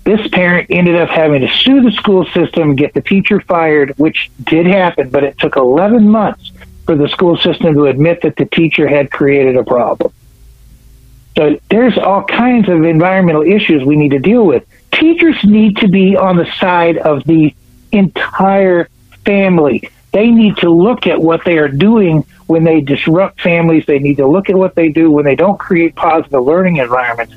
This 0.09 0.27
parent 0.29 0.69
ended 0.71 0.97
up 0.97 1.11
having 1.11 1.43
to 1.43 1.49
sue 1.49 1.83
the 1.83 1.93
school 1.93 2.25
system, 2.33 2.77
get 2.77 2.95
the 2.95 3.03
teacher 3.03 3.43
fired, 3.43 3.91
which 3.99 4.31
did 4.43 4.65
happen, 4.65 5.11
but 5.11 5.23
it 5.23 5.37
took 5.37 5.57
11 5.57 6.09
months 6.09 6.51
for 6.87 6.97
the 6.97 7.11
school 7.11 7.37
system 7.37 7.75
to 7.75 7.85
admit 7.85 8.23
that 8.23 8.35
the 8.37 8.47
teacher 8.47 8.89
had 8.89 9.11
created 9.11 9.55
a 9.59 9.65
problem. 9.65 10.11
So 11.37 11.61
there's 11.69 11.99
all 11.99 12.25
kinds 12.25 12.71
of 12.71 12.85
environmental 12.85 13.43
issues 13.43 13.85
we 13.85 13.97
need 13.97 14.13
to 14.13 14.19
deal 14.19 14.47
with. 14.47 14.65
Teachers 14.93 15.45
need 15.45 15.77
to 15.77 15.89
be 15.89 16.17
on 16.17 16.39
the 16.39 16.51
side 16.59 16.97
of 16.97 17.23
the 17.25 17.55
entire 17.93 18.89
family. 19.27 19.91
They 20.13 20.31
need 20.31 20.57
to 20.57 20.71
look 20.71 21.07
at 21.07 21.21
what 21.21 21.45
they 21.45 21.59
are 21.59 21.69
doing 21.69 22.25
when 22.47 22.65
they 22.65 22.81
disrupt 22.81 23.43
families. 23.43 23.85
They 23.85 23.99
need 23.99 24.17
to 24.17 24.27
look 24.27 24.49
at 24.49 24.57
what 24.57 24.75
they 24.75 24.89
do 24.89 25.11
when 25.11 25.27
they 25.27 25.37
don't 25.37 25.59
create 25.59 25.95
positive 25.95 26.43
learning 26.43 26.79
environments. 26.79 27.35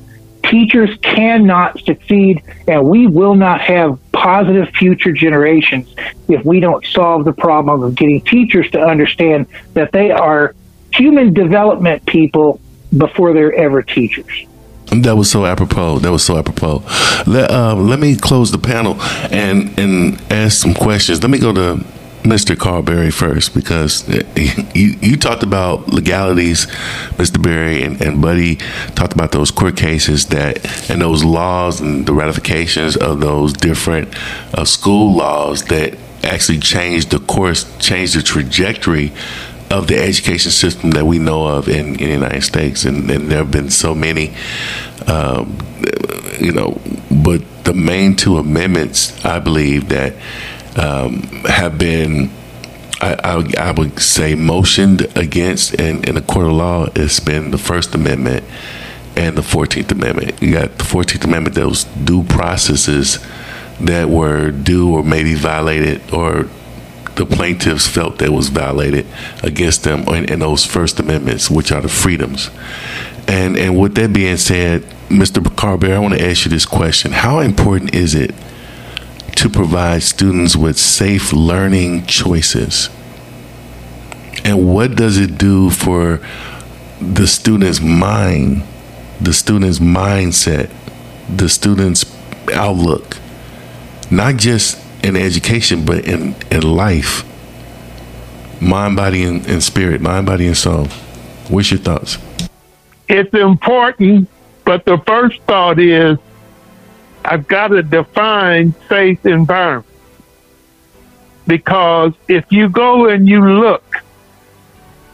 Teachers 0.52 0.90
cannot 1.02 1.80
succeed, 1.80 2.44
and 2.68 2.84
we 2.84 3.08
will 3.08 3.36
not 3.36 3.62
have 3.62 3.98
positive 4.12 4.68
future 4.76 5.14
generations 5.14 5.96
if 6.28 6.44
we 6.44 6.60
don't 6.60 6.86
solve 6.86 7.24
the 7.24 7.32
problem 7.32 7.82
of 7.82 7.96
getting 7.96 8.20
teachers 8.20 8.70
to 8.72 8.80
understand 8.80 9.48
that 9.74 9.94
they 9.94 10.12
are 10.12 10.54
human 10.94 11.34
development 11.34 12.06
people 12.06 12.60
before 12.98 13.34
they're 13.34 13.54
ever 13.54 13.82
teachers. 13.82 14.46
That 14.92 15.16
was 15.16 15.32
so 15.32 15.46
apropos. 15.46 16.00
That 16.00 16.12
was 16.12 16.22
so 16.22 16.38
apropos. 16.38 16.84
Let, 17.26 17.50
uh, 17.50 17.76
let 17.76 18.00
me 18.00 18.18
close 18.18 18.52
the 18.52 18.58
panel 18.58 19.02
and 19.32 19.80
and 19.80 20.22
ask 20.30 20.62
some 20.62 20.74
questions. 20.74 21.22
Let 21.24 21.30
me 21.32 21.40
go 21.40 21.54
to 21.54 21.82
Mr. 22.24 22.58
Karl 22.58 22.84
Berry 22.84 23.10
first 23.10 23.56
because 23.56 24.08
you, 24.78 24.96
you 25.02 25.18
talked 25.18 25.42
about 25.42 25.88
legalities, 25.88 26.68
Mr. 27.18 27.42
Berry, 27.42 27.84
and, 27.84 28.00
and 28.00 28.22
Buddy 28.22 28.58
talked 28.96 29.14
about 29.14 29.32
those 29.32 29.50
court 29.50 29.76
cases 29.76 30.28
that 30.28 30.90
and 30.90 31.02
those 31.02 31.24
laws 31.24 31.82
and 31.82 32.06
the 32.06 32.14
ratifications 32.14 32.96
of 32.96 33.22
those 33.22 33.54
different 33.54 34.16
uh, 34.54 34.66
school 34.66 35.16
laws 35.16 35.64
that 35.66 35.98
actually 36.24 36.60
changed 36.60 37.10
the 37.10 37.20
course, 37.20 37.66
changed 37.80 38.16
the 38.16 38.22
trajectory 38.22 39.12
of 39.72 39.88
the 39.88 39.98
education 39.98 40.52
system 40.52 40.92
that 40.92 41.06
we 41.06 41.18
know 41.18 41.48
of 41.48 41.68
in, 41.70 41.96
in 41.96 41.98
the 41.98 42.08
United 42.08 42.42
States, 42.44 42.84
and, 42.84 43.10
and, 43.10 43.32
there 43.32 43.40
have 43.40 43.52
been 43.52 43.70
so 43.70 43.96
many, 43.96 44.34
um, 45.08 45.58
you 46.40 46.52
know. 46.52 46.80
But 47.10 47.64
the 47.64 47.74
main 47.74 48.16
two 48.16 48.38
amendments, 48.38 49.24
I 49.24 49.40
believe, 49.40 49.90
that 49.90 50.14
um, 50.76 51.22
have 51.46 51.78
been, 51.78 52.32
I, 53.02 53.14
I, 53.24 53.68
I, 53.70 53.72
would 53.72 54.00
say, 54.00 54.36
motioned 54.36 55.02
against 55.18 55.74
in, 55.76 56.04
in 56.04 56.16
the 56.16 56.22
court 56.22 56.46
of 56.46 56.54
law, 56.54 56.88
It's 56.96 57.20
been 57.20 57.52
the 57.52 57.58
First 57.58 57.94
Amendment 57.96 58.44
and 59.16 59.38
the 59.38 59.44
Fourteenth 59.44 59.92
Amendment. 59.92 60.42
You 60.42 60.54
got 60.54 60.78
the 60.78 60.86
Fourteenth 60.86 61.24
Amendment; 61.26 61.56
those 61.56 61.84
due 61.84 62.24
processes 62.24 63.20
that 63.82 64.10
were 64.10 64.52
due 64.52 64.94
or 64.94 65.04
maybe 65.04 65.34
violated 65.34 66.02
or 66.14 66.48
the 67.16 67.26
plaintiffs 67.26 67.88
felt 67.88 68.20
that 68.20 68.32
was 68.32 68.50
violated 68.50 69.06
against 69.44 69.84
them 69.84 70.02
in, 70.08 70.26
in 70.32 70.40
those 70.40 70.66
First 70.66 71.00
Amendments, 71.00 71.50
which 71.50 71.72
are 71.72 71.82
the 71.82 71.90
freedoms. 71.90 72.50
And 73.28 73.58
and 73.58 73.80
with 73.80 73.96
that 73.96 74.14
being 74.14 74.38
said, 74.38 74.84
Mr. 75.10 75.42
Carber, 75.56 75.92
I 75.94 76.00
want 76.00 76.14
to 76.14 76.26
ask 76.26 76.46
you 76.46 76.52
this 76.52 76.66
question: 76.66 77.12
How 77.12 77.40
important 77.40 77.94
is 77.94 78.16
it 78.16 78.34
to 79.42 79.50
provide 79.50 80.04
students 80.04 80.56
with 80.56 80.78
safe 80.78 81.34
learning 81.34 82.06
choices? 82.06 82.90
And 84.44 84.72
what 84.72 84.96
does 84.96 85.18
it 85.18 85.40
do 85.40 85.72
for 85.72 86.20
the 87.00 87.26
student's 87.26 87.82
mind, 87.82 88.62
the 89.20 89.34
student's 89.34 89.80
mindset, 89.80 90.70
the 91.28 91.50
student's 91.50 92.06
outlook? 92.54 93.18
Not 94.12 94.38
just 94.38 94.78
in 95.04 95.16
education, 95.16 95.86
but 95.86 96.06
in, 96.06 96.36
in 96.52 96.62
life. 96.62 97.26
Mind, 98.62 98.96
body, 98.96 99.24
and, 99.24 99.44
and 99.48 99.64
spirit. 99.64 100.02
Mind, 100.02 100.28
body, 100.28 100.46
and 100.46 100.58
soul. 100.58 100.86
What's 101.50 101.72
your 101.72 101.80
thoughts? 101.80 102.20
It's 103.10 103.34
important, 103.34 104.30
but 104.66 104.86
the 104.86 105.00
first 105.00 105.42
thought 105.48 105.80
is 105.80 106.20
I've 107.24 107.48
got 107.48 107.70
to 107.70 107.84
define 107.84 108.74
safe 108.90 109.26
environment. 109.26 109.88
Because 111.48 112.14
if 112.28 112.46
you 112.52 112.70
go 112.70 113.08
and 113.08 113.28
you 113.28 113.44
look, 113.44 114.04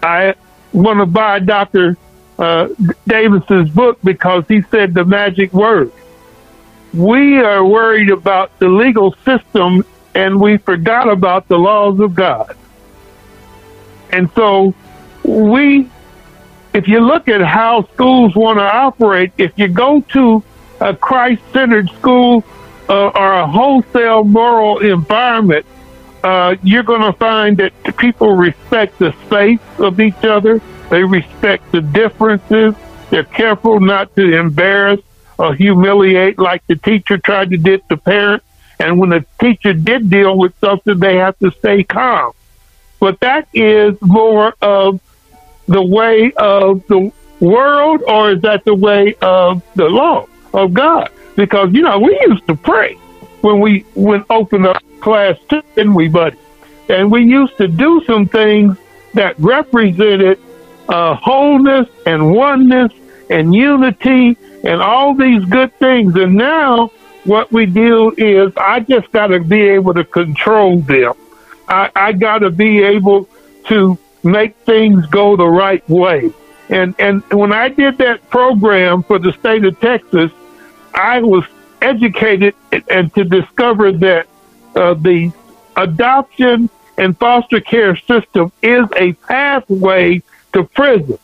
I 0.04 0.36
want 0.74 1.00
to 1.00 1.06
buy 1.06 1.40
Dr. 1.40 1.98
Uh, 2.38 2.70
Davis's 3.08 3.70
book 3.70 4.00
because 4.04 4.46
he 4.48 4.62
said 4.70 4.94
the 4.94 5.04
magic 5.04 5.54
word 5.54 5.92
we 6.94 7.38
are 7.38 7.64
worried 7.66 8.10
about 8.10 8.58
the 8.60 8.68
legal 8.68 9.14
system 9.26 9.86
and 10.16 10.40
we 10.40 10.58
forgot 10.58 11.10
about 11.10 11.48
the 11.48 11.58
laws 11.58 12.00
of 12.00 12.16
God. 12.16 12.56
And 14.12 14.32
so 14.34 14.74
we, 15.24 15.90
if 16.74 16.88
you 16.88 17.02
look 17.02 17.28
at 17.28 17.42
how 17.42 17.88
schools 17.94 18.36
want 18.36 18.58
to 18.58 18.64
operate, 18.64 19.32
if 19.38 19.52
you 19.58 19.68
go 19.68 20.02
to 20.14 20.44
a 20.80 20.96
Christ 20.96 21.42
centered 21.54 21.90
school 21.92 22.44
uh, 22.90 23.08
or 23.10 23.34
a 23.34 23.48
wholesale 23.48 24.24
moral 24.24 24.80
environment, 24.80 25.66
uh, 26.24 26.56
you're 26.64 26.84
going 26.84 27.02
to 27.02 27.14
find 27.14 27.58
that 27.58 27.74
people 27.98 28.36
respect 28.36 29.00
the 29.00 29.14
space 29.26 29.60
of 29.80 30.00
each 30.00 30.24
other. 30.24 30.62
They 30.90 31.04
respect 31.04 31.72
the 31.72 31.82
differences. 31.82 32.76
They're 33.10 33.24
careful 33.24 33.80
not 33.80 34.16
to 34.16 34.38
embarrass 34.38 35.02
or 35.38 35.54
humiliate 35.54 36.40
like 36.40 36.66
the 36.68 36.76
teacher 36.76 37.18
tried 37.18 37.52
to 37.52 37.58
do 37.58 37.80
the 37.90 37.98
parent. 37.98 38.44
And 38.80 39.00
when 39.00 39.10
the 39.10 39.26
teacher 39.40 39.74
did 39.74 40.10
deal 40.10 40.38
with 40.38 40.54
something, 40.60 41.00
they 41.00 41.18
have 41.18 41.38
to 41.40 41.52
stay 41.52 41.84
calm. 41.84 42.34
But 43.00 43.20
that 43.22 43.48
is 43.54 44.00
more 44.02 44.56
of 44.62 45.00
the 45.68 45.84
way 45.84 46.32
of 46.36 46.86
the 46.88 47.12
world, 47.40 48.02
or 48.08 48.32
is 48.32 48.42
that 48.42 48.66
the 48.66 48.74
way 48.74 49.16
of 49.22 49.62
the 49.76 49.86
law 49.86 50.28
of 50.58 50.74
God? 50.74 51.10
Because 51.36 51.72
you 51.74 51.84
know 51.84 52.00
we 52.00 52.20
used 52.28 52.46
to 52.48 52.56
pray 52.56 52.96
when 53.42 53.60
we 53.60 53.86
went 53.96 54.26
open 54.30 54.66
up 54.66 54.82
class, 55.00 55.38
too 55.50 55.62
didn't 55.76 55.94
we, 55.94 56.08
buddy? 56.08 56.38
And 56.90 57.12
we 57.12 57.24
used 57.24 57.58
to 57.58 57.68
do 57.68 58.04
some 58.06 58.28
things 58.28 58.78
that 59.14 59.40
represented 59.40 60.40
uh, 60.90 61.16
wholeness 61.16 61.88
and 62.06 62.34
oneness 62.34 62.92
and 63.30 63.54
unity 63.54 64.38
and 64.64 64.82
all 64.82 65.14
these 65.14 65.44
good 65.46 65.78
things. 65.80 66.16
And 66.16 66.36
now 66.36 66.88
what 67.26 67.52
we 67.52 67.66
do 67.66 68.14
is 68.18 68.54
I 68.58 68.80
just 68.80 69.12
got 69.12 69.28
to 69.28 69.40
be 69.40 69.62
able 69.62 69.94
to 69.94 70.04
control 70.04 70.80
them. 70.80 71.14
I, 71.68 71.92
I 71.96 72.14
got 72.14 72.40
to 72.40 72.50
be 72.50 72.82
able 72.84 73.30
to 73.66 73.98
make 74.24 74.56
things 74.58 75.06
go 75.08 75.36
the 75.36 75.48
right 75.48 75.88
way. 75.90 76.32
And 76.70 76.96
and 77.00 77.24
when 77.32 77.54
I 77.54 77.70
did 77.70 77.98
that 78.00 78.30
program 78.30 79.04
for 79.04 79.20
the 79.20 79.32
state 79.34 79.64
of 79.64 79.80
Texas, 79.80 80.32
I 80.98 81.22
was 81.22 81.46
educated 81.82 82.56
and 82.90 83.14
to 83.14 83.24
discover 83.24 83.92
that 83.92 84.28
uh, 84.76 84.96
the 84.96 85.32
adoption 85.76 86.70
and 86.98 87.18
foster 87.18 87.62
care 87.62 87.96
system 87.96 88.52
is 88.64 88.86
a 88.96 89.14
pathway 89.14 90.24
to 90.54 90.64
prison 90.64 91.20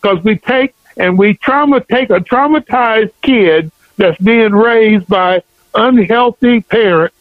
because 0.00 0.24
we 0.24 0.38
take 0.38 0.74
and 0.96 1.18
we 1.18 1.34
trauma 1.34 1.80
take 1.80 2.08
a 2.10 2.20
traumatized 2.20 3.12
kid 3.22 3.70
that's 3.98 4.18
being 4.22 4.52
raised 4.52 5.06
by 5.06 5.42
unhealthy 5.74 6.62
parents 6.62 7.14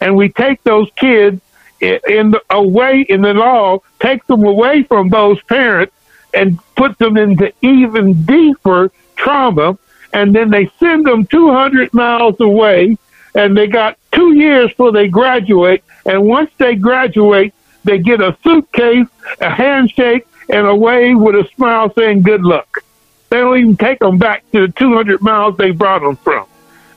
and 0.00 0.16
we 0.16 0.28
take 0.28 0.62
those 0.64 0.90
kids 0.96 1.40
in 1.80 2.32
the, 2.32 2.42
away 2.50 3.02
in 3.08 3.22
the 3.22 3.34
law, 3.34 3.78
take 4.00 4.26
them 4.26 4.44
away 4.44 4.82
from 4.82 5.08
those 5.08 5.40
parents 5.42 5.94
and 6.34 6.58
put 6.74 6.98
them 6.98 7.16
into 7.16 7.52
even 7.62 8.24
deeper 8.24 8.90
trauma. 9.16 9.78
And 10.12 10.34
then 10.34 10.50
they 10.50 10.70
send 10.78 11.06
them 11.06 11.26
200 11.26 11.92
miles 11.94 12.38
away 12.40 12.96
and 13.34 13.56
they 13.56 13.66
got 13.66 13.98
two 14.12 14.34
years 14.34 14.68
before 14.70 14.92
they 14.92 15.08
graduate. 15.08 15.82
And 16.04 16.26
once 16.26 16.50
they 16.58 16.74
graduate, 16.74 17.54
they 17.84 17.98
get 17.98 18.20
a 18.20 18.36
suitcase, 18.42 19.08
a 19.40 19.50
handshake, 19.50 20.26
and 20.48 20.66
away 20.66 21.14
with 21.14 21.34
a 21.34 21.48
smile 21.56 21.92
saying 21.94 22.22
good 22.22 22.42
luck. 22.42 22.84
They 23.30 23.38
don't 23.38 23.58
even 23.58 23.76
take 23.76 24.00
them 24.00 24.18
back 24.18 24.44
to 24.52 24.66
the 24.66 24.72
200 24.72 25.22
miles 25.22 25.56
they 25.56 25.70
brought 25.70 26.02
them 26.02 26.16
from. 26.16 26.46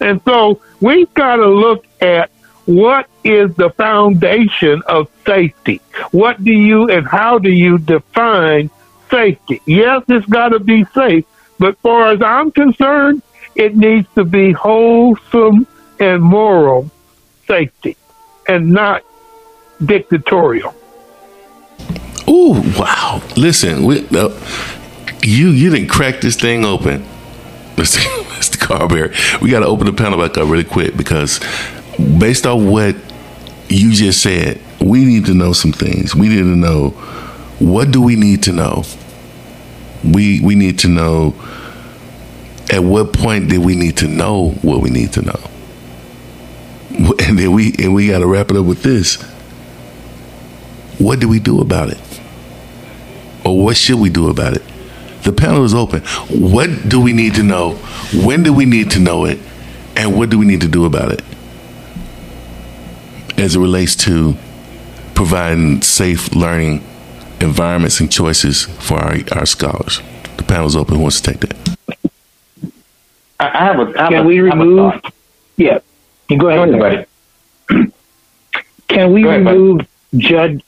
And 0.01 0.21
so 0.25 0.61
we've 0.81 1.13
got 1.13 1.37
to 1.37 1.47
look 1.47 1.85
at 2.01 2.29
what 2.65 3.07
is 3.23 3.55
the 3.55 3.69
foundation 3.69 4.81
of 4.87 5.09
safety? 5.25 5.81
What 6.11 6.43
do 6.43 6.51
you 6.51 6.89
and 6.89 7.07
how 7.07 7.39
do 7.39 7.49
you 7.49 7.77
define 7.77 8.69
safety? 9.09 9.61
Yes, 9.65 10.03
it's 10.09 10.25
got 10.25 10.49
to 10.49 10.59
be 10.59 10.83
safe, 10.93 11.25
but 11.59 11.77
far 11.79 12.11
as 12.11 12.21
I'm 12.21 12.51
concerned, 12.51 13.21
it 13.55 13.75
needs 13.75 14.07
to 14.15 14.23
be 14.23 14.51
wholesome 14.51 15.67
and 15.99 16.21
moral 16.21 16.91
safety 17.47 17.95
and 18.47 18.71
not 18.71 19.03
dictatorial. 19.83 20.73
Ooh, 22.27 22.61
wow. 22.77 23.21
Listen, 23.37 23.85
we, 23.85 24.05
uh, 24.09 24.29
you 25.21 25.49
you 25.49 25.69
didn't 25.69 25.89
crack 25.89 26.21
this 26.21 26.35
thing 26.35 26.65
open. 26.65 27.05
Mr. 27.75 27.99
Mr. 27.99 28.59
Karl 28.59 28.87
Berry. 28.87 29.13
We 29.41 29.49
got 29.49 29.59
to 29.59 29.65
open 29.65 29.85
the 29.85 29.93
panel 29.93 30.19
back 30.19 30.37
up 30.37 30.49
really 30.49 30.63
quick 30.63 30.95
because 30.95 31.39
based 32.17 32.45
on 32.45 32.69
what 32.69 32.95
you 33.69 33.91
just 33.91 34.21
said, 34.21 34.61
we 34.79 35.03
need 35.05 35.25
to 35.25 35.33
know 35.33 35.53
some 35.53 35.71
things. 35.71 36.15
We 36.15 36.29
need 36.29 36.37
to 36.37 36.55
know 36.55 36.89
what 37.59 37.91
do 37.91 38.01
we 38.01 38.15
need 38.15 38.43
to 38.43 38.53
know. 38.53 38.83
We 40.13 40.41
we 40.41 40.55
need 40.55 40.79
to 40.79 40.87
know 40.87 41.33
at 42.71 42.83
what 42.83 43.13
point 43.13 43.49
did 43.49 43.59
we 43.59 43.75
need 43.75 43.97
to 43.97 44.07
know 44.07 44.51
what 44.61 44.81
we 44.81 44.89
need 44.89 45.13
to 45.13 45.21
know. 45.21 45.39
And 47.27 47.37
then 47.39 47.51
we 47.51 47.73
and 47.79 47.93
we 47.93 48.07
got 48.07 48.19
to 48.19 48.27
wrap 48.27 48.51
it 48.51 48.57
up 48.57 48.65
with 48.65 48.83
this. 48.83 49.21
What 50.97 51.19
do 51.19 51.27
we 51.27 51.39
do 51.39 51.59
about 51.59 51.89
it? 51.89 51.99
Or 53.43 53.63
what 53.63 53.75
should 53.77 53.99
we 53.99 54.09
do 54.09 54.29
about 54.29 54.53
it? 54.53 54.63
The 55.23 55.33
panel 55.33 55.65
is 55.65 55.73
open. 55.73 56.01
What 56.29 56.87
do 56.87 57.01
we 57.01 57.11
need 57.11 57.35
to 57.35 57.43
know? 57.43 57.73
When 58.13 58.43
do 58.43 58.53
we 58.53 58.65
need 58.65 58.91
to 58.91 58.99
know 58.99 59.25
it? 59.25 59.39
And 59.97 60.15
what 60.17 60.29
do 60.29 60.39
we 60.39 60.45
need 60.45 60.61
to 60.61 60.67
do 60.67 60.85
about 60.85 61.11
it? 61.11 61.21
as 63.37 63.55
it 63.55 63.59
relates 63.59 63.95
to 63.95 64.35
providing 65.13 65.81
safe 65.81 66.33
learning 66.33 66.83
environments 67.39 67.99
and 67.99 68.11
choices 68.11 68.63
for 68.63 68.95
our, 68.95 69.17
our 69.33 69.45
scholars. 69.45 70.01
The 70.37 70.43
panel's 70.43 70.75
open. 70.75 70.95
Who 70.95 71.01
wants 71.01 71.21
to 71.21 71.31
take 71.31 71.41
that? 71.41 71.77
I 73.39 73.65
have 73.65 73.79
a. 73.79 73.93
I 73.97 74.03
have 74.03 74.09
Can 74.09 74.13
a, 74.13 74.23
we 74.23 74.39
remove? 74.39 74.93
Yeah. 75.57 75.79
You 76.29 76.37
go 76.37 76.49
ahead, 76.49 76.69
go 76.71 76.85
ahead 76.85 77.07
buddy. 77.69 77.91
Can 78.87 79.13
we 79.13 79.27
ahead, 79.27 79.45
remove 79.45 79.87
judge? 80.15 80.63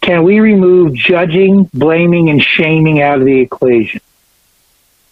Can 0.00 0.22
we 0.22 0.40
remove 0.40 0.94
judging, 0.94 1.64
blaming, 1.74 2.30
and 2.30 2.42
shaming 2.42 3.00
out 3.00 3.18
of 3.18 3.26
the 3.26 3.40
equation? 3.40 4.00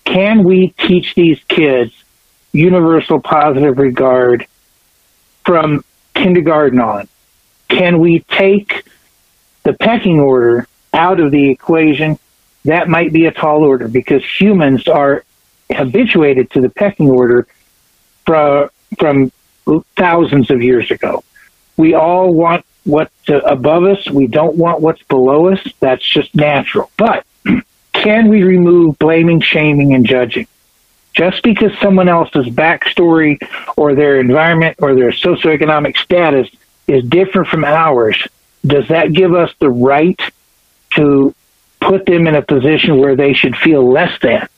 Can 0.04 0.44
we 0.44 0.68
teach 0.78 1.14
these 1.14 1.38
kids 1.48 1.92
universal 2.52 3.20
positive 3.20 3.78
regard 3.78 4.46
from 5.44 5.84
kindergarten 6.14 6.80
on. 6.80 7.08
Can 7.68 8.00
we 8.00 8.20
take 8.20 8.84
the 9.62 9.72
pecking 9.72 10.20
order 10.20 10.66
out 10.98 11.20
of 11.20 11.30
the 11.30 11.48
equation? 11.48 12.18
That 12.64 12.88
might 12.88 13.12
be 13.12 13.26
a 13.26 13.32
tall 13.32 13.64
order 13.64 13.88
because 13.88 14.22
humans 14.24 14.88
are 14.88 15.24
habituated 15.72 16.50
to 16.50 16.60
the 16.60 16.68
pecking 16.68 17.08
order 17.08 17.46
from, 18.26 18.68
from 18.98 19.32
thousands 19.96 20.50
of 20.50 20.62
years 20.62 20.90
ago. 20.90 21.24
We 21.76 21.94
all 21.94 22.34
want 22.34 22.66
what's 22.84 23.12
above 23.28 23.84
us. 23.84 24.10
We 24.10 24.26
don't 24.26 24.56
want 24.56 24.80
what's 24.80 25.02
below 25.04 25.48
us. 25.48 25.60
That's 25.80 26.04
just 26.04 26.34
natural. 26.34 26.90
But 26.96 27.24
can 27.92 28.28
we 28.28 28.42
remove 28.42 28.98
blaming, 28.98 29.40
shaming, 29.40 29.94
and 29.94 30.04
judging? 30.04 30.46
Just 31.14 31.42
because 31.42 31.76
someone 31.78 32.08
else's 32.08 32.46
backstory 32.46 33.38
or 33.76 33.94
their 33.94 34.20
environment 34.20 34.76
or 34.80 34.94
their 34.94 35.10
socioeconomic 35.10 35.96
status 35.96 36.48
is 36.86 37.04
different 37.04 37.48
from 37.48 37.64
ours, 37.64 38.26
does 38.66 38.88
that 38.88 39.12
give 39.12 39.34
us 39.34 39.52
the 39.58 39.70
right 39.70 40.20
to 40.98 41.34
put 41.80 42.06
them 42.06 42.26
in 42.26 42.34
a 42.34 42.42
position 42.42 42.98
where 42.98 43.16
they 43.16 43.32
should 43.32 43.56
feel 43.56 43.90
less 43.90 44.18
than? 44.20 44.48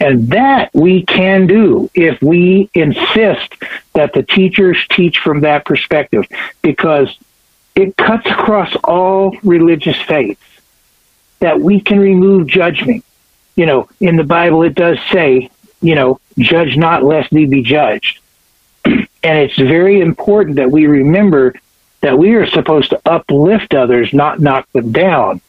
And 0.00 0.28
that 0.28 0.70
we 0.74 1.04
can 1.04 1.46
do 1.46 1.90
if 1.94 2.20
we 2.20 2.68
insist 2.74 3.54
that 3.94 4.12
the 4.12 4.22
teachers 4.22 4.76
teach 4.90 5.18
from 5.18 5.40
that 5.42 5.64
perspective 5.64 6.26
because 6.62 7.16
it 7.74 7.96
cuts 7.96 8.26
across 8.26 8.74
all 8.84 9.36
religious 9.42 9.96
faiths 10.02 10.42
that 11.38 11.60
we 11.60 11.80
can 11.80 12.00
remove 12.00 12.48
judgment. 12.48 13.04
You 13.56 13.66
know, 13.66 13.88
in 14.00 14.16
the 14.16 14.24
Bible, 14.24 14.62
it 14.64 14.74
does 14.74 14.98
say 15.12 15.50
you 15.84 15.94
know, 15.94 16.18
judge 16.38 16.78
not 16.78 17.04
lest 17.04 17.30
we 17.30 17.44
be 17.44 17.62
judged. 17.62 18.18
and 18.84 19.08
it's 19.22 19.56
very 19.56 20.00
important 20.00 20.56
that 20.56 20.70
we 20.70 20.86
remember 20.86 21.54
that 22.00 22.18
we 22.18 22.34
are 22.34 22.46
supposed 22.46 22.90
to 22.90 23.00
uplift 23.04 23.74
others, 23.74 24.12
not 24.14 24.40
knock 24.40 24.70
them 24.72 24.92
down. 24.92 25.42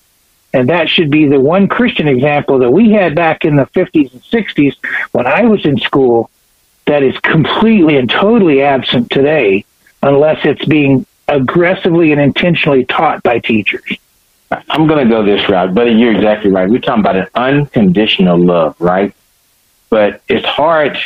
And 0.55 0.69
that 0.69 0.89
should 0.89 1.11
be 1.11 1.27
the 1.27 1.39
one 1.39 1.67
Christian 1.67 2.07
example 2.07 2.59
that 2.59 2.71
we 2.71 2.91
had 2.91 3.13
back 3.13 3.45
in 3.45 3.55
the 3.57 3.65
50s 3.67 4.11
and 4.13 4.23
60s 4.23 4.75
when 5.11 5.27
I 5.27 5.43
was 5.45 5.65
in 5.65 5.77
school 5.77 6.29
that 6.85 7.03
is 7.03 7.17
completely 7.19 7.97
and 7.97 8.09
totally 8.09 8.61
absent 8.61 9.11
today 9.11 9.65
unless 10.01 10.45
it's 10.45 10.65
being 10.65 11.05
aggressively 11.27 12.11
and 12.11 12.21
intentionally 12.21 12.85
taught 12.85 13.21
by 13.23 13.39
teachers. 13.39 13.97
I'm 14.69 14.87
going 14.87 15.03
to 15.03 15.09
go 15.11 15.23
this 15.23 15.49
route, 15.49 15.73
but 15.73 15.83
you're 15.85 16.15
exactly 16.15 16.51
right. 16.51 16.69
We're 16.69 16.79
talking 16.79 17.01
about 17.01 17.17
an 17.17 17.27
unconditional 17.35 18.39
love, 18.39 18.79
right? 18.79 19.13
but 19.89 20.21
it's 20.27 20.45
hard. 20.45 20.97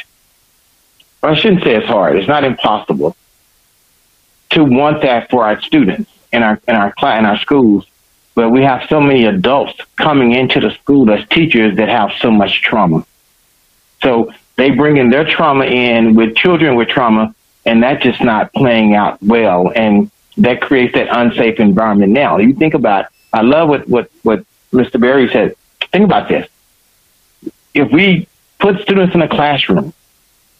I 1.21 1.35
shouldn't 1.35 1.63
say 1.63 1.75
it's 1.75 1.85
hard. 1.85 2.17
It's 2.17 2.27
not 2.27 2.43
impossible 2.43 3.15
to 4.51 4.63
want 4.63 5.03
that 5.03 5.29
for 5.29 5.45
our 5.45 5.61
students 5.61 6.09
in 6.31 6.41
our 6.41 6.59
in 6.67 6.75
our 6.75 6.91
class 6.93 7.19
in 7.19 7.25
our 7.25 7.37
schools. 7.37 7.85
But 8.36 8.49
we 8.49 8.63
have 8.63 8.88
so 8.89 9.01
many 9.01 9.25
adults 9.25 9.80
coming 9.97 10.34
into 10.34 10.59
the 10.59 10.71
school 10.71 11.11
as 11.11 11.27
teachers 11.27 11.75
that 11.77 11.89
have 11.89 12.11
so 12.19 12.32
much 12.32 12.61
trauma. 12.61 13.05
So 14.01 14.32
they 14.55 14.71
bring 14.71 14.97
in 14.97 15.09
their 15.09 15.25
trauma 15.25 15.65
in 15.65 16.15
with 16.15 16.36
children 16.36 16.75
with 16.75 16.88
trauma, 16.88 17.36
and 17.65 17.84
that's 17.84 18.03
just 18.03 18.21
not 18.21 18.53
playing 18.53 18.95
out 18.95 19.21
well, 19.21 19.71
and 19.75 20.09
that 20.38 20.61
creates 20.61 20.93
that 20.93 21.07
unsafe 21.11 21.59
environment. 21.59 22.13
Now, 22.13 22.38
you 22.38 22.53
think 22.53 22.73
about. 22.73 23.07
I 23.34 23.41
love 23.41 23.69
what 23.69 23.88
what 23.88 24.09
what 24.23 24.45
Mr. 24.71 24.99
Berry 24.99 25.30
said. 25.30 25.55
Think 25.91 26.05
about 26.05 26.30
this. 26.30 26.47
If 27.73 27.91
we 27.91 28.27
put 28.59 28.82
students 28.82 29.15
in 29.15 29.21
a 29.21 29.27
classroom 29.27 29.93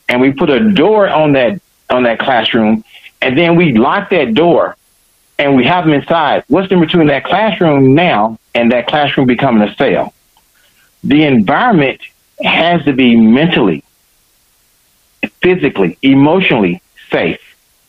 and 0.08 0.22
we 0.22 0.32
put 0.32 0.50
a 0.50 0.72
door 0.72 1.10
on 1.10 1.34
that 1.34 1.62
on 1.90 2.04
that 2.04 2.20
classroom 2.20 2.84
and 3.22 3.38
then 3.38 3.56
we 3.56 3.74
lock 3.74 4.10
that 4.10 4.34
door 4.34 4.76
and 5.40 5.56
we 5.56 5.66
have 5.66 5.86
them 5.86 5.94
inside, 5.94 6.44
what's 6.48 6.72
in 6.72 6.82
between 6.82 7.08
that 7.08 7.24
classroom 7.24 7.96
now 7.96 8.38
and 8.54 8.72
that 8.72 8.88
classroom 8.88 9.26
becoming 9.26 9.68
a 9.68 9.74
cell? 9.76 10.14
The 11.04 11.24
environment 11.24 12.02
has 12.44 12.84
to 12.86 12.94
be 12.94 13.16
mentally, 13.16 13.84
physically, 15.42 15.98
emotionally 16.02 16.82
safe. 17.10 17.40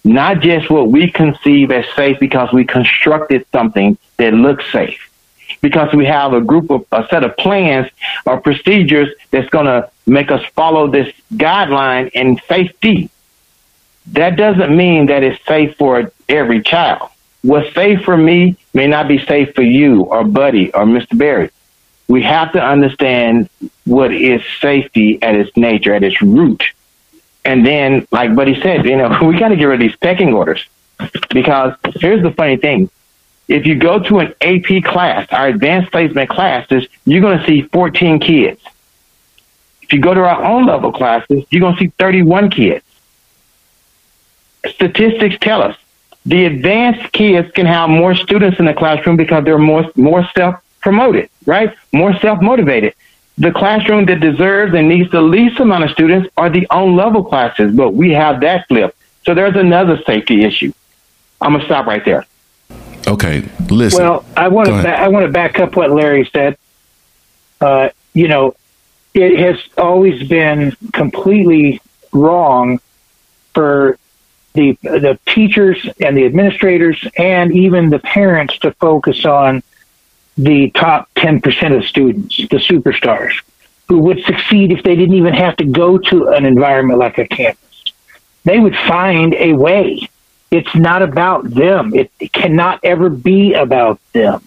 Not 0.04 0.40
just 0.40 0.70
what 0.70 0.88
we 0.88 1.10
conceive 1.10 1.70
as 1.72 1.84
safe 1.94 2.18
because 2.20 2.52
we 2.52 2.64
constructed 2.64 3.44
something 3.52 3.98
that 4.16 4.32
looks 4.32 4.70
safe 4.72 5.10
because 5.60 5.92
we 5.92 6.06
have 6.06 6.32
a 6.32 6.40
group 6.40 6.70
of 6.70 6.86
a 6.92 7.06
set 7.10 7.24
of 7.24 7.36
plans 7.36 7.90
or 8.24 8.40
procedures 8.40 9.08
that's 9.30 9.48
going 9.50 9.66
to 9.66 9.90
make 10.06 10.30
us 10.30 10.42
follow 10.54 10.86
this 10.86 11.12
guideline 11.34 12.10
in 12.10 12.40
safety. 12.48 13.10
That 14.06 14.36
doesn't 14.36 14.74
mean 14.74 15.06
that 15.06 15.22
it's 15.22 15.44
safe 15.44 15.76
for 15.76 16.12
every 16.28 16.62
child. 16.62 17.09
What's 17.42 17.74
safe 17.74 18.02
for 18.02 18.16
me 18.16 18.56
may 18.74 18.86
not 18.86 19.08
be 19.08 19.18
safe 19.24 19.54
for 19.54 19.62
you 19.62 20.02
or 20.02 20.24
Buddy 20.24 20.72
or 20.72 20.84
Mr. 20.84 21.16
Berry. 21.16 21.50
We 22.06 22.22
have 22.22 22.52
to 22.52 22.62
understand 22.62 23.48
what 23.84 24.12
is 24.12 24.42
safety 24.60 25.22
at 25.22 25.34
its 25.34 25.56
nature, 25.56 25.94
at 25.94 26.02
its 26.02 26.20
root. 26.20 26.62
And 27.44 27.64
then, 27.64 28.06
like 28.10 28.34
Buddy 28.34 28.60
said, 28.60 28.84
you 28.84 28.96
know, 28.96 29.18
we 29.22 29.38
got 29.38 29.48
to 29.48 29.56
get 29.56 29.64
rid 29.64 29.74
of 29.74 29.80
these 29.80 29.96
pecking 29.96 30.34
orders 30.34 30.66
because 31.30 31.74
here's 31.96 32.22
the 32.22 32.30
funny 32.32 32.56
thing. 32.56 32.90
If 33.48 33.66
you 33.66 33.74
go 33.74 33.98
to 33.98 34.18
an 34.20 34.34
AP 34.40 34.84
class, 34.84 35.26
our 35.32 35.48
advanced 35.48 35.90
placement 35.90 36.30
classes, 36.30 36.86
you're 37.04 37.22
going 37.22 37.38
to 37.38 37.46
see 37.46 37.62
14 37.62 38.20
kids. 38.20 38.62
If 39.82 39.92
you 39.92 40.00
go 40.00 40.14
to 40.14 40.20
our 40.20 40.44
own 40.44 40.66
level 40.66 40.92
classes, 40.92 41.44
you're 41.50 41.60
going 41.60 41.74
to 41.74 41.80
see 41.80 41.92
31 41.98 42.50
kids. 42.50 42.84
Statistics 44.68 45.36
tell 45.40 45.62
us 45.62 45.76
the 46.26 46.44
advanced 46.44 47.12
kids 47.12 47.50
can 47.52 47.66
have 47.66 47.88
more 47.88 48.14
students 48.14 48.58
in 48.58 48.66
the 48.66 48.74
classroom 48.74 49.16
because 49.16 49.44
they're 49.44 49.58
more 49.58 49.90
more 49.96 50.28
self 50.36 50.56
promoted, 50.80 51.30
right? 51.46 51.74
More 51.92 52.14
self 52.18 52.40
motivated. 52.40 52.94
The 53.38 53.52
classroom 53.52 54.04
that 54.06 54.20
deserves 54.20 54.74
and 54.74 54.88
needs 54.88 55.10
the 55.10 55.22
least 55.22 55.60
amount 55.60 55.84
of 55.84 55.90
students 55.90 56.28
are 56.36 56.50
the 56.50 56.66
on 56.70 56.94
level 56.94 57.24
classes, 57.24 57.74
but 57.74 57.94
we 57.94 58.10
have 58.10 58.40
that 58.40 58.68
flip. 58.68 58.94
So 59.24 59.34
there's 59.34 59.56
another 59.56 60.02
safety 60.02 60.44
issue. 60.44 60.72
I'm 61.40 61.52
gonna 61.52 61.64
stop 61.64 61.86
right 61.86 62.04
there. 62.04 62.26
Okay, 63.06 63.42
listen. 63.70 64.02
Well, 64.04 64.24
I 64.36 64.48
want 64.48 64.68
to 64.68 64.82
ba- 64.82 64.98
I 64.98 65.08
want 65.08 65.24
to 65.24 65.32
back 65.32 65.58
up 65.58 65.74
what 65.74 65.90
Larry 65.90 66.28
said. 66.32 66.58
Uh, 67.60 67.90
you 68.12 68.28
know, 68.28 68.54
it 69.14 69.38
has 69.38 69.58
always 69.78 70.28
been 70.28 70.76
completely 70.92 71.80
wrong 72.12 72.80
for 73.54 73.98
the 74.52 74.76
the 74.82 75.18
teachers 75.26 75.88
and 76.00 76.16
the 76.16 76.24
administrators 76.24 77.06
and 77.16 77.52
even 77.52 77.90
the 77.90 77.98
parents 77.98 78.58
to 78.58 78.72
focus 78.72 79.24
on 79.24 79.62
the 80.36 80.70
top 80.70 81.10
10% 81.16 81.76
of 81.76 81.84
students, 81.84 82.36
the 82.36 82.56
superstars, 82.56 83.32
who 83.88 83.98
would 83.98 84.22
succeed 84.24 84.72
if 84.72 84.82
they 84.82 84.96
didn't 84.96 85.14
even 85.14 85.34
have 85.34 85.56
to 85.56 85.64
go 85.64 85.98
to 85.98 86.28
an 86.28 86.46
environment 86.46 86.98
like 86.98 87.18
a 87.18 87.26
campus. 87.26 87.84
They 88.44 88.58
would 88.58 88.74
find 88.74 89.34
a 89.34 89.52
way. 89.52 90.08
It's 90.50 90.74
not 90.74 91.02
about 91.02 91.50
them. 91.50 91.94
It, 91.94 92.10
it 92.18 92.32
cannot 92.32 92.80
ever 92.82 93.10
be 93.10 93.52
about 93.52 94.00
them. 94.12 94.46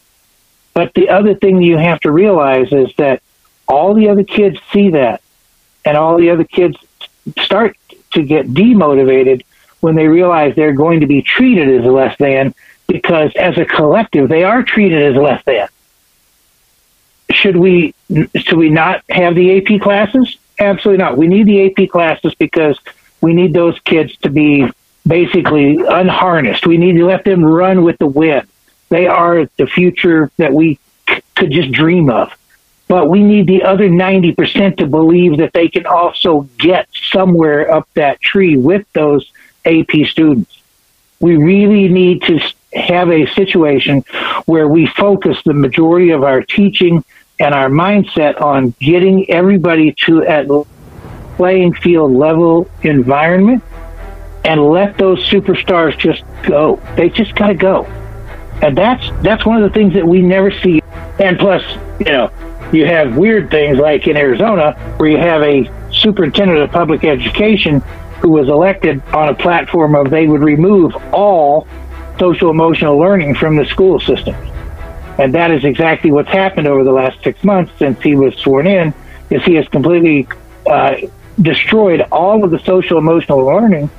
But 0.73 0.93
the 0.95 1.09
other 1.09 1.35
thing 1.35 1.61
you 1.61 1.77
have 1.77 1.99
to 2.01 2.11
realize 2.11 2.73
is 2.73 2.91
that 2.97 3.21
all 3.67 3.93
the 3.93 4.09
other 4.09 4.23
kids 4.23 4.57
see 4.71 4.89
that, 4.91 5.21
and 5.85 5.95
all 5.95 6.17
the 6.17 6.31
other 6.31 6.43
kids 6.43 6.75
start 7.39 7.77
to 8.13 8.23
get 8.23 8.47
demotivated 8.47 9.43
when 9.84 9.95
they 9.95 10.07
realize 10.07 10.55
they're 10.55 10.73
going 10.73 11.01
to 11.01 11.07
be 11.07 11.21
treated 11.21 11.67
as 11.69 11.86
less 11.86 12.17
than 12.17 12.55
because 12.88 13.31
as 13.36 13.57
a 13.57 13.65
collective 13.65 14.29
they 14.29 14.43
are 14.43 14.63
treated 14.63 15.13
as 15.13 15.21
less 15.21 15.43
than. 15.43 15.67
Should 17.31 17.57
we 17.57 17.93
should 18.36 18.57
we 18.57 18.69
not 18.69 19.03
have 19.09 19.36
the 19.36 19.57
AP 19.57 19.81
classes? 19.81 20.38
Absolutely 20.57 21.03
not. 21.03 21.17
We 21.17 21.27
need 21.27 21.47
the 21.47 21.65
AP 21.65 21.89
classes 21.89 22.34
because 22.36 22.79
we 23.21 23.34
need 23.34 23.53
those 23.53 23.77
kids 23.81 24.15
to 24.17 24.29
be 24.29 24.69
basically 25.05 25.84
unharnessed. 25.86 26.65
We 26.65 26.77
need 26.77 26.93
to 26.93 27.05
let 27.05 27.25
them 27.25 27.43
run 27.43 27.84
with 27.84 27.97
the 27.97 28.07
wind. 28.07 28.47
They 28.89 29.07
are 29.07 29.49
the 29.57 29.67
future 29.67 30.31
that 30.38 30.53
we 30.53 30.79
c- 31.09 31.21
could 31.36 31.51
just 31.51 31.71
dream 31.71 32.09
of. 32.09 32.31
But 32.88 33.09
we 33.09 33.23
need 33.23 33.47
the 33.47 33.63
other 33.63 33.89
90% 33.89 34.77
to 34.77 34.86
believe 34.86 35.38
that 35.38 35.51
they 35.53 35.67
can 35.67 35.86
also 35.86 36.47
get 36.59 36.88
somewhere 37.11 37.71
up 37.71 37.89
that 37.95 38.21
tree 38.21 38.55
with 38.55 38.86
those 38.93 39.29
AP 39.66 40.07
students. 40.07 40.61
We 41.20 41.38
really 41.38 41.88
need 41.88 42.24
to 42.24 42.39
have 42.74 43.09
a 43.09 43.26
situation 43.28 44.03
where 44.45 44.68
we 44.68 44.88
focus 44.88 45.38
the 45.45 45.53
majority 45.53 46.11
of 46.11 46.24
our 46.24 46.41
teaching 46.41 47.03
and 47.39 47.53
our 47.53 47.70
mindset 47.70 48.41
on 48.41 48.74
getting 48.80 49.30
everybody 49.30 49.93
to 50.05 50.24
at 50.26 50.47
playing 51.36 51.74
field 51.76 52.11
level 52.11 52.70
environment 52.84 53.64
and 54.45 54.64
let 54.64 54.97
those 54.97 55.24
superstars 55.30 55.97
just 55.97 56.24
go. 56.43 56.82
They 56.95 57.09
just 57.09 57.36
got 57.36 57.47
to 57.47 57.53
go. 57.53 57.86
And 58.61 58.78
that's 58.78 59.09
that's 59.22 59.45
one 59.45 59.61
of 59.61 59.70
the 59.72 59.74
things 59.78 59.93
that 59.93 60.07
we 60.07 60.22
never 60.22 60.51
see. 60.51 60.82
And 61.20 61.38
plus, 61.38 61.64
you 61.99 62.11
know, 62.11 62.32
you 62.72 62.86
have 62.86 63.18
weird 63.18 63.49
things 63.49 63.78
like 63.78 64.07
in 64.07 64.18
Arizona 64.18 64.74
where 64.97 65.09
you 65.09 65.18
have 65.18 65.41
a 65.41 65.70
superintendent 65.91 66.59
of 66.59 66.72
public 66.72 67.03
education 67.03 67.82
who 68.24 68.30
was 68.30 68.47
elected 68.47 69.03
on 69.13 69.28
a 69.28 69.36
platform 69.36 69.95
of 69.95 70.09
they 70.09 70.26
would 70.26 70.41
remove 70.41 70.95
all 71.13 71.67
social 72.17 72.49
emotional 72.49 72.97
learning 72.97 73.36
from 73.36 73.57
the 73.57 73.65
school 73.65 73.99
system. 73.99 74.34
And 75.19 75.36
that 75.36 75.51
is 75.51 75.65
exactly 75.65 76.09
what's 76.09 76.30
happened 76.30 76.65
over 76.65 76.86
the 76.86 76.91
last 76.93 77.21
six 77.21 77.43
months 77.43 77.74
since 77.78 78.01
he 78.01 78.15
was 78.15 78.34
sworn 78.38 78.65
in, 78.65 78.93
is 79.30 79.43
he 79.43 79.55
has 79.55 79.67
completely 79.67 80.30
uh, 80.65 80.95
destroyed 81.41 81.99
all 82.13 82.45
of 82.45 82.51
the 82.51 82.59
social 82.59 82.97
emotional 82.97 83.39
learning 83.39 83.89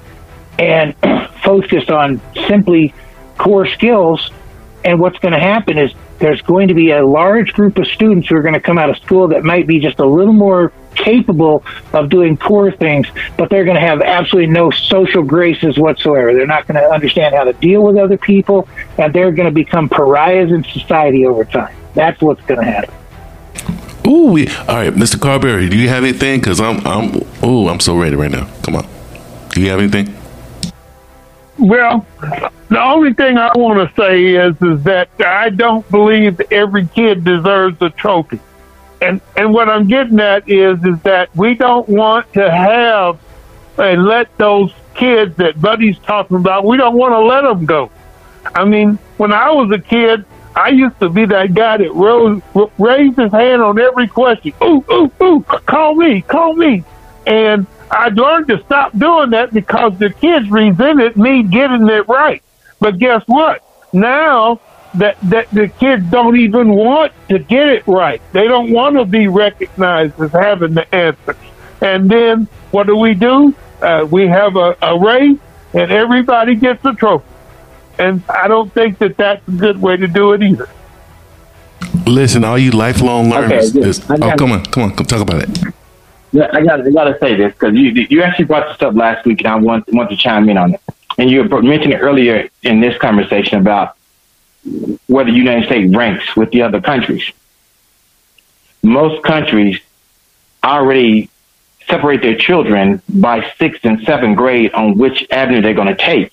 and 0.58 0.96
focused 1.44 1.90
on 1.90 2.18
simply 2.48 2.94
core 3.36 3.66
skills. 3.66 4.30
And 4.86 5.00
what's 5.00 5.18
going 5.18 5.32
to 5.32 5.40
happen 5.40 5.76
is 5.76 5.92
there's 6.18 6.40
going 6.42 6.68
to 6.68 6.74
be 6.74 6.90
a 6.90 7.04
large 7.04 7.52
group 7.52 7.78
of 7.78 7.86
students 7.86 8.28
who 8.28 8.36
are 8.36 8.42
going 8.42 8.54
to 8.54 8.60
come 8.60 8.78
out 8.78 8.90
of 8.90 8.96
school 8.98 9.28
that 9.28 9.44
might 9.44 9.66
be 9.66 9.80
just 9.80 9.98
a 9.98 10.06
little 10.06 10.32
more 10.32 10.72
capable 10.94 11.64
of 11.92 12.08
doing 12.08 12.36
poor 12.36 12.70
things, 12.70 13.08
but 13.36 13.50
they're 13.50 13.64
going 13.64 13.76
to 13.76 13.80
have 13.80 14.00
absolutely 14.00 14.50
no 14.52 14.70
social 14.70 15.22
graces 15.22 15.78
whatsoever. 15.78 16.32
They're 16.32 16.46
not 16.46 16.66
going 16.66 16.80
to 16.80 16.88
understand 16.88 17.34
how 17.34 17.44
to 17.44 17.52
deal 17.54 17.82
with 17.82 17.96
other 17.96 18.16
people, 18.16 18.68
and 18.96 19.12
they're 19.12 19.32
going 19.32 19.48
to 19.48 19.54
become 19.54 19.88
pariahs 19.88 20.50
in 20.50 20.64
society 20.64 21.26
over 21.26 21.44
time. 21.44 21.74
That's 21.94 22.20
what's 22.20 22.42
going 22.42 22.60
to 22.60 22.66
happen. 22.66 22.94
Ooh, 24.06 24.32
we, 24.32 24.48
all 24.48 24.76
right, 24.76 24.92
Mr. 24.92 25.20
Karl 25.20 25.38
Berry, 25.38 25.68
do 25.68 25.78
you 25.78 25.88
have 25.88 26.04
anything? 26.04 26.38
Because 26.40 26.60
I'm, 26.60 26.86
I'm, 26.86 27.22
ooh, 27.42 27.68
I'm 27.68 27.80
so 27.80 27.96
ready 27.96 28.16
right 28.16 28.30
now. 28.30 28.48
Come 28.62 28.76
on, 28.76 28.86
do 29.50 29.62
you 29.62 29.70
have 29.70 29.80
anything? 29.80 30.14
Well, 31.58 32.06
the 32.68 32.82
only 32.82 33.12
thing 33.12 33.38
I 33.38 33.52
want 33.54 33.88
to 33.88 33.94
say 33.96 34.34
is 34.34 34.56
is 34.60 34.82
that 34.84 35.08
I 35.20 35.50
don't 35.50 35.88
believe 35.90 36.40
every 36.50 36.86
kid 36.86 37.24
deserves 37.24 37.80
a 37.80 37.90
trophy. 37.90 38.40
And 39.00 39.20
and 39.36 39.52
what 39.52 39.68
I'm 39.68 39.86
getting 39.86 40.18
at 40.20 40.48
is 40.48 40.82
is 40.84 41.00
that 41.02 41.34
we 41.36 41.54
don't 41.54 41.88
want 41.88 42.32
to 42.34 42.50
have 42.50 43.18
and 43.78 44.04
let 44.04 44.36
those 44.38 44.72
kids 44.94 45.36
that 45.36 45.60
Buddy's 45.60 45.98
talking 45.98 46.36
about, 46.36 46.64
we 46.64 46.76
don't 46.76 46.96
want 46.96 47.12
to 47.12 47.20
let 47.20 47.42
them 47.42 47.66
go. 47.66 47.90
I 48.54 48.64
mean, 48.64 48.98
when 49.16 49.32
I 49.32 49.50
was 49.50 49.70
a 49.72 49.78
kid, 49.78 50.24
I 50.54 50.68
used 50.68 50.98
to 51.00 51.08
be 51.08 51.26
that 51.26 51.54
guy 51.54 51.78
that 51.78 51.92
rose, 51.92 52.40
raised 52.78 53.18
his 53.18 53.32
hand 53.32 53.62
on 53.62 53.78
every 53.78 54.06
question. 54.06 54.52
Ooh, 54.62 54.84
ooh, 54.90 55.12
ooh, 55.22 55.40
call 55.42 55.96
me, 55.96 56.22
call 56.22 56.54
me. 56.54 56.84
And 57.26 57.66
I 57.94 58.08
learned 58.08 58.48
to 58.48 58.60
stop 58.64 58.96
doing 58.98 59.30
that 59.30 59.52
because 59.52 59.96
the 59.98 60.10
kids 60.10 60.50
resented 60.50 61.16
me 61.16 61.44
getting 61.44 61.88
it 61.88 62.08
right. 62.08 62.42
But 62.80 62.98
guess 62.98 63.22
what? 63.26 63.62
Now 63.92 64.60
that 64.94 65.16
that 65.22 65.50
the 65.50 65.68
kids 65.68 66.04
don't 66.10 66.36
even 66.36 66.70
want 66.70 67.12
to 67.28 67.38
get 67.38 67.68
it 67.68 67.86
right. 67.86 68.20
They 68.32 68.48
don't 68.48 68.72
want 68.72 68.96
to 68.96 69.04
be 69.04 69.28
recognized 69.28 70.20
as 70.20 70.32
having 70.32 70.74
the 70.74 70.92
answers. 70.94 71.36
And 71.80 72.10
then 72.10 72.48
what 72.72 72.88
do 72.88 72.96
we 72.96 73.14
do? 73.14 73.54
Uh, 73.80 74.06
we 74.10 74.26
have 74.26 74.56
a, 74.56 74.76
a 74.82 74.98
race, 74.98 75.38
and 75.72 75.92
everybody 75.92 76.56
gets 76.56 76.84
a 76.84 76.94
trophy. 76.94 77.26
And 77.98 78.22
I 78.28 78.48
don't 78.48 78.72
think 78.72 78.98
that 78.98 79.16
that's 79.16 79.46
a 79.46 79.52
good 79.52 79.80
way 79.80 79.96
to 79.96 80.08
do 80.08 80.32
it 80.32 80.42
either. 80.42 80.68
Listen, 82.06 82.42
all 82.42 82.58
you 82.58 82.72
lifelong 82.72 83.30
learners. 83.30 83.70
Okay, 83.70 83.84
this, 83.84 84.10
oh, 84.10 84.34
come 84.36 84.52
on, 84.52 84.64
come 84.66 84.82
on, 84.82 84.96
come 84.96 85.06
talk 85.06 85.20
about 85.20 85.42
it. 85.42 85.74
I 86.34 86.62
got 86.64 86.80
I 86.86 86.90
got 86.90 87.04
to 87.04 87.18
say 87.20 87.36
this 87.36 87.52
because 87.52 87.74
you 87.74 88.06
you 88.10 88.22
actually 88.22 88.46
brought 88.46 88.72
this 88.72 88.82
up 88.82 88.94
last 88.94 89.24
week, 89.24 89.40
and 89.40 89.48
I 89.48 89.56
want 89.56 89.90
want 89.92 90.10
to 90.10 90.16
chime 90.16 90.48
in 90.48 90.58
on 90.58 90.74
it. 90.74 90.80
And 91.16 91.30
you 91.30 91.44
mentioned 91.44 91.94
earlier 92.00 92.48
in 92.62 92.80
this 92.80 92.98
conversation 92.98 93.58
about 93.58 93.96
where 95.06 95.24
the 95.24 95.32
United 95.32 95.66
States 95.66 95.94
ranks 95.94 96.34
with 96.34 96.50
the 96.50 96.62
other 96.62 96.80
countries. 96.80 97.30
Most 98.82 99.22
countries 99.22 99.78
already 100.64 101.30
separate 101.86 102.22
their 102.22 102.36
children 102.36 103.00
by 103.08 103.48
sixth 103.58 103.84
and 103.84 104.02
seventh 104.02 104.36
grade 104.36 104.72
on 104.72 104.98
which 104.98 105.26
avenue 105.30 105.60
they're 105.60 105.74
going 105.74 105.94
to 105.94 105.96
take. 105.96 106.32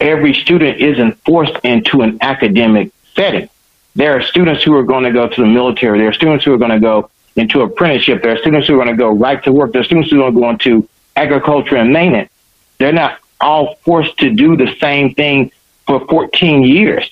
Every 0.00 0.34
student 0.34 0.78
isn't 0.78 1.14
forced 1.24 1.58
into 1.64 2.02
an 2.02 2.18
academic 2.20 2.92
setting. 3.16 3.48
There 3.96 4.16
are 4.16 4.22
students 4.22 4.62
who 4.62 4.76
are 4.76 4.84
going 4.84 5.04
to 5.04 5.12
go 5.12 5.26
to 5.26 5.40
the 5.40 5.46
military. 5.46 5.98
There 5.98 6.08
are 6.08 6.12
students 6.12 6.44
who 6.44 6.52
are 6.52 6.58
going 6.58 6.70
to 6.70 6.78
go 6.78 7.10
into 7.38 7.62
apprenticeship. 7.62 8.22
There 8.22 8.32
are 8.32 8.38
students 8.38 8.68
who 8.68 8.74
are 8.74 8.84
going 8.84 8.96
to 8.96 9.00
go 9.00 9.10
right 9.10 9.42
to 9.44 9.52
work. 9.52 9.72
There 9.72 9.80
are 9.80 9.84
students 9.84 10.10
who 10.10 10.22
are 10.22 10.30
going 10.30 10.58
to 10.58 10.70
go 10.70 10.74
into 10.78 10.88
agriculture 11.16 11.76
and 11.76 11.92
maintenance. 11.92 12.30
They're 12.78 12.92
not 12.92 13.18
all 13.40 13.76
forced 13.76 14.18
to 14.18 14.30
do 14.30 14.56
the 14.56 14.74
same 14.80 15.14
thing 15.14 15.52
for 15.86 16.06
14 16.06 16.62
years 16.62 17.08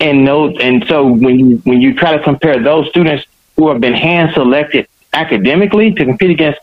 and 0.00 0.28
and 0.28 0.84
so 0.86 1.06
when 1.06 1.38
you 1.38 1.56
when 1.64 1.80
you 1.80 1.94
try 1.94 2.16
to 2.16 2.22
compare 2.22 2.62
those 2.62 2.88
students 2.88 3.24
who 3.56 3.68
have 3.68 3.80
been 3.80 3.94
hand 3.94 4.32
selected 4.32 4.86
academically 5.12 5.92
to 5.92 6.04
compete 6.04 6.30
against 6.30 6.60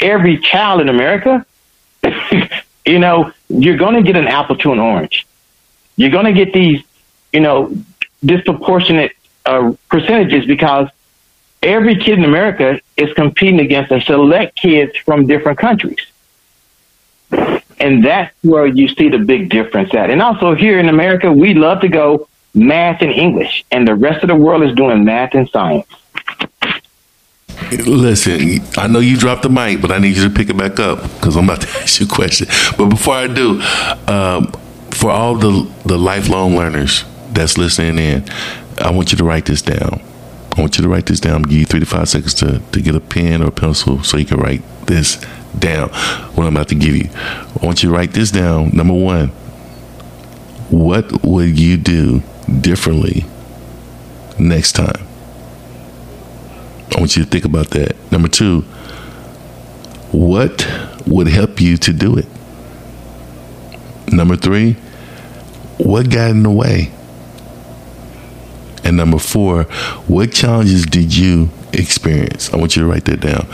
every 0.00 0.38
child 0.38 0.80
in 0.80 0.88
America, 0.88 1.44
you 2.86 2.98
know, 2.98 3.32
you're 3.48 3.76
going 3.76 3.94
to 3.94 4.02
get 4.02 4.16
an 4.16 4.28
apple 4.28 4.56
to 4.56 4.72
an 4.72 4.78
orange. 4.78 5.26
You're 5.96 6.10
going 6.10 6.26
to 6.26 6.32
get 6.32 6.52
these, 6.52 6.82
you 7.32 7.40
know, 7.40 7.74
disproportionate 8.24 9.12
uh, 9.44 9.72
percentages 9.88 10.46
because 10.46 10.88
every 11.66 11.96
kid 11.96 12.18
in 12.18 12.24
America 12.24 12.80
is 12.96 13.12
competing 13.14 13.60
against 13.60 13.90
a 13.92 14.00
select 14.00 14.56
kids 14.56 14.96
from 14.98 15.26
different 15.26 15.58
countries. 15.58 15.98
And 17.78 18.04
that's 18.04 18.34
where 18.42 18.66
you 18.66 18.88
see 18.88 19.08
the 19.08 19.18
big 19.18 19.50
difference 19.50 19.94
at. 19.94 20.10
And 20.10 20.22
also 20.22 20.54
here 20.54 20.78
in 20.78 20.88
America, 20.88 21.30
we 21.30 21.52
love 21.52 21.80
to 21.80 21.88
go 21.88 22.28
math 22.54 23.02
and 23.02 23.12
English, 23.12 23.64
and 23.70 23.86
the 23.86 23.94
rest 23.94 24.22
of 24.22 24.28
the 24.28 24.34
world 24.34 24.62
is 24.62 24.74
doing 24.74 25.04
math 25.04 25.34
and 25.34 25.48
science. 25.50 25.86
Listen, 27.86 28.60
I 28.78 28.86
know 28.86 29.00
you 29.00 29.16
dropped 29.16 29.42
the 29.42 29.50
mic, 29.50 29.82
but 29.82 29.90
I 29.90 29.98
need 29.98 30.16
you 30.16 30.26
to 30.28 30.34
pick 30.34 30.48
it 30.48 30.56
back 30.56 30.78
up 30.78 31.02
because 31.02 31.36
I'm 31.36 31.44
about 31.44 31.62
to 31.62 31.68
ask 31.80 32.00
you 32.00 32.06
a 32.06 32.08
question. 32.08 32.46
But 32.78 32.88
before 32.88 33.14
I 33.14 33.26
do, 33.26 33.60
um, 34.06 34.52
for 34.92 35.10
all 35.10 35.34
the 35.34 35.70
the 35.84 35.98
lifelong 35.98 36.56
learners 36.56 37.04
that's 37.32 37.58
listening 37.58 37.98
in, 37.98 38.24
I 38.78 38.90
want 38.90 39.12
you 39.12 39.18
to 39.18 39.24
write 39.24 39.46
this 39.46 39.62
down. 39.62 40.00
I 40.56 40.60
want 40.60 40.78
you 40.78 40.82
to 40.82 40.88
write 40.88 41.06
this 41.06 41.20
down. 41.20 41.36
I'm 41.36 41.42
give 41.42 41.58
you 41.58 41.66
three 41.66 41.80
to 41.80 41.86
five 41.86 42.08
seconds 42.08 42.32
to, 42.34 42.60
to 42.72 42.80
get 42.80 42.94
a 42.94 43.00
pen 43.00 43.42
or 43.42 43.48
a 43.48 43.52
pencil 43.52 44.02
so 44.02 44.16
you 44.16 44.24
can 44.24 44.38
write 44.38 44.62
this 44.86 45.22
down. 45.58 45.90
What 46.34 46.46
I'm 46.46 46.56
about 46.56 46.68
to 46.68 46.74
give 46.74 46.96
you. 46.96 47.10
I 47.14 47.64
want 47.64 47.82
you 47.82 47.90
to 47.90 47.94
write 47.94 48.12
this 48.12 48.30
down. 48.30 48.70
Number 48.74 48.94
one, 48.94 49.28
what 50.70 51.22
would 51.24 51.58
you 51.58 51.76
do 51.76 52.22
differently 52.60 53.26
next 54.38 54.72
time? 54.72 55.06
I 56.94 57.00
want 57.00 57.16
you 57.16 57.24
to 57.24 57.30
think 57.30 57.44
about 57.44 57.70
that. 57.70 57.94
Number 58.10 58.28
two, 58.28 58.62
what 60.12 60.66
would 61.06 61.28
help 61.28 61.60
you 61.60 61.76
to 61.76 61.92
do 61.92 62.16
it? 62.16 62.26
Number 64.10 64.36
three, 64.36 64.72
what 65.78 66.08
got 66.08 66.30
in 66.30 66.42
the 66.42 66.50
way? 66.50 66.90
And 68.86 68.96
number 68.96 69.18
four, 69.18 69.64
what 70.06 70.32
challenges 70.32 70.86
did 70.86 71.14
you 71.14 71.50
experience? 71.72 72.52
I 72.52 72.56
want 72.56 72.76
you 72.76 72.82
to 72.82 72.88
write 72.88 73.04
that 73.06 73.18
down. 73.20 73.46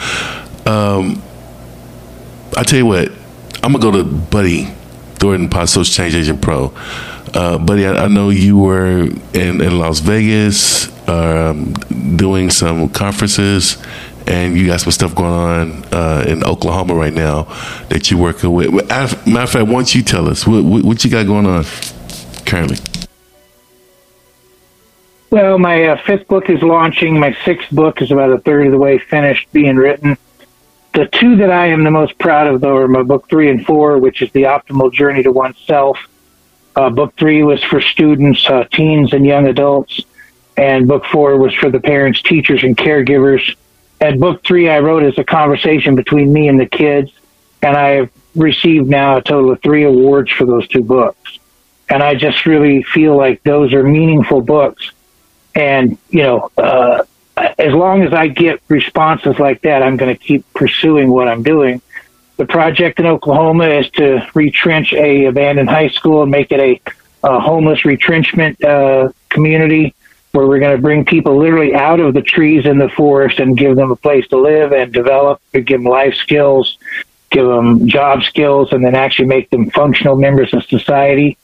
Um, 0.67 1.23
I 2.55 2.63
tell 2.65 2.79
you 2.79 2.85
what, 2.85 3.11
I'm 3.63 3.73
gonna 3.73 3.79
go 3.79 3.91
to 3.93 4.05
Buddy 4.05 4.65
Thornton, 5.15 5.51
Social 5.67 5.85
Change 5.85 6.15
Agent 6.15 6.43
Pro. 6.43 6.75
Uh, 7.33 7.57
buddy, 7.57 7.87
I, 7.87 8.05
I, 8.05 8.09
know 8.09 8.29
you 8.29 8.59
were 8.59 9.05
in, 9.33 9.63
in 9.63 9.79
Las 9.79 10.01
Vegas 10.01 10.91
um, 11.09 11.73
doing 12.17 12.51
some 12.51 12.91
conferences, 12.91 13.83
and 14.27 14.55
you 14.55 14.67
got 14.67 14.83
some 14.83 14.93
stuff 14.93 15.15
going 15.15 15.33
on 15.33 15.85
uh, 15.95 16.27
in 16.29 16.45
Oklahoma 16.45 16.95
right 16.95 17.13
now 17.13 17.45
that 17.89 18.11
you're 18.11 18.21
working 18.21 18.53
with. 18.53 18.71
Matter 18.87 19.17
of 19.41 19.51
fact, 19.51 19.67
why 19.67 19.73
don't 19.73 19.95
you 19.95 20.03
tell 20.03 20.29
us 20.29 20.47
what, 20.47 20.63
what, 20.63 20.85
what 20.85 21.05
you 21.05 21.11
got 21.11 21.25
going 21.25 21.47
on 21.47 21.65
currently? 22.45 22.77
Well, 25.33 25.59
my 25.59 25.85
uh, 25.85 25.97
fifth 25.97 26.29
book 26.29 26.51
is 26.51 26.63
launching. 26.63 27.19
My 27.19 27.35
sixth 27.47 27.71
book 27.71 28.03
is 28.03 28.11
about 28.11 28.33
a 28.33 28.39
third 28.39 28.67
of 28.67 28.73
the 28.73 28.79
way 28.79 28.99
finished 28.99 29.51
being 29.51 29.77
written. 29.77 30.19
The 30.93 31.07
two 31.07 31.37
that 31.37 31.51
I 31.51 31.69
am 31.69 31.85
the 31.85 31.91
most 31.91 32.19
proud 32.19 32.49
of, 32.49 32.61
though, 32.61 32.77
are 32.77 32.87
my 32.87 33.03
book 33.03 33.31
three 33.31 33.49
and 33.49 33.65
four, 33.65 33.97
which 33.97 34.21
is 34.21 34.31
The 34.33 34.43
Optimal 34.43 34.93
Journey 34.93 35.23
to 35.23 35.33
Oneself. 35.33 35.99
Uh, 36.77 36.91
book 36.91 37.17
three 37.17 37.43
was 37.45 37.65
for 37.65 37.81
students, 37.81 38.47
uh, 38.47 38.65
teens, 38.65 39.15
and 39.15 39.25
young 39.25 39.47
adults. 39.47 40.03
And 40.59 40.87
book 40.87 41.07
four 41.07 41.39
was 41.39 41.55
for 41.55 41.71
the 41.71 41.81
parents, 41.81 42.21
teachers, 42.21 42.63
and 42.63 42.77
caregivers. 42.77 43.57
And 44.03 44.21
book 44.21 44.45
three 44.45 44.69
I 44.69 44.81
wrote 44.81 45.03
as 45.03 45.17
a 45.17 45.25
conversation 45.25 45.97
between 45.97 46.31
me 46.31 46.49
and 46.49 46.61
the 46.61 46.67
kids. 46.67 47.11
And 47.63 47.75
I 47.75 47.89
have 47.93 48.11
received 48.37 48.87
now 48.87 49.17
a 49.17 49.23
total 49.23 49.53
of 49.53 49.63
three 49.63 49.85
awards 49.85 50.31
for 50.31 50.45
those 50.45 50.69
two 50.69 50.83
books. 50.83 51.39
And 51.89 52.03
I 52.03 52.17
just 52.17 52.45
really 52.45 52.83
feel 52.83 53.17
like 53.17 53.43
those 53.45 53.73
are 53.73 53.83
meaningful 53.83 54.43
books 54.43 54.93
and, 55.55 55.99
you 56.11 56.23
know, 56.23 56.51
uh, 56.57 57.05
as 57.37 57.73
long 57.73 58.03
as 58.03 58.13
I 58.13 58.29
get 58.29 58.61
responses 58.69 59.39
like 59.39 59.63
that, 59.63 59.83
I'm 59.83 59.97
going 59.97 60.15
to 60.15 60.21
keep 60.23 60.51
pursuing 60.55 61.11
what 61.11 61.29
I'm 61.29 61.43
doing. 61.43 61.81
The 62.37 62.47
project 62.47 62.99
in 62.99 63.07
Oklahoma 63.07 63.69
is 63.69 63.91
to 63.91 64.27
retrench 64.35 64.93
a 64.93 65.27
abandoned 65.27 65.69
high 65.69 65.89
school 65.89 66.23
and 66.23 66.31
make 66.31 66.51
it 66.53 66.61
a, 66.61 66.81
a 67.29 67.41
homeless 67.41 67.85
retrenchment 67.85 68.63
uh, 68.65 69.11
community 69.29 69.95
where 70.33 70.47
we're 70.47 70.59
going 70.59 70.75
to 70.75 70.81
bring 70.81 71.05
people 71.05 71.39
literally 71.39 71.75
out 71.75 72.01
of 72.01 72.15
the 72.15 72.23
trees 72.23 72.65
in 72.65 72.79
the 72.79 72.89
forest 72.89 73.39
and 73.39 73.57
give 73.57 73.77
them 73.77 73.91
a 73.91 73.97
place 73.97 74.27
to 74.29 74.39
live 74.39 74.73
and 74.73 74.93
develop, 74.93 75.41
give 75.53 75.67
them 75.67 75.85
life 75.85 76.15
skills, 76.15 76.79
give 77.31 77.47
them 77.47 77.87
job 77.87 78.23
skills, 78.23 78.73
and 78.73 78.85
then 78.85 78.95
actually 78.95 79.27
make 79.27 79.51
them 79.51 79.71
functional 79.71 80.17
members 80.17 80.53
of 80.55 80.65
society. 80.65 81.37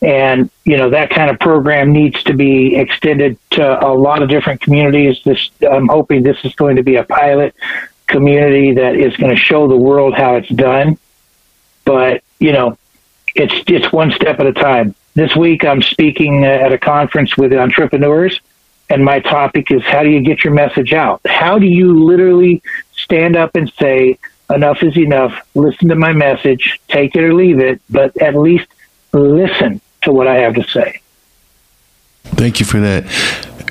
And, 0.00 0.50
you 0.64 0.76
know, 0.76 0.90
that 0.90 1.10
kind 1.10 1.30
of 1.30 1.40
program 1.40 1.92
needs 1.92 2.22
to 2.24 2.34
be 2.34 2.76
extended 2.76 3.36
to 3.50 3.84
a 3.84 3.90
lot 3.92 4.22
of 4.22 4.28
different 4.28 4.60
communities. 4.60 5.20
This, 5.24 5.50
I'm 5.68 5.88
hoping 5.88 6.22
this 6.22 6.38
is 6.44 6.54
going 6.54 6.76
to 6.76 6.82
be 6.82 6.96
a 6.96 7.04
pilot 7.04 7.54
community 8.06 8.74
that 8.74 8.94
is 8.94 9.16
going 9.16 9.34
to 9.34 9.40
show 9.40 9.66
the 9.66 9.76
world 9.76 10.14
how 10.14 10.36
it's 10.36 10.48
done. 10.48 10.98
But, 11.84 12.22
you 12.38 12.52
know, 12.52 12.78
it's, 13.34 13.54
it's 13.66 13.92
one 13.92 14.12
step 14.12 14.38
at 14.38 14.46
a 14.46 14.52
time. 14.52 14.94
This 15.14 15.34
week 15.34 15.64
I'm 15.64 15.82
speaking 15.82 16.44
uh, 16.44 16.48
at 16.48 16.72
a 16.72 16.78
conference 16.78 17.36
with 17.36 17.52
entrepreneurs 17.52 18.40
and 18.90 19.04
my 19.04 19.20
topic 19.20 19.70
is 19.70 19.82
how 19.82 20.02
do 20.02 20.08
you 20.08 20.20
get 20.20 20.44
your 20.44 20.54
message 20.54 20.92
out? 20.92 21.20
How 21.26 21.58
do 21.58 21.66
you 21.66 22.04
literally 22.04 22.62
stand 22.92 23.36
up 23.36 23.56
and 23.56 23.70
say, 23.78 24.18
enough 24.48 24.82
is 24.82 24.96
enough, 24.96 25.46
listen 25.54 25.88
to 25.88 25.94
my 25.94 26.12
message, 26.12 26.80
take 26.88 27.14
it 27.14 27.22
or 27.22 27.34
leave 27.34 27.58
it, 27.58 27.82
but 27.90 28.16
at 28.22 28.34
least 28.34 28.68
listen 29.12 29.80
to 30.02 30.12
what 30.12 30.26
I 30.26 30.36
have 30.36 30.54
to 30.54 30.64
say. 30.64 31.00
Thank 32.24 32.60
you 32.60 32.66
for 32.66 32.78
that. 32.80 33.04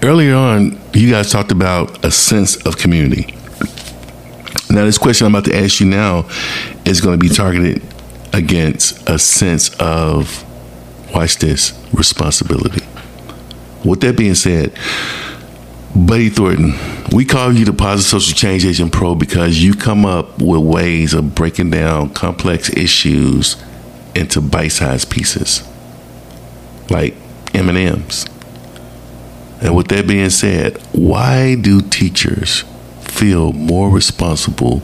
Earlier 0.03 0.35
on, 0.35 0.79
you 0.93 1.09
guys 1.11 1.31
talked 1.31 1.51
about 1.51 2.03
a 2.05 2.11
sense 2.11 2.55
of 2.65 2.77
community. 2.77 3.35
Now, 4.69 4.85
this 4.85 4.97
question 4.97 5.25
I'm 5.25 5.33
about 5.33 5.45
to 5.45 5.57
ask 5.57 5.79
you 5.79 5.85
now 5.87 6.29
is 6.85 7.01
going 7.01 7.17
to 7.17 7.23
be 7.23 7.33
targeted 7.33 7.81
against 8.33 9.07
a 9.09 9.17
sense 9.17 9.73
of, 9.79 10.43
watch 11.13 11.37
this, 11.37 11.73
responsibility. 11.93 12.85
With 13.85 14.01
that 14.01 14.17
being 14.17 14.35
said, 14.35 14.77
Buddy 15.95 16.29
Thornton, 16.29 16.73
we 17.11 17.25
call 17.25 17.53
you 17.53 17.65
the 17.65 17.73
Positive 17.73 18.21
Social 18.21 18.35
Change 18.35 18.65
Agent 18.65 18.91
Pro 18.91 19.15
because 19.15 19.63
you 19.63 19.73
come 19.73 20.05
up 20.05 20.41
with 20.41 20.61
ways 20.61 21.13
of 21.13 21.33
breaking 21.33 21.71
down 21.71 22.13
complex 22.13 22.69
issues 22.69 23.55
into 24.13 24.41
bite-sized 24.41 25.09
pieces 25.09 25.63
like 26.89 27.15
M&Ms. 27.53 28.25
And 29.61 29.75
with 29.75 29.87
that 29.87 30.07
being 30.07 30.29
said, 30.29 30.77
why 30.91 31.55
do 31.55 31.81
teachers 31.81 32.63
feel 33.01 33.51
more 33.53 33.89
responsible 33.89 34.81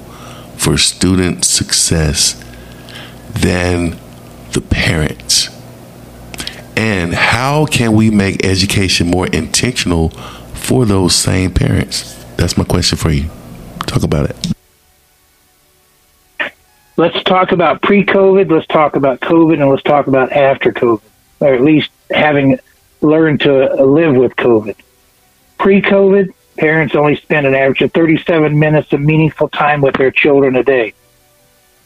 for 0.57 0.77
student 0.77 1.45
success 1.45 2.43
than 3.31 3.97
the 4.53 4.61
parents? 4.61 5.49
And 6.75 7.13
how 7.13 7.65
can 7.67 7.93
we 7.93 8.09
make 8.09 8.43
education 8.43 9.07
more 9.07 9.27
intentional 9.27 10.09
for 10.55 10.85
those 10.85 11.13
same 11.13 11.53
parents? 11.53 12.15
That's 12.35 12.57
my 12.57 12.63
question 12.63 12.97
for 12.97 13.11
you. 13.11 13.29
Talk 13.85 14.01
about 14.01 14.31
it. 14.31 14.35
Let's 16.97 17.23
talk 17.23 17.51
about 17.51 17.81
pre 17.81 18.05
COVID, 18.05 18.51
let's 18.51 18.67
talk 18.67 18.95
about 18.95 19.19
COVID, 19.19 19.59
and 19.59 19.69
let's 19.69 19.83
talk 19.83 20.07
about 20.07 20.31
after 20.31 20.71
COVID 20.71 21.01
or 21.43 21.53
at 21.53 21.61
least 21.61 21.91
having 22.09 22.57
learned 23.01 23.41
to 23.41 23.83
live 23.83 24.15
with 24.15 24.35
COVID. 24.35 24.75
Pre 25.57 25.81
COVID, 25.81 26.33
parents 26.57 26.95
only 26.95 27.15
spend 27.17 27.45
an 27.45 27.53
average 27.53 27.81
of 27.81 27.91
37 27.91 28.57
minutes 28.57 28.93
of 28.93 29.01
meaningful 29.01 29.49
time 29.49 29.81
with 29.81 29.95
their 29.95 30.11
children 30.11 30.55
a 30.55 30.63
day. 30.63 30.93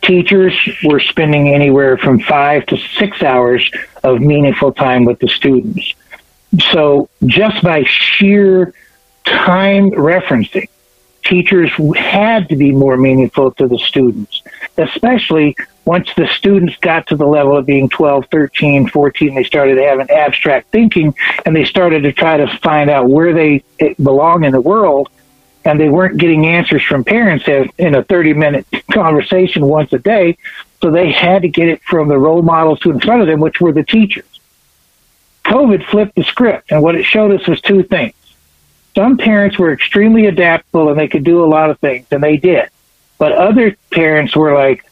Teachers 0.04 0.54
were 0.84 1.00
spending 1.00 1.50
anywhere 1.50 1.98
from 1.98 2.20
five 2.20 2.66
to 2.68 2.78
six 2.78 3.24
hours 3.24 3.70
of 4.04 4.22
meaningful 4.22 4.72
time 4.72 5.06
with 5.06 5.20
the 5.20 5.28
students. 5.28 5.96
So, 6.72 7.10
just 7.26 7.64
by 7.64 7.84
sheer 7.84 8.74
time 9.26 9.92
referencing, 9.92 10.70
teachers 11.28 11.72
had 11.96 12.50
to 12.50 12.56
be 12.56 12.72
more 12.72 12.98
meaningful 12.98 13.52
to 13.52 13.68
the 13.68 13.78
students, 13.78 14.42
especially 14.78 15.56
once 15.86 16.10
the 16.16 16.28
students 16.28 16.76
got 16.78 17.08
to 17.08 17.16
the 17.16 17.26
level 17.26 17.58
of 17.58 17.66
being 17.66 17.90
12, 17.90 18.28
13, 18.32 18.88
14, 18.90 19.36
they 19.36 19.44
started 19.44 19.78
having 19.78 20.10
abstract 20.10 20.70
thinking 20.72 21.16
and 21.46 21.56
they 21.56 21.66
started 21.66 22.04
to 22.04 22.12
try 22.12 22.38
to 22.38 22.48
find 22.60 22.90
out 22.90 23.10
where 23.10 23.34
they 23.34 23.64
eh, 23.80 23.94
belong 24.02 24.44
in 24.44 24.52
the 24.52 24.62
world. 24.62 25.10
And 25.64 25.78
they 25.78 25.90
weren't 25.90 26.18
getting 26.18 26.46
answers 26.46 26.82
from 26.82 27.04
parents 27.04 27.46
in 27.78 27.94
a 27.94 28.02
30 28.02 28.34
minute 28.34 28.66
conversation 28.92 29.66
once 29.66 29.92
a 29.92 30.00
day. 30.00 30.38
So 30.82 30.92
they 30.92 31.12
had 31.12 31.42
to 31.42 31.50
get 31.50 31.68
it 31.68 31.82
from 31.84 32.08
the 32.08 32.18
role 32.18 32.42
models 32.42 32.82
who 32.82 32.92
in 32.92 33.02
front 33.02 33.22
of 33.22 33.28
them, 33.28 33.42
which 33.42 33.60
were 33.60 33.74
the 33.74 33.84
teachers. 33.84 34.40
COVID 35.44 35.86
flipped 35.90 36.16
the 36.16 36.24
script, 36.24 36.72
and 36.72 36.82
what 36.82 36.96
it 36.96 37.04
showed 37.04 37.32
us 37.38 37.48
was 37.48 37.60
two 37.62 37.84
things. 37.84 38.14
Some 38.98 39.18
parents 39.18 39.60
were 39.60 39.72
extremely 39.72 40.26
adaptable 40.26 40.90
and 40.90 41.00
they 41.00 41.08
could 41.08 41.24
do 41.24 41.46
a 41.46 41.46
lot 41.46 41.70
of 41.70 41.78
things, 41.78 42.08
and 42.10 42.24
they 42.24 42.38
did. 42.38 42.68
But 43.20 43.32
other 43.32 43.78
parents 43.92 44.36
were 44.36 44.56
like, 44.56 44.90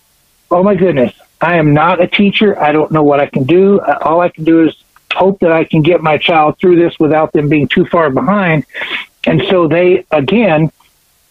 oh 0.52 0.62
my 0.62 0.76
goodness, 0.76 1.12
I 1.42 1.58
am 1.58 1.74
not 1.74 2.00
a 2.00 2.08
teacher. 2.08 2.56
I 2.60 2.72
don't 2.72 2.92
know 2.92 3.02
what 3.02 3.20
I 3.20 3.26
can 3.26 3.46
do. 3.46 3.80
Uh, 3.80 3.98
all 4.02 4.22
I 4.22 4.30
can 4.30 4.44
do 4.44 4.68
is 4.68 4.76
hope 5.12 5.40
that 5.40 5.52
I 5.52 5.64
can 5.64 5.82
get 5.82 6.04
my 6.04 6.20
child 6.20 6.60
through 6.60 6.76
this 6.76 7.00
without 7.00 7.32
them 7.34 7.50
being 7.50 7.68
too 7.68 7.84
far 7.88 8.12
behind. 8.12 8.68
And 9.24 9.42
so 9.50 9.68
they, 9.68 10.06
again, 10.12 10.72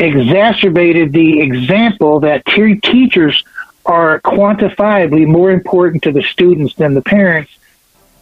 exacerbated 0.01 1.13
the 1.13 1.43
example 1.43 2.19
that 2.21 2.45
teachers 2.45 3.45
are 3.87 4.21
quantifiably 4.23 5.29
more 5.29 5.53
important 5.53 6.03
to 6.03 6.11
the 6.11 6.25
students 6.25 6.75
than 6.75 6.95
the 6.95 7.03
parents 7.03 7.53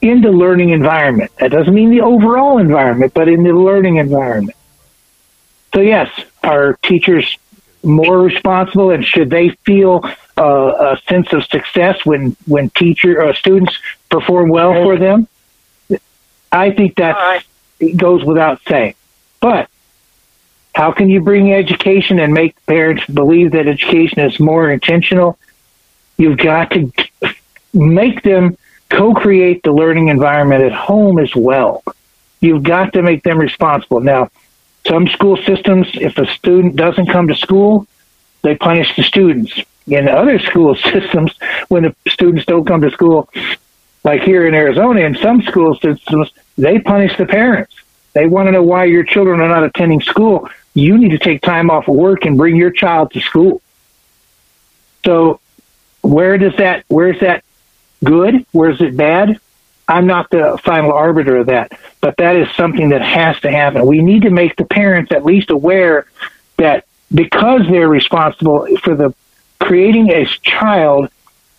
in 0.02 0.20
the 0.20 0.30
learning 0.30 0.70
environment. 0.70 1.30
That 1.38 1.52
doesn't 1.52 1.72
mean 1.72 1.90
the 1.90 2.00
overall 2.02 2.58
environment, 2.58 3.14
but 3.14 3.28
in 3.28 3.44
the 3.44 3.52
learning 3.52 3.96
environment. 3.96 4.58
So 5.72 5.80
yes, 5.80 6.10
are 6.42 6.74
teachers 6.82 7.38
more 7.82 8.20
responsible, 8.20 8.90
and 8.90 9.04
should 9.04 9.30
they 9.30 9.50
feel 9.64 10.04
uh, 10.36 10.96
a 10.96 11.00
sense 11.08 11.32
of 11.32 11.44
success 11.44 12.04
when 12.04 12.36
when 12.46 12.68
teacher 12.70 13.22
uh, 13.22 13.32
students 13.34 13.78
perform 14.10 14.50
well 14.50 14.74
for 14.74 14.98
them? 14.98 15.28
I 16.50 16.72
think 16.72 16.96
that 16.96 17.44
goes 17.96 18.24
without 18.24 18.60
saying. 18.68 18.94
But 19.40 19.70
how 20.74 20.92
can 20.92 21.08
you 21.10 21.20
bring 21.20 21.52
education 21.52 22.18
and 22.18 22.34
make 22.34 22.54
parents 22.66 23.06
believe 23.06 23.52
that 23.52 23.66
education 23.66 24.20
is 24.20 24.38
more 24.38 24.70
intentional? 24.70 25.38
You've 26.18 26.38
got 26.38 26.70
to 26.72 26.92
make 27.72 28.22
them 28.22 28.56
co-create 28.92 29.62
the 29.62 29.72
learning 29.72 30.08
environment 30.08 30.62
at 30.62 30.72
home 30.72 31.18
as 31.18 31.34
well. 31.34 31.82
You've 32.40 32.62
got 32.62 32.92
to 32.92 33.02
make 33.02 33.22
them 33.22 33.38
responsible. 33.38 34.00
Now, 34.00 34.30
some 34.86 35.08
school 35.08 35.36
systems, 35.38 35.88
if 35.94 36.18
a 36.18 36.26
student 36.26 36.76
doesn't 36.76 37.06
come 37.06 37.28
to 37.28 37.34
school, 37.34 37.86
they 38.42 38.54
punish 38.54 38.94
the 38.96 39.02
students. 39.02 39.58
In 39.86 40.08
other 40.08 40.38
school 40.38 40.74
systems, 40.92 41.34
when 41.68 41.84
the 41.84 41.94
students 42.08 42.44
don't 42.44 42.66
come 42.66 42.82
to 42.82 42.90
school, 42.90 43.28
like 44.04 44.22
here 44.22 44.46
in 44.46 44.54
Arizona, 44.54 45.00
in 45.00 45.16
some 45.16 45.42
school 45.42 45.74
systems, 45.76 46.30
they 46.58 46.78
punish 46.78 47.16
the 47.16 47.26
parents. 47.26 47.74
They 48.12 48.26
want 48.26 48.48
to 48.48 48.52
know 48.52 48.62
why 48.62 48.84
your 48.84 49.04
children 49.04 49.40
are 49.40 49.48
not 49.48 49.64
attending 49.64 50.02
school. 50.02 50.50
You 50.74 50.98
need 50.98 51.10
to 51.10 51.18
take 51.18 51.40
time 51.40 51.70
off 51.70 51.88
of 51.88 51.94
work 51.94 52.26
and 52.26 52.36
bring 52.36 52.56
your 52.56 52.70
child 52.70 53.12
to 53.12 53.20
school. 53.20 53.62
So, 55.06 55.40
where 56.02 56.36
does 56.36 56.56
that? 56.56 56.84
Where's 56.88 57.20
that 57.20 57.44
good? 58.02 58.46
Where's 58.52 58.80
it 58.80 58.96
bad? 58.96 59.40
I'm 59.88 60.06
not 60.06 60.30
the 60.30 60.58
final 60.64 60.92
arbiter 60.92 61.38
of 61.38 61.46
that, 61.46 61.72
but 62.00 62.16
that 62.18 62.36
is 62.36 62.48
something 62.56 62.90
that 62.90 63.02
has 63.02 63.38
to 63.40 63.50
happen. 63.50 63.86
We 63.86 64.00
need 64.00 64.22
to 64.22 64.30
make 64.30 64.56
the 64.56 64.64
parents 64.64 65.12
at 65.12 65.24
least 65.24 65.50
aware 65.50 66.06
that 66.56 66.86
because 67.12 67.62
they're 67.68 67.88
responsible 67.88 68.66
for 68.78 68.94
the 68.94 69.14
creating 69.58 70.10
a 70.10 70.24
child 70.24 71.08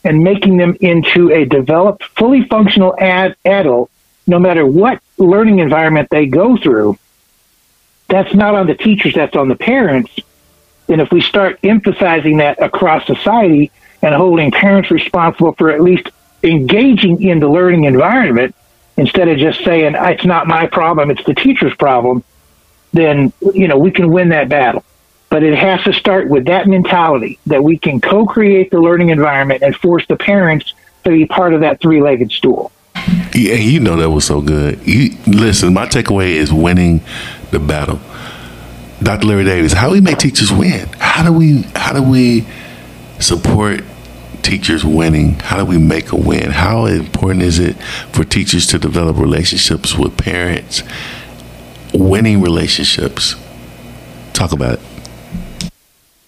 and 0.03 0.23
making 0.23 0.57
them 0.57 0.75
into 0.81 1.31
a 1.31 1.45
developed, 1.45 2.03
fully 2.17 2.45
functional 2.45 2.95
ad, 2.99 3.35
adult, 3.45 3.89
no 4.27 4.39
matter 4.39 4.65
what 4.65 5.01
learning 5.17 5.59
environment 5.59 6.09
they 6.09 6.25
go 6.25 6.57
through, 6.57 6.97
that's 8.07 8.33
not 8.33 8.55
on 8.55 8.67
the 8.67 8.75
teachers, 8.75 9.13
that's 9.13 9.35
on 9.35 9.47
the 9.47 9.55
parents. 9.55 10.11
And 10.89 11.01
if 11.01 11.11
we 11.11 11.21
start 11.21 11.59
emphasizing 11.63 12.37
that 12.37 12.61
across 12.61 13.05
society 13.05 13.71
and 14.01 14.13
holding 14.13 14.51
parents 14.51 14.91
responsible 14.91 15.53
for 15.53 15.71
at 15.71 15.81
least 15.81 16.09
engaging 16.43 17.23
in 17.23 17.39
the 17.39 17.47
learning 17.47 17.85
environment 17.85 18.55
instead 18.97 19.27
of 19.27 19.37
just 19.37 19.63
saying 19.63 19.95
ah, 19.95 20.09
it's 20.09 20.25
not 20.25 20.47
my 20.47 20.67
problem, 20.67 21.09
it's 21.09 21.23
the 21.25 21.33
teacher's 21.33 21.73
problem, 21.75 22.23
then 22.91 23.33
you 23.53 23.67
know 23.67 23.77
we 23.77 23.91
can 23.91 24.11
win 24.11 24.29
that 24.29 24.49
battle. 24.49 24.83
But 25.29 25.41
it 25.41 25.57
has 25.57 25.81
to 25.85 25.93
start 25.93 26.29
with 26.29 26.45
that 26.45 26.67
mentality 26.67 27.39
that 27.47 27.63
we 27.63 27.77
can 27.77 27.99
co-create 27.99 28.69
the 28.69 28.79
learning 28.79 29.09
environment 29.09 29.63
and 29.63 29.75
force 29.75 30.05
the 30.05 30.15
parents 30.15 30.73
to 31.05 31.09
be 31.09 31.25
part 31.25 31.55
of 31.55 31.61
that 31.61 31.81
three-legged 31.81 32.31
stool. 32.31 32.71
Yeah, 33.33 33.55
you 33.55 33.79
know 33.79 33.95
that 33.95 34.11
was 34.11 34.25
so 34.25 34.41
good. 34.41 34.79
You, 34.87 35.17
listen, 35.25 35.73
my 35.73 35.87
takeaway 35.87 36.35
is 36.35 36.53
winning 36.53 37.01
the 37.49 37.59
battle. 37.59 37.99
Dr. 39.01 39.25
Larry 39.25 39.43
Davis, 39.43 39.73
how 39.73 39.87
do 39.87 39.93
we 39.93 40.01
make 40.01 40.19
teachers 40.19 40.51
win? 40.51 40.87
How 40.99 41.25
do 41.25 41.33
we 41.33 41.63
how 41.75 41.93
do 41.93 42.03
we 42.03 42.45
support 43.19 43.83
teachers 44.43 44.85
winning? 44.85 45.39
How 45.39 45.57
do 45.57 45.65
we 45.65 45.77
make 45.77 46.11
a 46.11 46.15
win? 46.15 46.51
How 46.51 46.85
important 46.85 47.41
is 47.41 47.59
it 47.59 47.75
for 48.11 48.23
teachers 48.23 48.67
to 48.67 48.77
develop 48.77 49.17
relationships 49.17 49.97
with 49.97 50.17
parents? 50.17 50.83
Winning 51.93 52.41
relationships. 52.41 53.35
Talk 54.33 54.51
about 54.51 54.79
it. 54.79 56.21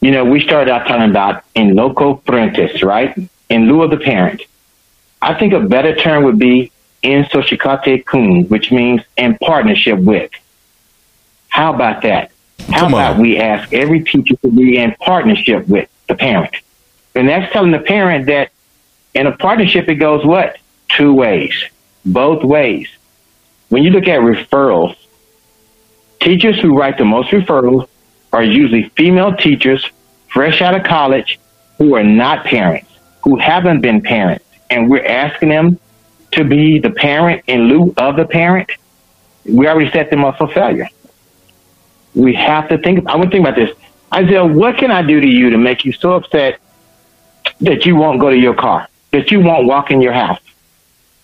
You 0.00 0.10
know, 0.10 0.24
we 0.24 0.40
started 0.40 0.70
out 0.70 0.86
talking 0.86 1.08
about 1.08 1.44
in 1.54 1.74
loco 1.74 2.16
parentis, 2.16 2.82
right? 2.82 3.16
In 3.48 3.68
lieu 3.68 3.82
of 3.82 3.90
the 3.90 3.96
parent. 3.96 4.42
I 5.22 5.32
think 5.32 5.54
a 5.54 5.60
better 5.60 5.94
term 5.94 6.24
would 6.24 6.38
be 6.38 6.70
in 7.02 7.24
societate 7.24 8.04
cum, 8.04 8.44
which 8.48 8.70
means 8.70 9.00
in 9.16 9.38
partnership 9.38 9.98
with. 9.98 10.30
How 11.48 11.72
about 11.72 12.02
that? 12.02 12.32
How 12.68 12.88
about 12.88 13.18
we 13.18 13.38
ask 13.38 13.72
every 13.72 14.04
teacher 14.04 14.36
to 14.36 14.50
be 14.50 14.76
in 14.76 14.94
partnership 15.00 15.66
with 15.68 15.88
the 16.08 16.14
parent? 16.14 16.54
And 17.14 17.28
that's 17.28 17.52
telling 17.52 17.70
the 17.70 17.78
parent 17.78 18.26
that 18.26 18.50
in 19.14 19.26
a 19.26 19.36
partnership, 19.36 19.88
it 19.88 19.96
goes 19.96 20.24
what? 20.24 20.58
Two 20.88 21.14
ways, 21.14 21.54
both 22.04 22.42
ways. 22.42 22.88
When 23.68 23.82
you 23.82 23.90
look 23.90 24.08
at 24.08 24.20
referrals, 24.20 24.96
teachers 26.20 26.60
who 26.60 26.76
write 26.76 26.98
the 26.98 27.04
most 27.04 27.30
referrals 27.30 27.88
are 28.32 28.42
usually 28.42 28.88
female 28.90 29.34
teachers 29.36 29.88
fresh 30.28 30.60
out 30.60 30.74
of 30.74 30.84
college 30.84 31.38
who 31.78 31.94
are 31.94 32.02
not 32.02 32.44
parents, 32.44 32.90
who 33.22 33.36
haven't 33.36 33.80
been 33.80 34.02
parents. 34.02 34.44
And 34.70 34.90
we're 34.90 35.04
asking 35.04 35.50
them 35.50 35.78
to 36.32 36.44
be 36.44 36.80
the 36.80 36.90
parent 36.90 37.44
in 37.46 37.68
lieu 37.68 37.94
of 37.96 38.16
the 38.16 38.24
parent. 38.24 38.70
We 39.44 39.68
already 39.68 39.90
set 39.90 40.10
them 40.10 40.24
up 40.24 40.38
for 40.38 40.48
failure. 40.48 40.88
We 42.14 42.34
have 42.34 42.68
to 42.68 42.78
think, 42.78 43.06
I 43.06 43.16
want 43.16 43.30
to 43.30 43.36
think 43.36 43.46
about 43.46 43.56
this. 43.56 43.70
Isaiah, 44.14 44.44
what 44.44 44.78
can 44.78 44.92
I 44.92 45.02
do 45.02 45.20
to 45.20 45.26
you 45.26 45.50
to 45.50 45.58
make 45.58 45.84
you 45.84 45.92
so 45.92 46.12
upset 46.12 46.60
that 47.60 47.84
you 47.84 47.96
won't 47.96 48.20
go 48.20 48.30
to 48.30 48.36
your 48.36 48.54
car, 48.54 48.88
that 49.10 49.32
you 49.32 49.40
won't 49.40 49.66
walk 49.66 49.90
in 49.90 50.00
your 50.00 50.12
house? 50.12 50.40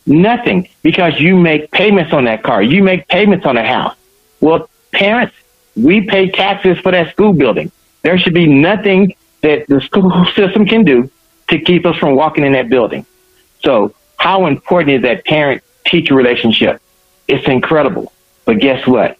Nothing, 0.06 0.68
because 0.82 1.20
you 1.20 1.36
make 1.36 1.70
payments 1.70 2.12
on 2.12 2.24
that 2.24 2.42
car. 2.42 2.62
You 2.62 2.82
make 2.82 3.06
payments 3.06 3.46
on 3.46 3.54
the 3.54 3.62
house. 3.62 3.94
Well, 4.40 4.68
parents, 4.92 5.34
we 5.76 6.00
pay 6.00 6.30
taxes 6.30 6.78
for 6.78 6.90
that 6.90 7.12
school 7.12 7.32
building. 7.32 7.70
There 8.02 8.18
should 8.18 8.34
be 8.34 8.46
nothing 8.46 9.14
that 9.42 9.68
the 9.68 9.80
school 9.82 10.24
system 10.34 10.66
can 10.66 10.84
do 10.84 11.08
to 11.48 11.60
keep 11.60 11.86
us 11.86 11.96
from 11.96 12.16
walking 12.16 12.44
in 12.44 12.52
that 12.52 12.68
building. 12.68 13.06
So, 13.62 13.94
how 14.16 14.46
important 14.46 14.96
is 14.96 15.02
that 15.02 15.24
parent 15.24 15.62
teacher 15.86 16.14
relationship? 16.14 16.82
It's 17.28 17.46
incredible. 17.46 18.12
But 18.44 18.58
guess 18.58 18.84
what? 18.86 19.16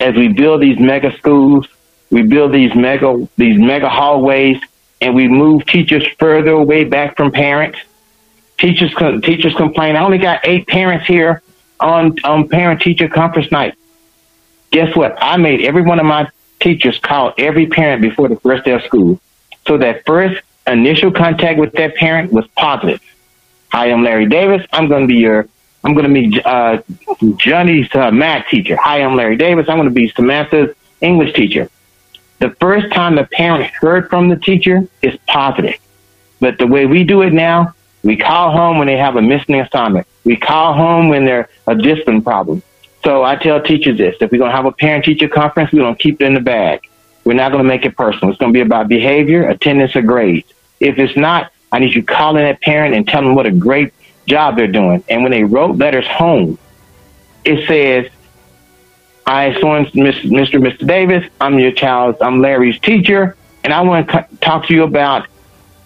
As 0.00 0.14
we 0.14 0.28
build 0.28 0.62
these 0.62 0.78
mega 0.78 1.14
schools, 1.18 1.66
we 2.10 2.22
build 2.22 2.52
these 2.52 2.74
mega 2.74 3.28
these 3.36 3.58
mega 3.58 3.88
hallways, 3.88 4.60
and 5.00 5.14
we 5.14 5.28
move 5.28 5.66
teachers 5.66 6.06
further 6.18 6.50
away 6.50 6.84
back 6.84 7.16
from 7.16 7.32
parents. 7.32 7.78
Teachers 8.58 8.94
teachers 9.22 9.54
complain. 9.54 9.96
I 9.96 10.04
only 10.04 10.18
got 10.18 10.40
eight 10.44 10.66
parents 10.66 11.06
here 11.06 11.42
on 11.80 12.16
on 12.24 12.48
parent 12.48 12.80
teacher 12.80 13.08
conference 13.08 13.50
night. 13.50 13.76
Guess 14.70 14.96
what? 14.96 15.16
I 15.20 15.36
made 15.36 15.62
every 15.62 15.82
one 15.82 15.98
of 15.98 16.06
my 16.06 16.28
teachers 16.60 16.98
call 16.98 17.34
every 17.38 17.66
parent 17.66 18.02
before 18.02 18.28
the 18.28 18.36
first 18.36 18.64
day 18.64 18.72
of 18.72 18.82
school, 18.82 19.20
so 19.66 19.78
that 19.78 20.06
first 20.06 20.42
initial 20.66 21.12
contact 21.12 21.58
with 21.58 21.72
that 21.72 21.94
parent 21.96 22.32
was 22.32 22.46
positive. 22.56 23.00
Hi, 23.72 23.90
I'm 23.90 24.02
Larry 24.02 24.26
Davis. 24.26 24.66
I'm 24.72 24.88
going 24.88 25.02
to 25.02 25.08
be 25.08 25.16
your 25.16 25.48
I'm 25.84 25.94
going 25.94 26.12
to 26.12 26.28
be 26.28 26.40
uh, 26.44 26.78
Johnny's 27.36 27.94
uh, 27.94 28.10
math 28.10 28.48
teacher. 28.48 28.76
Hi, 28.76 29.02
I'm 29.02 29.14
Larry 29.14 29.36
Davis. 29.36 29.68
I'm 29.68 29.76
going 29.76 29.88
to 29.88 29.94
be 29.94 30.08
Samantha's 30.08 30.74
English 31.00 31.34
teacher. 31.34 31.68
The 32.38 32.50
first 32.60 32.92
time 32.92 33.16
the 33.16 33.24
parent 33.24 33.64
heard 33.64 34.10
from 34.10 34.28
the 34.28 34.36
teacher 34.36 34.86
is 35.02 35.16
positive. 35.26 35.76
But 36.40 36.58
the 36.58 36.66
way 36.66 36.86
we 36.86 37.04
do 37.04 37.22
it 37.22 37.32
now, 37.32 37.74
we 38.02 38.16
call 38.16 38.52
home 38.52 38.78
when 38.78 38.86
they 38.86 38.96
have 38.96 39.16
a 39.16 39.22
missing 39.22 39.60
assignment. 39.60 40.06
We 40.24 40.36
call 40.36 40.74
home 40.74 41.08
when 41.08 41.24
they're 41.24 41.48
a 41.66 41.74
discipline 41.74 42.22
problem. 42.22 42.62
So 43.04 43.22
I 43.22 43.36
tell 43.36 43.62
teachers 43.62 43.98
this, 43.98 44.16
if 44.20 44.30
we're 44.30 44.38
going 44.38 44.50
to 44.50 44.56
have 44.56 44.66
a 44.66 44.72
parent 44.72 45.04
teacher 45.04 45.28
conference, 45.28 45.72
we're 45.72 45.80
going 45.80 45.94
to 45.96 46.02
keep 46.02 46.20
it 46.20 46.24
in 46.26 46.34
the 46.34 46.40
bag. 46.40 46.80
We're 47.24 47.34
not 47.34 47.52
going 47.52 47.64
to 47.64 47.68
make 47.68 47.84
it 47.84 47.96
personal. 47.96 48.30
It's 48.30 48.38
going 48.38 48.52
to 48.52 48.56
be 48.56 48.60
about 48.60 48.88
behavior, 48.88 49.48
attendance, 49.48 49.96
or 49.96 50.02
grades. 50.02 50.52
If 50.78 50.98
it's 50.98 51.16
not, 51.16 51.52
I 51.72 51.78
need 51.78 51.94
you 51.94 52.02
to 52.02 52.06
call 52.06 52.36
in 52.36 52.44
that 52.44 52.60
parent 52.60 52.94
and 52.94 53.06
tell 53.08 53.22
them 53.22 53.34
what 53.34 53.46
a 53.46 53.50
great 53.50 53.92
job 54.26 54.56
they're 54.56 54.66
doing. 54.66 55.02
And 55.08 55.22
when 55.22 55.32
they 55.32 55.44
wrote 55.44 55.76
letters 55.76 56.06
home, 56.06 56.58
it 57.44 57.66
says, 57.66 58.10
I, 59.26 59.54
so 59.54 59.66
Mr. 59.66 60.60
Mr. 60.60 60.86
Davis, 60.86 61.28
I'm 61.40 61.58
your 61.58 61.72
child's, 61.72 62.22
I'm 62.22 62.40
Larry's 62.40 62.78
teacher, 62.78 63.36
and 63.64 63.72
I 63.72 63.80
want 63.80 64.08
to 64.08 64.26
talk 64.40 64.66
to 64.66 64.74
you 64.74 64.84
about 64.84 65.26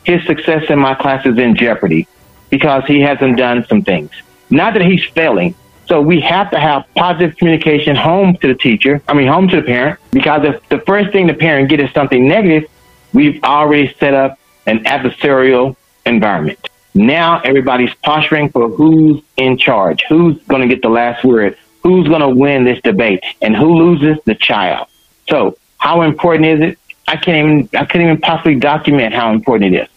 his 0.04 0.24
success 0.26 0.64
in 0.68 0.78
my 0.78 0.94
classes 0.94 1.38
in 1.38 1.56
jeopardy 1.56 2.06
because 2.50 2.84
he 2.86 3.00
hasn't 3.00 3.38
done 3.38 3.64
some 3.66 3.82
things. 3.82 4.10
Not 4.50 4.74
that 4.74 4.82
he's 4.82 5.04
failing. 5.04 5.54
So 5.86 6.00
we 6.00 6.20
have 6.20 6.50
to 6.50 6.60
have 6.60 6.84
positive 6.94 7.36
communication 7.36 7.96
home 7.96 8.36
to 8.36 8.46
the 8.46 8.54
teacher, 8.54 9.02
I 9.08 9.14
mean, 9.14 9.26
home 9.26 9.48
to 9.48 9.56
the 9.56 9.62
parent, 9.62 9.98
because 10.12 10.44
if 10.44 10.68
the 10.68 10.78
first 10.80 11.10
thing 11.10 11.26
the 11.26 11.34
parent 11.34 11.68
gets 11.68 11.82
is 11.82 11.90
something 11.92 12.28
negative, 12.28 12.70
we've 13.12 13.42
already 13.42 13.92
set 13.98 14.14
up 14.14 14.38
an 14.66 14.84
adversarial 14.84 15.74
environment. 16.06 16.68
Now 16.94 17.40
everybody's 17.40 17.92
posturing 17.94 18.50
for 18.50 18.68
who's 18.68 19.20
in 19.36 19.56
charge, 19.56 20.04
who's 20.08 20.40
going 20.44 20.62
to 20.62 20.68
get 20.68 20.82
the 20.82 20.90
last 20.90 21.24
word, 21.24 21.56
who's 21.82 22.08
going 22.08 22.20
to 22.20 22.28
win 22.28 22.64
this 22.64 22.80
debate, 22.82 23.24
and 23.40 23.56
who 23.56 23.74
loses 23.74 24.22
the 24.24 24.34
child. 24.34 24.88
So, 25.28 25.56
how 25.78 26.02
important 26.02 26.46
is 26.46 26.60
it? 26.60 26.78
I 27.08 27.16
can't 27.16 27.36
even 27.38 27.68
I 27.80 27.84
couldn't 27.86 28.06
even 28.06 28.20
possibly 28.20 28.56
document 28.56 29.14
how 29.14 29.32
important 29.32 29.74
it 29.74 29.82
is. 29.82 29.88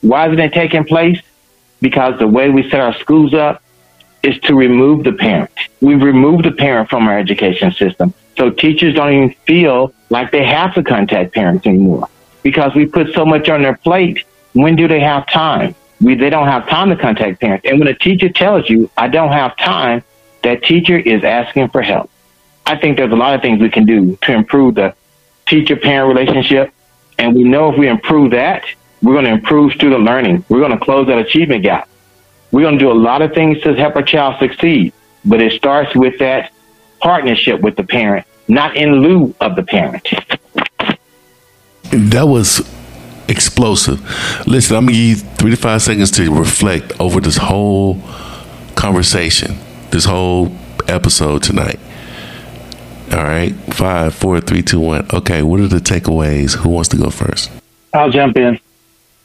Why 0.00 0.26
isn't 0.26 0.38
it 0.38 0.52
taking 0.52 0.84
place? 0.84 1.20
Because 1.80 2.18
the 2.18 2.26
way 2.28 2.50
we 2.50 2.68
set 2.70 2.80
our 2.80 2.94
schools 2.98 3.34
up 3.34 3.62
is 4.22 4.38
to 4.40 4.54
remove 4.54 5.04
the 5.04 5.12
parent. 5.12 5.50
We've 5.80 6.02
removed 6.02 6.44
the 6.44 6.52
parent 6.52 6.88
from 6.88 7.06
our 7.06 7.18
education 7.18 7.72
system. 7.72 8.14
So 8.38 8.50
teachers 8.50 8.94
don't 8.94 9.12
even 9.12 9.30
feel 9.46 9.94
like 10.10 10.30
they 10.30 10.44
have 10.44 10.74
to 10.74 10.82
contact 10.82 11.34
parents 11.34 11.66
anymore 11.66 12.08
because 12.42 12.74
we 12.74 12.86
put 12.86 13.12
so 13.14 13.24
much 13.24 13.48
on 13.48 13.62
their 13.62 13.76
plate. 13.76 14.24
When 14.54 14.76
do 14.76 14.88
they 14.88 15.00
have 15.00 15.26
time? 15.26 15.74
We, 16.00 16.14
they 16.14 16.30
don't 16.30 16.48
have 16.48 16.68
time 16.68 16.90
to 16.90 16.96
contact 16.96 17.40
parents. 17.40 17.66
And 17.68 17.78
when 17.78 17.88
a 17.88 17.94
teacher 17.94 18.28
tells 18.28 18.68
you, 18.68 18.90
I 18.96 19.08
don't 19.08 19.32
have 19.32 19.56
time, 19.56 20.02
that 20.44 20.62
teacher 20.62 20.96
is 20.96 21.24
asking 21.24 21.68
for 21.68 21.82
help. 21.82 22.10
I 22.66 22.76
think 22.76 22.96
there's 22.96 23.12
a 23.12 23.16
lot 23.16 23.34
of 23.34 23.42
things 23.42 23.60
we 23.60 23.70
can 23.70 23.84
do 23.84 24.16
to 24.22 24.32
improve 24.32 24.76
the 24.76 24.94
teacher 25.46 25.76
parent 25.76 26.16
relationship. 26.16 26.72
And 27.18 27.34
we 27.34 27.44
know 27.44 27.72
if 27.72 27.78
we 27.78 27.88
improve 27.88 28.30
that, 28.30 28.64
we're 29.02 29.12
going 29.12 29.26
to 29.26 29.32
improve 29.32 29.72
student 29.72 30.04
learning. 30.04 30.44
We're 30.48 30.60
going 30.60 30.72
to 30.72 30.82
close 30.82 31.06
that 31.08 31.18
achievement 31.18 31.62
gap. 31.62 31.88
We're 32.52 32.62
going 32.62 32.78
to 32.78 32.84
do 32.84 32.90
a 32.90 32.94
lot 32.94 33.20
of 33.20 33.34
things 33.34 33.60
to 33.62 33.74
help 33.74 33.96
our 33.96 34.02
child 34.02 34.38
succeed, 34.38 34.92
but 35.24 35.42
it 35.42 35.52
starts 35.52 35.94
with 35.94 36.18
that 36.20 36.52
partnership 37.00 37.60
with 37.60 37.76
the 37.76 37.84
parent, 37.84 38.26
not 38.48 38.76
in 38.76 39.02
lieu 39.02 39.34
of 39.40 39.56
the 39.56 39.62
parent. 39.62 40.08
That 41.90 42.26
was 42.26 42.66
explosive. 43.28 44.00
Listen, 44.46 44.76
I'm 44.76 44.86
gonna 44.86 44.96
give 44.96 45.00
you 45.02 45.16
three 45.16 45.50
to 45.50 45.56
five 45.56 45.82
seconds 45.82 46.10
to 46.12 46.34
reflect 46.34 46.98
over 46.98 47.20
this 47.20 47.36
whole 47.36 48.00
conversation, 48.74 49.58
this 49.94 50.04
whole 50.04 50.50
episode 50.88 51.40
tonight. 51.40 51.78
All 53.12 53.22
right, 53.22 53.52
five, 53.72 54.12
four, 54.12 54.40
three, 54.40 54.60
two, 54.60 54.80
one. 54.80 55.06
Okay, 55.14 55.40
what 55.42 55.60
are 55.60 55.68
the 55.68 55.78
takeaways? 55.78 56.56
Who 56.56 56.70
wants 56.70 56.88
to 56.88 56.96
go 56.96 57.10
first? 57.10 57.48
I'll 57.92 58.10
jump 58.10 58.36
in 58.36 58.58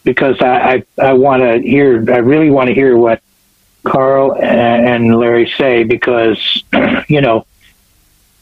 because 0.03 0.39
I 0.41 0.84
I, 0.99 1.07
I 1.09 1.13
want 1.13 1.41
to 1.41 1.59
hear. 1.59 2.05
I 2.13 2.17
really 2.17 2.51
want 2.51 2.67
to 2.67 2.76
hear 2.76 2.95
what 2.95 3.20
Karl 3.84 4.36
and 4.39 5.17
Larry 5.17 5.51
say 5.57 5.86
because 5.86 6.63
you 7.07 7.22
know 7.22 7.47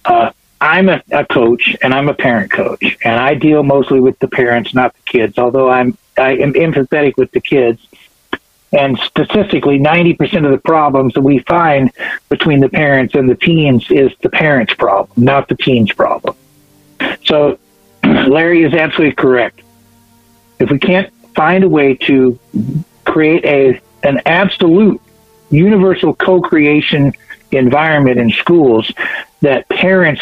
uh, 0.04 0.32
I'm 0.60 0.90
a, 0.90 1.02
a, 1.12 1.26
coach 1.26 1.78
and 1.82 1.94
I'm 1.94 2.10
a 2.10 2.14
parent 2.14 2.52
coach, 2.52 2.98
and 3.06 3.18
I 3.18 3.36
deal 3.36 3.64
mostly 3.64 4.02
with 4.02 4.20
the 4.20 4.28
parents, 4.28 4.74
not 4.74 4.94
the 4.94 5.04
kids. 5.04 5.38
Although 5.38 5.70
I'm 5.70 5.98
I 6.18 6.34
am 6.34 6.52
empathetic 6.56 7.16
with 7.16 7.32
the 7.32 7.40
kids, 7.40 7.88
and 8.72 8.98
statistically, 9.00 9.78
ninety 9.78 10.14
percent 10.14 10.46
of 10.46 10.52
the 10.52 10.58
problems 10.58 11.14
that 11.14 11.22
we 11.22 11.40
find 11.40 11.92
between 12.30 12.60
the 12.60 12.70
parents 12.70 13.16
and 13.16 13.30
the 13.30 13.36
teens 13.36 13.86
is 13.90 14.12
the 14.22 14.30
parents' 14.30 14.74
problem, 14.74 15.24
not 15.24 15.48
the 15.48 15.56
teens' 15.56 15.94
problem. 15.94 16.36
So, 17.26 17.58
Larry 18.04 18.64
is 18.64 18.74
absolutely 18.74 19.16
correct. 19.16 19.62
If 20.60 20.70
we 20.70 20.80
can't 20.80 21.14
find 21.34 21.64
a 21.64 21.70
way 21.70 21.96
to 21.96 22.38
create 23.06 23.46
a 23.46 23.82
an 24.04 24.22
absolute 24.26 25.02
universal 25.50 26.14
co-creation 26.14 27.14
environment 27.52 28.20
in 28.20 28.32
schools 28.32 28.92
that 29.42 29.68
parents 29.70 30.22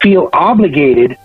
feel 0.00 0.30
obligated 0.32 1.18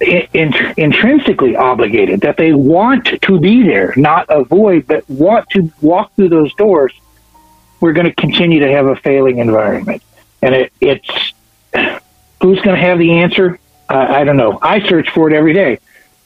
in, 0.00 0.52
intrinsically 0.76 1.56
obligated 1.56 2.20
that 2.22 2.36
they 2.36 2.52
want 2.52 3.06
to 3.22 3.38
be 3.38 3.62
there 3.62 3.94
not 3.96 4.26
avoid 4.28 4.86
but 4.86 5.08
want 5.08 5.48
to 5.50 5.70
walk 5.80 6.14
through 6.16 6.28
those 6.28 6.52
doors 6.54 6.92
we're 7.84 7.92
going 7.92 8.06
to 8.06 8.14
continue 8.14 8.60
to 8.60 8.72
have 8.72 8.86
a 8.86 8.96
failing 8.96 9.40
environment. 9.40 10.02
And 10.40 10.54
it, 10.54 10.72
it's 10.80 11.34
who's 12.40 12.58
going 12.62 12.76
to 12.76 12.82
have 12.82 12.98
the 12.98 13.12
answer? 13.18 13.58
Uh, 13.90 14.06
i 14.08 14.24
don't 14.24 14.38
know. 14.38 14.58
I 14.62 14.80
search 14.88 15.10
for 15.10 15.30
it 15.30 15.36
every 15.36 15.52
day. 15.52 15.78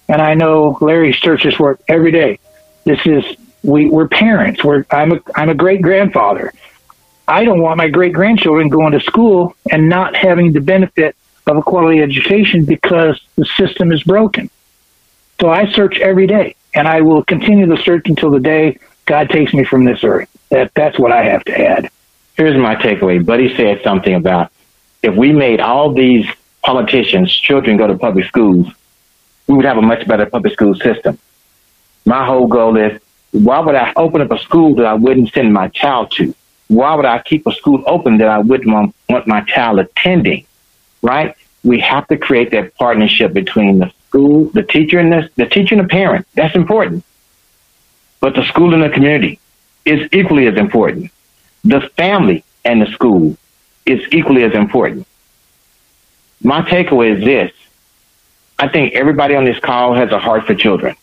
And 0.08 0.22
i 0.22 0.34
know 0.34 0.78
larry 0.80 1.12
searches 1.12 1.54
for 1.54 1.72
it 1.72 1.80
every 1.88 2.12
day. 2.12 2.38
This 2.84 3.00
is 3.04 3.24
we, 3.64 3.88
we're 3.90 4.06
parents. 4.06 4.62
We're 4.62 4.84
i'm 4.92 5.10
a 5.10 5.20
i'm 5.34 5.48
a 5.48 5.54
great 5.54 5.82
grandfather. 5.82 6.52
I 7.26 7.44
don't 7.44 7.60
want 7.60 7.76
my 7.76 7.88
great 7.88 8.12
grandchildren 8.12 8.68
going 8.68 8.92
to 8.92 9.00
school 9.00 9.56
and 9.68 9.88
not 9.88 10.14
having 10.14 10.52
the 10.52 10.60
benefit 10.60 11.16
of 11.48 11.56
a 11.56 11.62
quality 11.62 12.00
education 12.00 12.64
because 12.64 13.20
the 13.36 13.44
system 13.44 13.90
is 13.90 14.02
broken. 14.02 14.50
So 15.40 15.50
I 15.50 15.70
search 15.72 15.98
every 15.98 16.26
day, 16.26 16.56
and 16.74 16.86
I 16.86 17.00
will 17.00 17.24
continue 17.24 17.66
to 17.66 17.82
search 17.82 18.08
until 18.08 18.30
the 18.30 18.40
day 18.40 18.78
God 19.06 19.30
takes 19.30 19.54
me 19.54 19.64
from 19.64 19.84
this 19.84 20.04
earth. 20.04 20.28
That 20.50 20.72
that's 20.74 20.98
what 20.98 21.12
I 21.12 21.22
have 21.24 21.44
to 21.44 21.58
add. 21.58 21.90
Here's 22.36 22.56
my 22.56 22.76
takeaway. 22.76 23.24
Buddy 23.24 23.56
said 23.56 23.82
something 23.82 24.14
about 24.14 24.52
if 25.02 25.14
we 25.14 25.32
made 25.32 25.60
all 25.60 25.92
these 25.92 26.26
politicians' 26.62 27.34
children 27.34 27.76
go 27.76 27.86
to 27.86 27.96
public 27.96 28.26
schools, 28.26 28.68
we 29.46 29.54
would 29.54 29.64
have 29.64 29.78
a 29.78 29.82
much 29.82 30.06
better 30.06 30.26
public 30.26 30.52
school 30.52 30.74
system. 30.74 31.18
My 32.04 32.26
whole 32.26 32.46
goal 32.46 32.76
is 32.76 33.00
why 33.32 33.60
would 33.60 33.74
I 33.74 33.92
open 33.96 34.20
up 34.20 34.30
a 34.30 34.38
school 34.38 34.74
that 34.76 34.86
I 34.86 34.94
wouldn't 34.94 35.32
send 35.32 35.52
my 35.52 35.68
child 35.68 36.10
to? 36.12 36.34
Why 36.68 36.94
would 36.94 37.06
I 37.06 37.20
keep 37.20 37.46
a 37.46 37.52
school 37.52 37.82
open 37.86 38.18
that 38.18 38.28
I 38.28 38.38
wouldn't 38.38 38.70
want, 38.70 38.94
want 39.08 39.26
my 39.26 39.40
child 39.42 39.78
attending? 39.78 40.46
right? 41.02 41.36
We 41.64 41.80
have 41.80 42.06
to 42.08 42.16
create 42.16 42.50
that 42.52 42.74
partnership 42.76 43.32
between 43.32 43.78
the 43.78 43.92
school, 44.08 44.44
the 44.50 44.62
teacher, 44.62 44.98
and 44.98 45.12
the, 45.12 45.30
the 45.36 45.46
teacher 45.46 45.74
and 45.74 45.84
the 45.84 45.88
parent. 45.88 46.26
That's 46.34 46.54
important. 46.54 47.04
But 48.20 48.34
the 48.34 48.44
school 48.44 48.74
and 48.74 48.82
the 48.82 48.90
community 48.90 49.38
is 49.84 50.08
equally 50.12 50.46
as 50.46 50.56
important. 50.56 51.10
The 51.64 51.80
family 51.96 52.44
and 52.64 52.82
the 52.82 52.86
school 52.92 53.36
is 53.86 54.00
equally 54.12 54.44
as 54.44 54.52
important. 54.52 55.06
My 56.42 56.62
takeaway 56.62 57.16
is 57.16 57.24
this. 57.24 57.52
I 58.58 58.68
think 58.68 58.94
everybody 58.94 59.34
on 59.34 59.44
this 59.44 59.58
call 59.58 59.94
has 59.94 60.10
a 60.10 60.18
heart 60.18 60.46
for 60.46 60.54
children. 60.54 60.96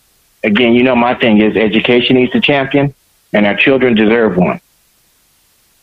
Again, 0.43 0.73
you 0.73 0.83
know, 0.83 0.95
my 0.95 1.15
thing 1.15 1.41
is 1.41 1.55
education 1.55 2.17
needs 2.17 2.35
a 2.35 2.41
champion 2.41 2.93
and 3.33 3.45
our 3.45 3.55
children 3.55 3.95
deserve 3.95 4.37
one. 4.37 4.59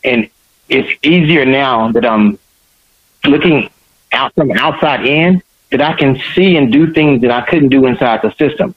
And 0.04 0.30
it's 0.68 0.92
easier 1.02 1.44
now 1.44 1.92
that 1.92 2.04
I'm 2.06 2.38
looking 3.24 3.70
out 4.12 4.34
from 4.34 4.52
outside 4.52 5.06
in 5.06 5.42
that 5.70 5.80
I 5.80 5.94
can 5.94 6.20
see 6.34 6.56
and 6.56 6.72
do 6.72 6.92
things 6.92 7.22
that 7.22 7.30
I 7.30 7.42
couldn't 7.42 7.70
do 7.70 7.86
inside 7.86 8.20
the 8.22 8.32
system. 8.32 8.74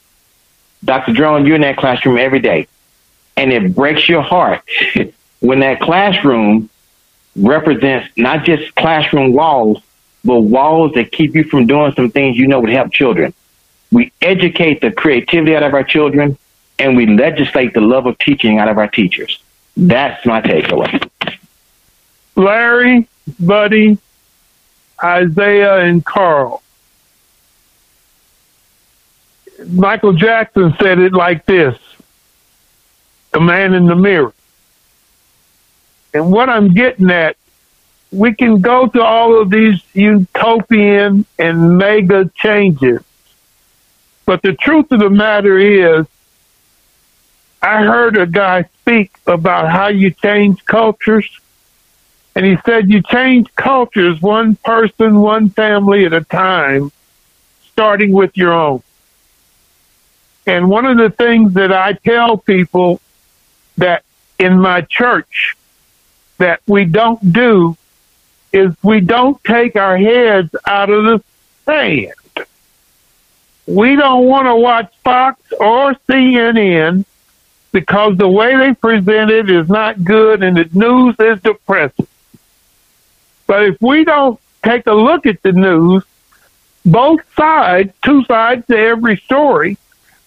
Dr. 0.84 1.14
Drone, 1.14 1.46
you're 1.46 1.56
in 1.56 1.62
that 1.62 1.78
classroom 1.78 2.18
every 2.18 2.40
day. 2.40 2.68
And 3.38 3.52
it 3.52 3.76
breaks 3.76 4.08
your 4.08 4.22
heart 4.22 4.64
when 5.40 5.60
that 5.60 5.82
classroom 5.82 6.70
represents 7.36 8.08
not 8.16 8.46
just 8.46 8.74
classroom 8.76 9.34
walls, 9.34 9.82
but 10.24 10.40
walls 10.40 10.94
that 10.94 11.12
keep 11.12 11.36
you 11.36 11.44
from 11.44 11.68
doing 11.68 11.94
some 11.94 12.10
things 12.12 12.38
you 12.38 12.48
know 12.48 12.60
would 12.60 12.70
help 12.70 12.92
children. 12.92 13.34
We 13.92 14.12
educate 14.22 14.82
the 14.82 14.92
creativity 14.92 15.56
out 15.56 15.64
of 15.64 15.74
our 15.74 15.84
children 15.84 16.38
and 16.80 16.96
we 16.96 17.06
legislate 17.06 17.74
the 17.74 17.82
love 17.82 18.06
of 18.06 18.18
teaching 18.20 18.60
out 18.60 18.68
of 18.68 18.78
our 18.78 18.88
teachers. 18.88 19.42
That's 19.78 20.26
my 20.26 20.42
takeaway. 20.42 21.10
Larry, 22.36 23.08
buddy, 23.40 23.98
Isaiah 25.04 25.78
and 25.78 26.04
Karl. 26.06 26.62
Michael 29.68 30.14
Jackson 30.14 30.76
said 30.82 31.00
it 31.00 31.14
like 31.14 31.46
this 31.46 31.78
The 33.32 33.40
man 33.40 33.74
in 33.74 33.86
the 33.86 33.96
mirror. 33.96 34.34
And 36.14 36.32
what 36.32 36.50
I'm 36.50 36.74
getting 36.74 37.10
at, 37.10 37.36
we 38.12 38.34
can 38.34 38.62
go 38.62 38.88
to 38.88 39.04
all 39.04 39.42
of 39.42 39.50
these 39.50 39.82
utopian 39.94 41.26
and 41.38 41.78
mega 41.78 42.32
changes. 42.36 43.02
But 44.26 44.42
the 44.42 44.54
truth 44.54 44.92
of 44.92 45.00
the 45.00 45.10
matter 45.10 45.60
is, 45.60 46.06
I 47.62 47.84
heard 47.84 48.18
a 48.18 48.26
guy 48.26 48.64
speak 48.82 49.12
about 49.28 49.70
how 49.70 49.88
you 49.88 50.12
change 50.12 50.64
cultures 50.66 51.28
and 52.36 52.46
he 52.46 52.58
said, 52.66 52.90
You 52.90 53.02
change 53.02 53.54
cultures 53.56 54.22
one 54.22 54.56
person, 54.58 55.20
one 55.20 55.50
family 55.50 56.06
at 56.06 56.14
a 56.14 56.24
time, 56.24 56.92
starting 57.72 58.12
with 58.12 58.36
your 58.36 58.54
own. 58.54 58.84
And 60.46 60.70
one 60.70 60.86
of 60.86 60.98
the 60.98 61.10
things 61.10 61.54
that 61.54 61.72
I 61.72 61.94
tell 61.94 62.38
people 62.38 63.00
that 63.78 64.04
in 64.38 64.60
my 64.60 64.82
church 64.82 65.56
that 66.38 66.62
we 66.68 66.86
don't 66.86 67.34
do 67.34 67.78
is 68.52 68.74
we 68.84 69.00
don't 69.00 69.42
take 69.44 69.76
our 69.76 69.98
heads 69.98 70.54
out 70.68 70.90
of 70.90 71.04
the 71.04 71.24
sand. 71.66 72.14
We 73.66 73.96
don't 73.96 74.26
want 74.26 74.46
to 74.46 74.56
watch 74.56 74.94
Fox 75.04 75.42
or 75.60 75.94
CNN 76.08 77.06
because 77.72 78.18
the 78.18 78.28
way 78.28 78.56
they 78.56 78.74
present 78.74 79.32
it 79.32 79.50
is 79.50 79.68
not 79.68 80.04
good 80.04 80.44
and 80.44 80.58
the 80.58 80.70
news 80.74 81.16
is 81.20 81.42
depressing. 81.42 82.08
But 83.48 83.64
if 83.64 83.82
we 83.82 84.04
don't 84.04 84.40
take 84.64 84.88
a 84.88 84.94
look 84.94 85.26
at 85.26 85.42
the 85.44 85.52
news, 85.52 86.04
both 86.86 87.22
sides, 87.36 87.94
two 88.04 88.24
sides 88.26 88.66
to 88.68 88.78
every 88.78 89.18
story, 89.18 89.78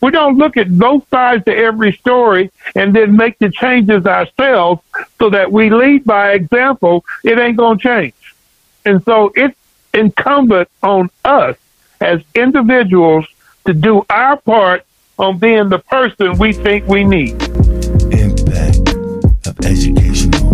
we 0.01 0.11
don't 0.11 0.39
look 0.39 0.57
at 0.57 0.77
both 0.77 1.09
sides 1.09 1.45
to 1.47 1.57
every 1.57 1.93
story 1.93 2.51
and 2.77 2.95
then 2.95 3.17
make 3.17 3.39
the 3.39 3.51
changes 3.51 4.07
ourselves 4.07 4.81
so 5.19 5.31
that 5.31 5.51
we 5.51 5.71
lead 5.71 6.05
by 6.05 6.33
example, 6.33 7.05
it 7.25 7.39
ain't 7.39 7.57
going 7.57 7.79
to 7.79 7.83
change. 7.83 8.35
And 8.85 9.03
so 9.05 9.33
it's 9.35 9.57
incumbent 9.93 10.69
on 10.83 11.11
us 11.25 11.57
as 12.01 12.23
individuals 12.35 13.27
to 13.67 13.75
do 13.75 14.05
our 14.09 14.37
part 14.37 14.85
on 15.19 15.39
being 15.39 15.69
the 15.69 15.79
person 15.79 16.39
we 16.39 16.53
think 16.53 16.87
we 16.87 17.03
need. 17.03 17.33
Impact 18.13 18.95
of 19.47 19.59
Educational 19.65 20.51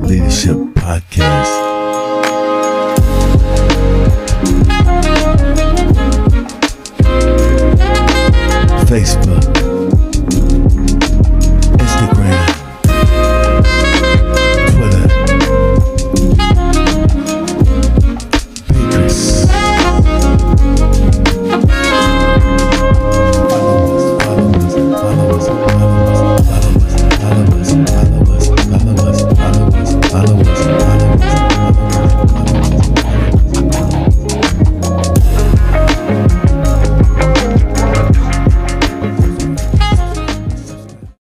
Leadership 0.00 0.56
Podcast. 0.74 1.65
Facebook. 8.86 9.55